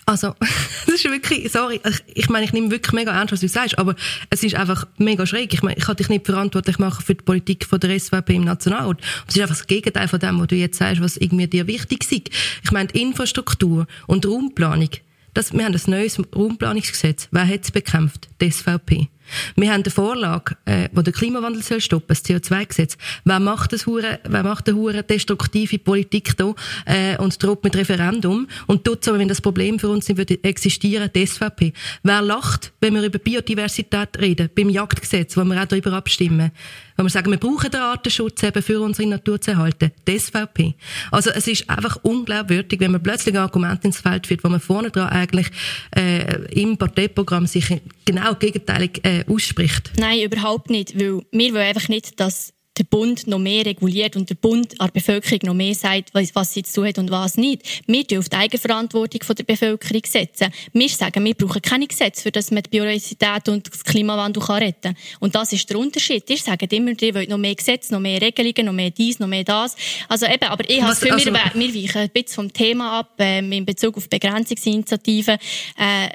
Also, 0.05 0.35
das 0.85 0.95
ist 0.95 1.03
wirklich, 1.05 1.51
sorry, 1.51 1.81
ich 2.13 2.29
meine, 2.29 2.45
ich 2.45 2.53
nehme 2.53 2.69
wirklich 2.69 2.93
mega 2.93 3.11
ernst, 3.11 3.33
was 3.33 3.39
du 3.39 3.47
sagst, 3.47 3.79
aber 3.79 3.95
es 4.29 4.43
ist 4.43 4.53
einfach 4.53 4.85
mega 4.99 5.25
schräg. 5.25 5.51
Ich 5.51 5.63
meine, 5.63 5.77
ich 5.77 5.85
kann 5.85 5.95
dich 5.95 6.09
nicht 6.09 6.27
verantwortlich 6.27 6.77
machen 6.77 7.03
für 7.03 7.15
die 7.15 7.23
Politik 7.23 7.65
von 7.65 7.79
der 7.79 7.99
SVP 7.99 8.35
im 8.35 8.43
Nationalrat. 8.43 9.01
Es 9.27 9.35
ist 9.35 9.41
einfach 9.41 9.57
das 9.57 9.65
Gegenteil 9.65 10.07
von 10.07 10.19
dem, 10.19 10.39
was 10.39 10.45
du 10.45 10.55
jetzt 10.55 10.77
sagst, 10.77 11.01
was 11.01 11.17
irgendwie 11.17 11.47
dir 11.47 11.65
wichtig 11.65 12.03
ist. 12.03 12.29
Ich 12.63 12.71
meine, 12.71 12.91
Infrastruktur 12.91 13.87
und 14.05 14.27
Raumplanung, 14.27 14.89
das, 15.33 15.53
wir 15.53 15.65
haben 15.65 15.75
ein 15.75 15.81
neues 15.87 16.19
Raumplanungsgesetz. 16.35 17.27
Wer 17.31 17.47
hat 17.47 17.63
es 17.63 17.71
bekämpft? 17.71 18.29
Die 18.41 18.51
SVP. 18.51 19.09
Wir 19.55 19.71
haben 19.71 19.83
eine 19.83 19.91
Vorlage, 19.91 20.57
äh, 20.65 20.89
wo 20.91 21.01
der 21.01 21.13
Klimawandel 21.13 21.61
soll 21.61 21.81
stoppen, 21.81 22.07
das 22.09 22.25
CO2-Gesetz. 22.25 22.97
Wer 23.25 23.39
macht 23.39 23.73
das 23.73 23.85
hure, 23.85 24.19
wer 24.27 24.43
macht 24.43 24.67
eine 24.67 24.77
hure 24.77 25.03
destruktive 25.03 25.79
Politik 25.79 26.35
da 26.37 26.53
äh, 26.85 27.17
und 27.17 27.41
droht 27.41 27.63
mit 27.63 27.75
Referendum 27.75 28.47
und 28.67 28.83
tut 28.83 29.03
so, 29.03 29.17
wenn 29.17 29.27
das 29.27 29.41
Problem 29.41 29.79
für 29.79 29.89
uns 29.89 30.07
nicht 30.07 30.17
würde 30.17 30.43
existieren, 30.43 31.09
die 31.13 31.25
SVP. 31.25 31.73
Wer 32.03 32.21
lacht, 32.21 32.73
wenn 32.81 32.95
wir 32.95 33.03
über 33.03 33.19
Biodiversität 33.19 34.19
reden, 34.19 34.49
beim 34.55 34.69
Jagdgesetz, 34.69 35.37
wo 35.37 35.43
wir 35.43 35.61
auch 35.61 35.67
darüber 35.67 35.93
abstimmen? 35.93 36.51
Wenn 36.99 37.05
wir 37.05 37.11
sagen, 37.11 37.31
wir 37.31 37.37
brauchen 37.37 37.71
den 37.71 37.79
Artenschutz 37.79 38.43
eben 38.43 38.61
für 38.61 38.81
unsere 38.81 39.07
Natur 39.07 39.39
zu 39.39 39.51
erhalten. 39.51 39.93
Die 40.05 40.19
SVP. 40.19 40.75
Also 41.11 41.29
es 41.29 41.47
ist 41.47 41.69
einfach 41.69 41.97
unglaubwürdig, 42.03 42.77
wenn 42.81 42.91
man 42.91 43.01
plötzlich 43.01 43.33
ein 43.35 43.41
Argument 43.41 43.85
ins 43.85 44.01
Feld 44.01 44.27
führt, 44.27 44.43
wo 44.43 44.49
man 44.49 44.59
vorne 44.59 44.91
dran 44.91 45.07
eigentlich 45.07 45.47
äh, 45.95 46.43
im 46.51 46.75
Parteiprogramm 46.75 47.47
sich 47.47 47.81
genau 48.03 48.35
gegenteilig 48.35 48.99
äh, 49.05 49.23
ausspricht. 49.29 49.93
Nein, 49.97 50.23
überhaupt 50.23 50.69
nicht, 50.69 50.99
weil 50.99 51.21
wir 51.31 51.53
wollen 51.53 51.67
einfach 51.67 51.87
nicht, 51.87 52.19
dass 52.19 52.53
der 52.79 52.85
Bund 52.85 53.27
noch 53.27 53.39
mehr 53.39 53.65
reguliert 53.65 54.15
und 54.15 54.29
der 54.29 54.35
Bund 54.35 54.79
an 54.79 54.87
der 54.87 54.93
Bevölkerung 54.93 55.39
noch 55.43 55.53
mehr 55.53 55.75
sagt, 55.75 56.11
was 56.13 56.53
sie 56.53 56.63
zu 56.63 56.75
tun 56.75 56.87
hat 56.87 56.97
und 56.97 57.11
was 57.11 57.37
nicht. 57.37 57.83
Wir 57.87 58.07
tun 58.07 58.19
auf 58.19 58.29
die 58.29 58.37
Eigenverantwortung 58.37 59.21
der 59.37 59.43
Bevölkerung 59.43 60.01
setzen. 60.05 60.47
Wir 60.73 60.89
sagen, 60.89 61.23
wir 61.25 61.33
brauchen 61.33 61.61
keine 61.61 61.87
Gesetze, 61.87 62.23
für 62.23 62.31
das 62.31 62.51
man 62.51 62.63
die 62.63 62.69
Biodiversität 62.69 63.49
und 63.49 63.71
das 63.71 63.83
Klimawandel 63.83 64.41
kann 64.41 64.63
retten 64.63 64.93
kann. 64.93 64.97
Und 65.19 65.35
das 65.35 65.51
ist 65.53 65.69
der 65.69 65.77
Unterschied. 65.77 66.29
Ihr 66.29 66.37
sagt 66.37 66.71
immer, 66.71 66.93
ihr 66.99 67.15
wollt 67.15 67.29
noch 67.29 67.37
mehr 67.37 67.55
Gesetze, 67.55 67.93
noch 67.93 67.99
mehr 67.99 68.21
Regelungen, 68.21 68.65
noch 68.65 68.73
mehr 68.73 68.91
dies, 68.91 69.19
noch 69.19 69.27
mehr 69.27 69.43
das. 69.43 69.75
Also 70.07 70.25
eben, 70.25 70.45
aber 70.45 70.69
ich 70.69 70.81
habe 70.81 70.95
für 70.95 71.11
also, 71.11 71.25
wir, 71.25 71.51
wir 71.53 71.75
weichen 71.75 72.01
ein 72.01 72.09
bisschen 72.09 72.35
vom 72.35 72.53
Thema 72.53 72.99
ab, 72.99 73.19
äh, 73.19 73.39
in 73.39 73.65
Bezug 73.65 73.97
auf 73.97 74.09
Begrenzungsinitiativen. 74.09 75.37
Äh, 75.77 76.09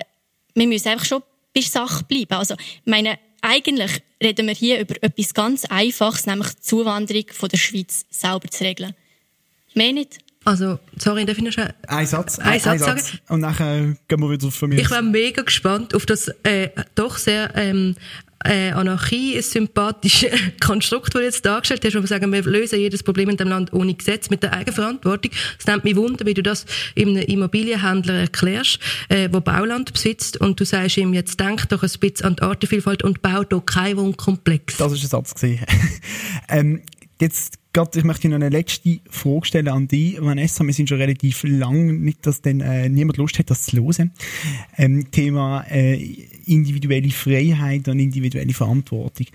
wir 0.54 0.66
müssen 0.66 0.88
einfach 0.88 1.06
schon 1.06 1.22
bei 1.54 1.60
Sache 1.60 2.04
bleiben. 2.04 2.34
Also, 2.34 2.54
meine, 2.84 3.18
eigentlich 3.44 4.02
reden 4.22 4.46
wir 4.46 4.54
hier 4.54 4.80
über 4.80 4.94
etwas 5.02 5.34
ganz 5.34 5.64
Einfaches, 5.66 6.26
nämlich 6.26 6.54
die 6.54 6.60
Zuwanderung 6.62 7.24
von 7.30 7.48
der 7.48 7.58
Schweiz 7.58 8.06
selber 8.10 8.48
zu 8.48 8.64
regeln. 8.64 8.94
Mehr 9.74 9.92
nicht. 9.92 10.18
Also, 10.44 10.78
sorry, 10.98 11.24
darf 11.24 11.38
ich 11.38 11.44
noch. 11.44 11.64
Ein 11.86 12.06
Satz, 12.06 12.38
ein, 12.38 12.60
Satz, 12.60 12.82
ein 12.82 12.98
Satz. 12.98 13.12
Und 13.28 13.40
nachher 13.40 13.96
gehen 14.08 14.20
wir 14.20 14.30
wieder 14.30 14.50
von 14.50 14.68
mir. 14.68 14.78
Ich 14.78 14.90
war 14.90 15.00
mega 15.00 15.42
gespannt 15.42 15.94
auf 15.94 16.04
das 16.04 16.28
äh, 16.42 16.68
doch 16.94 17.16
sehr 17.16 17.50
ähm, 17.54 17.96
äh, 18.44 18.70
Anarchie, 18.70 19.36
ein 19.36 19.42
sympathisches 19.42 20.30
Konstrukt, 20.64 21.14
das 21.14 21.20
du 21.20 21.24
jetzt 21.24 21.46
dargestellt 21.46 21.84
hast, 21.84 21.94
wo 21.94 22.00
wir 22.00 22.06
sagen, 22.06 22.32
wir 22.32 22.42
lösen 22.42 22.78
jedes 22.78 23.02
Problem 23.02 23.28
in 23.28 23.36
dem 23.36 23.48
Land 23.48 23.72
ohne 23.72 23.94
Gesetz, 23.94 24.30
mit 24.30 24.42
der 24.42 24.52
Eigenverantwortung. 24.52 25.30
Es 25.58 25.66
nimmt 25.66 25.84
mich 25.84 25.96
wunder, 25.96 26.26
wie 26.26 26.34
du 26.34 26.42
das 26.42 26.66
einem 26.96 27.16
Immobilienhändler 27.16 28.14
erklärst, 28.14 28.78
äh, 29.08 29.28
der 29.28 29.40
Bauland 29.40 29.92
besitzt 29.92 30.40
und 30.40 30.60
du 30.60 30.64
sagst 30.64 30.96
ihm, 30.96 31.14
jetzt 31.14 31.40
denk 31.40 31.68
doch 31.68 31.82
ein 31.82 31.90
bisschen 32.00 32.26
an 32.26 32.36
die 32.36 32.42
Artenvielfalt 32.42 33.02
und 33.02 33.22
bau 33.22 33.44
doch 33.44 33.64
keinen 33.64 33.96
Wohnkomplex. 33.96 34.76
Das 34.76 34.92
ist 34.92 35.04
ein 35.04 35.08
Satz 35.08 35.34
ähm, 36.48 36.82
jetzt 37.20 37.58
Gott, 37.74 37.96
ich 37.96 38.04
möchte 38.04 38.28
noch 38.28 38.36
eine 38.36 38.50
letzte 38.50 39.00
Frage 39.10 39.46
stellen 39.46 39.66
an 39.66 39.88
dich, 39.88 40.20
Vanessa. 40.20 40.62
Wir 40.62 40.72
sind 40.72 40.88
schon 40.88 40.98
relativ 40.98 41.42
lang, 41.42 42.02
nicht, 42.02 42.24
dass 42.24 42.40
denn 42.40 42.60
äh, 42.60 42.88
niemand 42.88 43.16
Lust 43.16 43.36
hat, 43.40 43.50
das 43.50 43.64
zu 43.64 43.78
hören. 43.78 44.12
Ähm, 44.76 45.10
Thema 45.10 45.64
äh, 45.68 46.28
individuelle 46.46 47.10
Freiheit 47.10 47.88
und 47.88 47.98
individuelle 47.98 48.52
Verantwortung. 48.52 49.26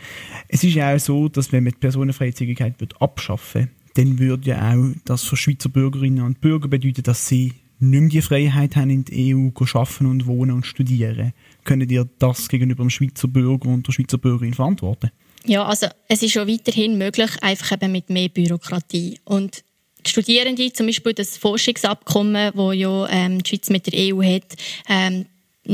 Es 0.48 0.64
ist 0.64 0.76
ja 0.76 0.94
auch 0.94 1.00
so, 1.00 1.30
dass 1.30 1.52
wenn 1.52 1.64
man 1.64 1.74
die 1.74 1.80
Personenfreizügigkeit 1.80 2.76
abschaffen 3.00 3.70
dann 3.96 4.20
würde 4.20 4.50
ja 4.50 4.74
auch 4.74 4.94
das 5.06 5.24
für 5.24 5.36
Schweizer 5.36 5.68
Bürgerinnen 5.68 6.24
und 6.24 6.40
Bürger 6.42 6.68
bedeuten, 6.68 7.04
dass 7.04 7.28
sie 7.28 7.54
nicht 7.80 8.00
mehr 8.00 8.10
die 8.10 8.22
Freiheit 8.22 8.76
haben, 8.76 8.90
in 8.90 9.06
der 9.06 9.36
EU 9.36 9.50
zu 9.52 9.78
arbeiten 9.78 10.06
und 10.06 10.26
wohnen 10.26 10.52
und 10.52 10.66
studieren. 10.66 11.34
Können 11.64 11.90
ihr 11.90 12.08
das 12.20 12.50
gegenüber 12.50 12.84
dem 12.84 12.90
Schweizer 12.90 13.28
Bürger 13.28 13.70
und 13.70 13.88
der 13.88 13.94
Schweizer 13.94 14.18
Bürgerin 14.18 14.54
verantworten? 14.54 15.12
Ja, 15.46 15.66
also 15.66 15.88
es 16.08 16.22
ist 16.22 16.34
schon 16.34 16.48
weiterhin 16.48 16.98
möglich, 16.98 17.32
einfach 17.42 17.72
eben 17.72 17.92
mit 17.92 18.10
mehr 18.10 18.30
Bürokratie. 18.30 19.20
Und 19.24 19.64
die 20.06 20.10
Studierende, 20.10 20.72
zum 20.74 20.88
Beispiel 20.88 21.14
das 21.14 21.38
Forschungsabkommen, 21.38 22.52
das 22.56 22.76
ja 22.76 23.08
ähm, 23.10 23.42
die 23.42 23.50
Schweiz 23.50 23.70
mit 23.70 23.88
der 23.88 24.14
EU 24.14 24.22
hat, 24.22 24.56
ähm, 24.90 25.26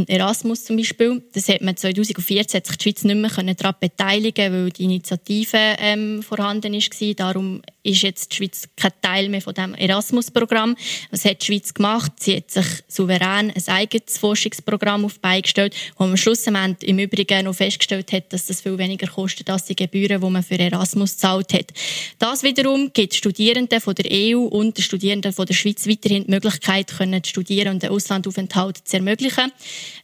Erasmus 0.08 0.66
zum 0.66 0.78
Beispiel, 0.78 1.24
das 1.34 1.48
hat 1.48 1.62
man 1.62 1.78
2014 1.78 2.58
hat 2.58 2.68
sich 2.68 2.78
die 2.78 2.84
Schweiz 2.84 3.04
nicht 3.04 3.16
mehr 3.16 3.56
daran 3.56 3.76
beteiligen 3.80 4.54
weil 4.54 4.70
die 4.70 4.84
Initiative 4.84 5.58
ähm, 5.80 6.22
vorhanden 6.22 6.74
war. 6.74 7.14
Darum 7.16 7.62
ist 7.86 8.02
jetzt 8.02 8.32
die 8.32 8.38
Schweiz 8.38 8.68
kein 8.76 8.92
Teil 9.02 9.30
mehr 9.30 9.42
von 9.42 9.54
dem 9.54 9.76
Erasmus-Programm. 9.76 10.76
Was 11.12 11.24
hat 11.26 11.42
die 11.42 11.46
Schweiz 11.46 11.74
gemacht? 11.74 12.12
Sie 12.20 12.36
hat 12.36 12.52
sich 12.52 12.66
souverän 12.88 13.52
ein 13.52 13.64
eigenes 13.68 14.18
Forschungsprogramm 14.18 15.06
auf 15.06 15.20
beigestellt, 15.20 15.76
wo 15.98 16.06
man 16.06 16.18
schlussendlich 16.18 16.90
im 16.90 17.00
Übrigen 17.00 17.46
noch 17.46 17.56
festgestellt 17.56 18.12
hat, 18.12 18.34
dass 18.34 18.48
das 18.48 18.62
viel 18.62 18.78
weniger 18.78 19.08
kostet 19.08 19.50
als 19.50 19.66
die 19.66 19.76
Gebühren, 19.76 20.22
die 20.22 20.30
man 20.30 20.44
für 20.44 20.58
Erasmus 20.58 21.14
gezahlt 21.14 21.54
hat. 21.54 21.74
Das 22.20 22.44
wiederum 22.44 22.92
gibt 22.94 23.14
Studierenden 23.14 23.80
von 23.82 23.96
der 23.96 24.06
EU 24.12 24.40
und 24.40 24.78
den 24.78 24.84
Studierenden 24.84 25.34
von 25.34 25.46
der 25.46 25.54
Schweiz 25.54 25.88
weiterhin 25.88 26.26
die 26.26 26.32
Möglichkeit, 26.32 26.96
können 26.98 27.24
zu 27.24 27.30
studieren 27.30 27.74
und 27.74 27.84
den 27.84 27.92
Auslandaufenthalt 27.92 28.88
zu 28.88 28.98
ermöglichen. 28.98 29.52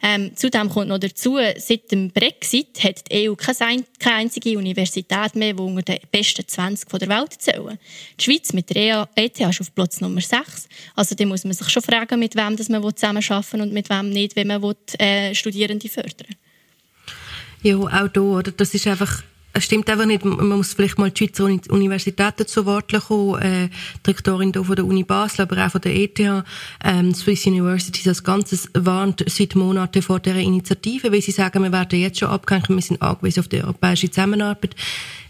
Ähm, 0.03 0.32
zudem 0.36 0.69
kommt 0.69 0.89
noch 0.89 0.99
dazu, 0.99 1.38
seit 1.57 1.91
dem 1.91 2.11
Brexit 2.11 2.84
hat 2.84 3.11
die 3.11 3.29
EU 3.29 3.36
keine 3.36 3.86
einzige 4.03 4.57
Universität 4.57 5.36
mehr, 5.36 5.53
die 5.53 5.61
unter 5.61 5.82
den 5.82 5.99
besten 6.11 6.47
20 6.47 6.89
der 6.99 7.07
Welt 7.07 7.34
zählen. 7.39 7.70
Die 8.19 8.24
Schweiz 8.24 8.53
mit 8.53 8.69
der 8.69 9.09
ETH 9.15 9.39
ist 9.39 9.61
auf 9.61 9.74
Platz 9.74 10.01
Nummer 10.01 10.22
6. 10.22 10.67
Also 10.95 11.15
da 11.15 11.26
muss 11.26 11.43
man 11.43 11.53
sich 11.53 11.69
schon 11.69 11.84
fragen, 11.84 12.19
mit 12.19 12.36
wem 12.36 12.55
das 12.55 12.69
man 12.69 12.82
zusammenarbeiten 12.84 13.53
will 13.53 13.61
und 13.61 13.74
mit 13.74 13.89
wem 13.89 14.09
nicht, 14.09 14.36
wenn 14.36 14.47
man 14.47 14.61
will, 14.61 14.76
äh, 14.99 15.34
Studierende 15.36 15.89
fördern 15.89 16.36
Ja, 17.63 17.76
auch 17.78 18.07
da, 18.07 18.22
oder? 18.22 18.51
Das 18.51 18.74
ist 18.74 18.88
einfach 18.88 19.24
es 19.53 19.65
stimmt 19.65 19.89
einfach 19.89 20.05
nicht. 20.05 20.24
Man 20.24 20.47
muss 20.47 20.74
vielleicht 20.74 20.97
mal 20.97 21.11
die 21.11 21.26
Schweizer 21.26 21.45
Universitäten 21.45 22.47
zu 22.47 22.65
Wort 22.65 22.91
kommen. 22.93 23.41
Äh, 23.41 23.69
die 24.05 24.09
Rektorin 24.09 24.53
von 24.53 24.76
der 24.76 24.86
Uni 24.86 25.03
Basel, 25.03 25.41
aber 25.41 25.65
auch 25.65 25.72
von 25.72 25.82
der 25.82 25.95
ETH, 25.95 26.19
ähm, 26.84 27.13
Swiss 27.13 27.45
Universities 27.45 28.07
als 28.07 28.24
Ganzes 28.24 28.69
warnt 28.74 29.24
seit 29.28 29.55
Monaten 29.55 30.01
vor 30.01 30.19
dieser 30.19 30.38
Initiative, 30.38 31.11
weil 31.11 31.22
sie 31.22 31.32
sagen, 31.32 31.63
wir 31.63 31.72
werden 31.72 31.99
jetzt 31.99 32.19
schon 32.19 32.30
abgehängt, 32.30 32.69
wir 32.69 32.82
sind 32.82 33.01
angewiesen 33.01 33.41
auf 33.41 33.47
die 33.49 33.61
europäische 33.61 34.09
Zusammenarbeit. 34.09 34.76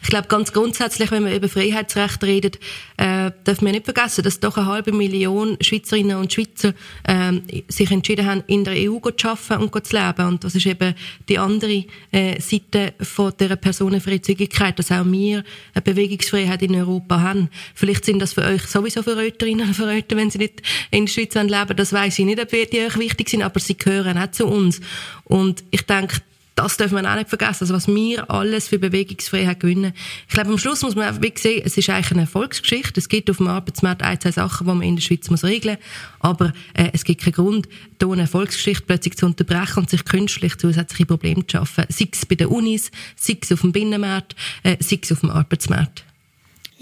Ich 0.03 0.09
glaube, 0.09 0.27
ganz 0.27 0.51
grundsätzlich, 0.51 1.11
wenn 1.11 1.25
wir 1.25 1.35
über 1.35 1.47
Freiheitsrecht 1.47 2.23
reden, 2.23 2.51
äh, 2.97 3.31
dürfen 3.45 3.65
wir 3.65 3.71
nicht 3.71 3.85
vergessen, 3.85 4.23
dass 4.23 4.39
doch 4.39 4.57
eine 4.57 4.65
halbe 4.65 4.91
Million 4.91 5.57
Schweizerinnen 5.61 6.17
und 6.17 6.33
Schweizer 6.33 6.73
äh, 7.03 7.33
sich 7.67 7.91
entschieden 7.91 8.25
haben, 8.25 8.43
in 8.47 8.63
der 8.63 8.73
EU 8.75 8.99
zu 9.15 9.29
arbeiten 9.29 9.63
und 9.63 9.85
zu 9.85 9.95
leben. 9.95 10.27
Und 10.27 10.43
das 10.43 10.55
ist 10.55 10.65
eben 10.65 10.95
die 11.29 11.37
andere 11.37 11.85
äh, 12.11 12.41
Seite 12.41 12.93
von 12.99 13.31
dieser 13.39 13.55
Personenfreizügigkeit, 13.55 14.77
dass 14.79 14.91
auch 14.91 15.05
wir 15.05 15.43
eine 15.73 15.81
Bewegungsfreiheit 15.83 16.63
in 16.63 16.75
Europa 16.75 17.21
haben. 17.21 17.49
Vielleicht 17.75 18.05
sind 18.05 18.19
das 18.19 18.33
für 18.33 18.43
euch 18.43 18.63
sowieso 18.63 19.03
für 19.03 19.15
Röterinnen 19.15 19.67
und 19.67 19.75
für 19.75 19.87
Röter, 19.87 20.15
wenn 20.15 20.31
sie 20.31 20.39
nicht 20.39 20.63
in 20.89 21.05
der 21.05 21.11
Schweiz 21.11 21.35
leben 21.35 21.77
Das 21.77 21.93
weiß 21.93 22.17
ich 22.17 22.25
nicht, 22.25 22.41
ob 22.41 22.49
die 22.49 22.79
euch 22.79 22.97
wichtig 22.97 23.29
sind, 23.29 23.43
aber 23.43 23.59
sie 23.59 23.77
gehören 23.77 24.17
auch 24.17 24.31
zu 24.31 24.47
uns. 24.47 24.81
Und 25.25 25.63
ich 25.69 25.83
denke, 25.83 26.17
das 26.61 26.77
dürfen 26.77 27.01
wir 27.01 27.11
auch 27.11 27.15
nicht 27.15 27.29
vergessen. 27.29 27.63
Also 27.63 27.73
was 27.73 27.87
wir 27.87 28.29
alles 28.29 28.67
für 28.67 28.79
Bewegungsfreiheit 28.79 29.59
gewinnen. 29.59 29.93
Ich 30.27 30.33
glaube, 30.33 30.49
am 30.49 30.57
Schluss 30.57 30.81
muss 30.81 30.95
man 30.95 31.07
einfach 31.07 31.21
sehen, 31.37 31.61
es 31.65 31.77
ist 31.77 31.89
eigentlich 31.89 32.11
eine 32.11 32.21
Erfolgsgeschichte. 32.21 32.99
Es 32.99 33.09
gibt 33.09 33.29
auf 33.29 33.37
dem 33.37 33.47
Arbeitsmarkt 33.47 34.03
ein, 34.03 34.19
zwei 34.19 34.31
Sachen, 34.31 34.67
die 34.67 34.73
man 34.73 34.81
in 34.81 34.95
der 34.95 35.01
Schweiz 35.01 35.29
muss 35.29 35.43
regeln 35.43 35.77
muss. 35.77 36.19
Aber 36.19 36.53
äh, 36.73 36.89
es 36.93 37.03
gibt 37.03 37.21
keinen 37.21 37.33
Grund, 37.33 37.67
hier 37.99 38.11
eine 38.11 38.21
Erfolgsgeschichte 38.21 38.83
plötzlich 38.85 39.17
zu 39.17 39.25
unterbrechen 39.25 39.79
und 39.79 39.89
sich 39.89 40.05
künstlich 40.05 40.57
zusätzliche 40.57 41.05
Probleme 41.05 41.45
zu 41.45 41.57
schaffen. 41.57 41.85
Sei 41.89 42.07
es 42.11 42.25
bei 42.25 42.35
den 42.35 42.47
Unis, 42.47 42.91
sei 43.15 43.37
es 43.41 43.51
auf 43.51 43.61
dem 43.61 43.71
Binnenmarkt, 43.71 44.35
äh, 44.63 44.77
sei 44.79 44.99
es 45.01 45.11
auf 45.11 45.21
dem 45.21 45.29
Arbeitsmarkt. 45.29 46.05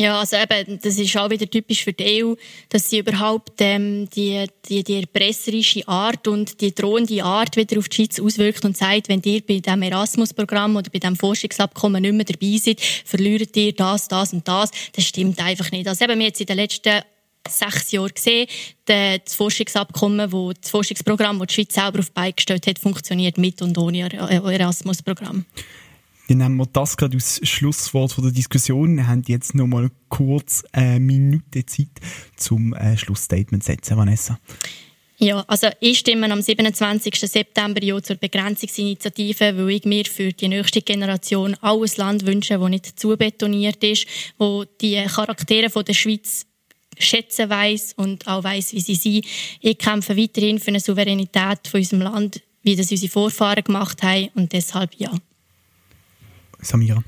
Ja, 0.02 0.22
also 0.22 0.38
eben, 0.38 0.80
das 0.82 0.98
ist 0.98 1.18
auch 1.18 1.30
wieder 1.30 1.50
typisch 1.50 1.84
für 1.84 1.92
die 1.92 2.24
EU, 2.24 2.34
dass 2.70 2.90
sie 2.90 3.00
überhaupt 3.00 3.52
ähm, 3.60 4.10
die, 4.12 4.46
die, 4.70 4.82
die 4.82 5.02
erpresserische 5.02 5.86
Art 5.90 6.26
und 6.26 6.62
die 6.62 6.74
drohende 6.74 7.22
Art 7.22 7.58
wieder 7.58 7.78
auf 7.78 7.90
die 7.90 7.98
Schweiz 7.98 8.18
auswirkt 8.18 8.64
und 8.64 8.78
sagt, 8.78 9.10
wenn 9.10 9.22
ihr 9.26 9.42
bei 9.46 9.60
diesem 9.60 9.82
Erasmus-Programm 9.82 10.78
oder 10.78 10.90
bei 10.90 11.00
diesem 11.00 11.18
Forschungsabkommen 11.18 12.02
nicht 12.02 12.14
mehr 12.14 12.24
dabei 12.24 12.58
seid, 12.58 12.80
verliert 12.80 13.58
ihr 13.58 13.74
das, 13.74 14.08
das 14.08 14.32
und 14.32 14.48
das. 14.48 14.72
Das 14.94 15.04
stimmt 15.04 15.38
einfach 15.42 15.70
nicht. 15.72 15.86
Also 15.86 16.06
eben, 16.06 16.18
wir 16.18 16.28
jetzt 16.28 16.40
in 16.40 16.48
den 16.48 16.56
letzten 16.56 17.02
sechs 17.46 17.92
Jahren 17.92 18.14
gesehen, 18.14 18.48
das 18.86 19.36
Forschungsabkommen, 19.36 20.32
wo, 20.32 20.54
das 20.54 20.70
Forschungsprogramm, 20.70 21.40
das 21.40 21.48
die 21.48 21.54
Schweiz 21.56 21.74
selber 21.74 22.00
auf 22.00 22.12
beigestellt 22.12 22.68
hat, 22.68 22.80
funktioniert 22.80 23.38
mit 23.38 23.62
und 23.62 23.78
ohne 23.78 24.10
Erasmus-Programm. 24.10 25.44
Dann 26.30 26.38
nehmen 26.38 26.58
wir 26.58 26.68
das 26.68 26.96
gerade 26.96 27.18
als 27.18 27.42
Schlusswort 27.44 28.14
von 28.14 28.24
der 28.24 28.32
Diskussion. 28.32 28.98
Wir 28.98 29.08
haben 29.08 29.24
jetzt 29.26 29.56
noch 29.56 29.66
mal 29.66 29.90
kurz 30.10 30.64
eine 30.72 31.00
Minute 31.00 31.66
Zeit 31.66 31.88
zum 32.36 32.74
äh, 32.74 32.96
Schlussstatement 32.98 33.64
setzen, 33.64 33.98
Vanessa. 33.98 34.40
Ja, 35.18 35.44
also 35.48 35.70
ich 35.80 36.00
stimme 36.00 36.32
am 36.32 36.42
27. 36.42 37.20
September 37.20 37.84
ja 37.84 38.00
zur 38.02 38.18
Begrenzungsinitiative, 38.18 39.58
weil 39.58 39.70
ich 39.72 39.86
mir 39.86 40.06
für 40.06 40.32
die 40.32 40.48
nächste 40.48 40.84
Generation 40.84 41.58
ein 41.62 41.86
Land 41.98 42.28
wünsche, 42.28 42.60
das 42.60 42.70
nicht 42.70 43.00
zu 43.00 43.18
betoniert 43.18 43.84
ist, 43.84 44.06
wo 44.38 44.66
die 44.80 45.04
Charaktere 45.08 45.84
der 45.84 45.94
Schweiz 45.94 46.46
schätzen 47.00 47.50
weiß 47.50 47.94
und 47.98 48.28
auch 48.28 48.44
weiß, 48.44 48.74
wie 48.74 48.82
sie 48.82 48.96
sind. 48.96 49.26
Ich 49.62 49.80
kämpfe 49.80 50.16
weiterhin 50.16 50.60
für 50.60 50.68
eine 50.68 50.80
Souveränität 50.80 51.68
von 51.68 51.80
unserem 51.80 52.04
Land, 52.04 52.42
wie 52.62 52.76
das 52.76 52.92
unsere 52.92 53.12
Vorfahren 53.12 53.64
gemacht 53.64 54.04
haben 54.04 54.30
und 54.36 54.54
deshalb 54.54 54.94
ja. 54.96 55.12
Samira? 56.62 57.04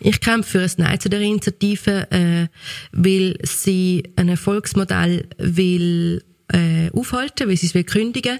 Ich 0.00 0.20
kämpfe 0.20 0.50
für 0.50 0.62
ein 0.62 0.70
Nein 0.76 1.00
zu 1.00 1.08
der 1.08 1.20
Initiative, 1.20 2.10
äh, 2.10 2.46
weil 2.92 3.36
sie 3.42 4.04
ein 4.16 4.28
Erfolgsmodell 4.28 5.26
will 5.38 6.22
äh, 6.52 6.90
aufhalten, 6.92 7.48
weil 7.48 7.56
sie 7.56 7.66
es 7.66 7.74
will 7.74 7.84
kündigen, 7.84 8.38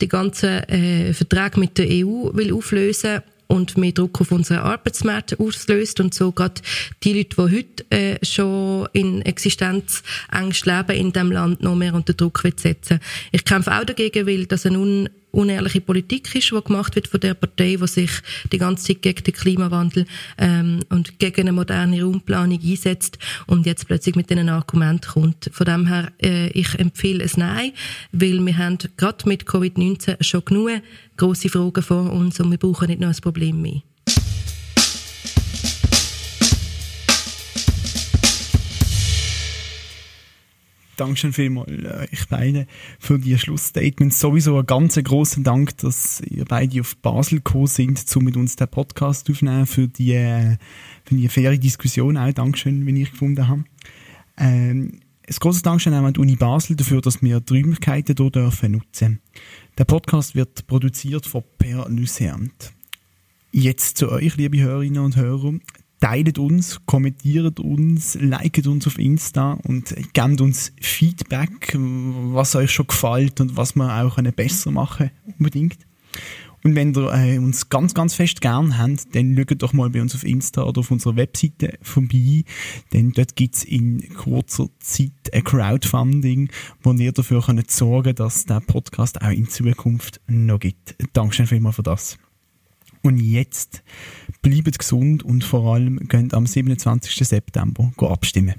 die 0.00 0.08
ganzen 0.08 0.62
äh, 0.68 1.12
Verträge 1.14 1.60
mit 1.60 1.78
der 1.78 1.86
EU 1.88 2.30
will 2.34 2.52
auflösen 2.52 3.22
und 3.50 3.76
mehr 3.76 3.92
Druck 3.92 4.20
auf 4.20 4.30
unsere 4.30 4.62
Arbeitsmärkte 4.62 5.38
auslöst 5.40 5.98
und 6.00 6.14
so 6.14 6.30
gerade 6.30 6.62
die 7.02 7.14
Leute, 7.14 7.36
die 7.36 7.56
heute 7.56 7.90
äh, 7.90 8.24
schon 8.24 8.88
in 8.92 9.22
Existenzängst 9.22 10.66
leben 10.66 10.96
in 10.96 11.12
dem 11.12 11.32
Land, 11.32 11.60
noch 11.60 11.74
mehr 11.74 11.94
unter 11.94 12.14
Druck 12.14 12.42
setzen. 12.56 13.00
Ich 13.32 13.44
kämpfe 13.44 13.76
auch 13.76 13.84
dagegen, 13.84 14.26
weil 14.26 14.46
das 14.46 14.66
ein 14.66 14.76
un 14.76 15.08
unehrliche 15.30 15.80
Politik 15.80 16.34
ist, 16.34 16.50
die 16.50 16.60
gemacht 16.62 16.94
wird 16.94 17.08
von 17.08 17.20
der 17.20 17.34
Partei, 17.34 17.76
die 17.80 17.86
sich 17.86 18.10
die 18.52 18.58
ganze 18.58 18.86
Zeit 18.86 19.02
gegen 19.02 19.24
den 19.24 19.34
Klimawandel 19.34 20.06
ähm, 20.38 20.80
und 20.88 21.18
gegen 21.18 21.42
eine 21.42 21.52
moderne 21.52 22.02
Raumplanung 22.02 22.60
einsetzt 22.62 23.18
und 23.46 23.66
jetzt 23.66 23.86
plötzlich 23.86 24.16
mit 24.16 24.30
diesen 24.30 24.48
Argumenten 24.48 25.08
kommt. 25.12 25.50
Von 25.52 25.66
dem 25.66 25.86
her, 25.86 26.12
äh, 26.22 26.48
ich 26.48 26.78
empfehle 26.78 27.24
es 27.24 27.36
Nein, 27.36 27.72
weil 28.12 28.44
wir 28.44 28.56
haben 28.58 28.78
gerade 28.96 29.28
mit 29.28 29.44
Covid-19 29.44 30.22
schon 30.22 30.44
genug 30.44 30.70
grosse 31.16 31.48
Fragen 31.48 31.82
vor 31.82 32.12
uns 32.12 32.40
und 32.40 32.50
wir 32.50 32.58
brauchen 32.58 32.88
nicht 32.88 33.00
noch 33.00 33.08
ein 33.08 33.20
Problem 33.20 33.60
mehr. 33.60 33.82
Dankeschön 41.00 41.32
vielmals 41.32 41.70
euch 41.70 42.28
beiden 42.28 42.66
für 42.98 43.18
die 43.18 43.38
Schlussstatements. 43.38 44.20
Sowieso 44.20 44.58
einen 44.58 44.66
ganz 44.66 44.96
großen 44.96 45.42
Dank, 45.42 45.78
dass 45.78 46.20
ihr 46.28 46.44
beide 46.44 46.82
auf 46.82 46.94
Basel 46.98 47.38
gekommen 47.38 47.68
sind, 47.68 48.04
um 48.14 48.24
mit 48.24 48.36
uns 48.36 48.56
den 48.56 48.68
Podcast 48.68 49.30
aufzunehmen, 49.30 49.64
für 49.64 49.88
die, 49.88 50.58
für 51.04 51.14
die 51.14 51.28
faire 51.28 51.56
Diskussion 51.56 52.18
auch. 52.18 52.30
Dankeschön, 52.32 52.84
wenn 52.84 52.96
ich 52.96 53.12
gefunden 53.12 53.48
habe. 53.48 53.64
Ähm, 54.36 55.00
ein 55.26 55.36
großes 55.40 55.62
Dankeschön 55.62 55.94
auch 55.94 56.04
an 56.04 56.12
die 56.12 56.20
Uni 56.20 56.36
Basel 56.36 56.76
dafür, 56.76 57.00
dass 57.00 57.22
wir 57.22 57.40
die 57.40 57.54
Räumlichkeiten 57.54 58.14
hier 58.18 58.30
dürfen 58.30 58.72
nutzen. 58.72 59.20
Der 59.78 59.86
Podcast 59.86 60.34
wird 60.34 60.66
produziert 60.66 61.24
von 61.24 61.44
Per 61.56 61.88
Lüseant. 61.88 62.74
Jetzt 63.52 63.96
zu 63.96 64.12
euch, 64.12 64.36
liebe 64.36 64.60
Hörerinnen 64.60 65.02
und 65.02 65.16
Hörer 65.16 65.54
teilt 66.00 66.38
uns, 66.38 66.80
kommentiert 66.86 67.60
uns, 67.60 68.14
liket 68.14 68.66
uns 68.66 68.86
auf 68.86 68.98
Insta 68.98 69.58
und 69.64 69.94
gebt 70.12 70.40
uns 70.40 70.72
Feedback, 70.80 71.76
was 71.76 72.56
euch 72.56 72.70
schon 72.70 72.86
gefällt 72.86 73.40
und 73.40 73.56
was 73.56 73.76
wir 73.76 74.02
auch 74.02 74.16
besser 74.32 74.70
machen 74.70 75.10
können, 75.10 75.34
unbedingt. 75.38 75.78
Und 76.62 76.74
wenn 76.74 76.94
ihr 76.94 77.12
äh, 77.12 77.38
uns 77.38 77.68
ganz, 77.70 77.94
ganz 77.94 78.14
fest 78.14 78.40
gern 78.40 78.76
habt, 78.76 79.14
dann 79.14 79.34
schaut 79.34 79.62
doch 79.62 79.72
mal 79.72 79.88
bei 79.90 80.02
uns 80.02 80.14
auf 80.14 80.24
Insta 80.24 80.62
oder 80.64 80.80
auf 80.80 80.90
unserer 80.90 81.16
Webseite 81.16 81.78
vorbei. 81.80 82.44
Denn 82.92 83.12
dort 83.12 83.34
gibt's 83.34 83.64
in 83.64 84.12
kurzer 84.14 84.68
Zeit 84.78 85.32
ein 85.32 85.44
Crowdfunding, 85.44 86.50
wo 86.82 86.92
ihr 86.92 87.12
dafür 87.12 87.42
könnt 87.42 87.70
sorgen 87.70 88.14
dass 88.14 88.44
der 88.44 88.60
Podcast 88.60 89.22
auch 89.22 89.30
in 89.30 89.48
Zukunft 89.48 90.20
noch 90.26 90.60
gibt. 90.60 90.96
Dankeschön 91.14 91.46
vielmals 91.46 91.76
für 91.76 91.82
das. 91.82 92.18
Und 93.02 93.18
jetzt 93.18 93.82
bleibt 94.42 94.78
gesund 94.78 95.22
und 95.22 95.44
vor 95.44 95.74
allem 95.74 96.08
könnt 96.08 96.34
am 96.34 96.46
27. 96.46 97.26
September 97.26 97.92
abstimmen. 97.98 98.54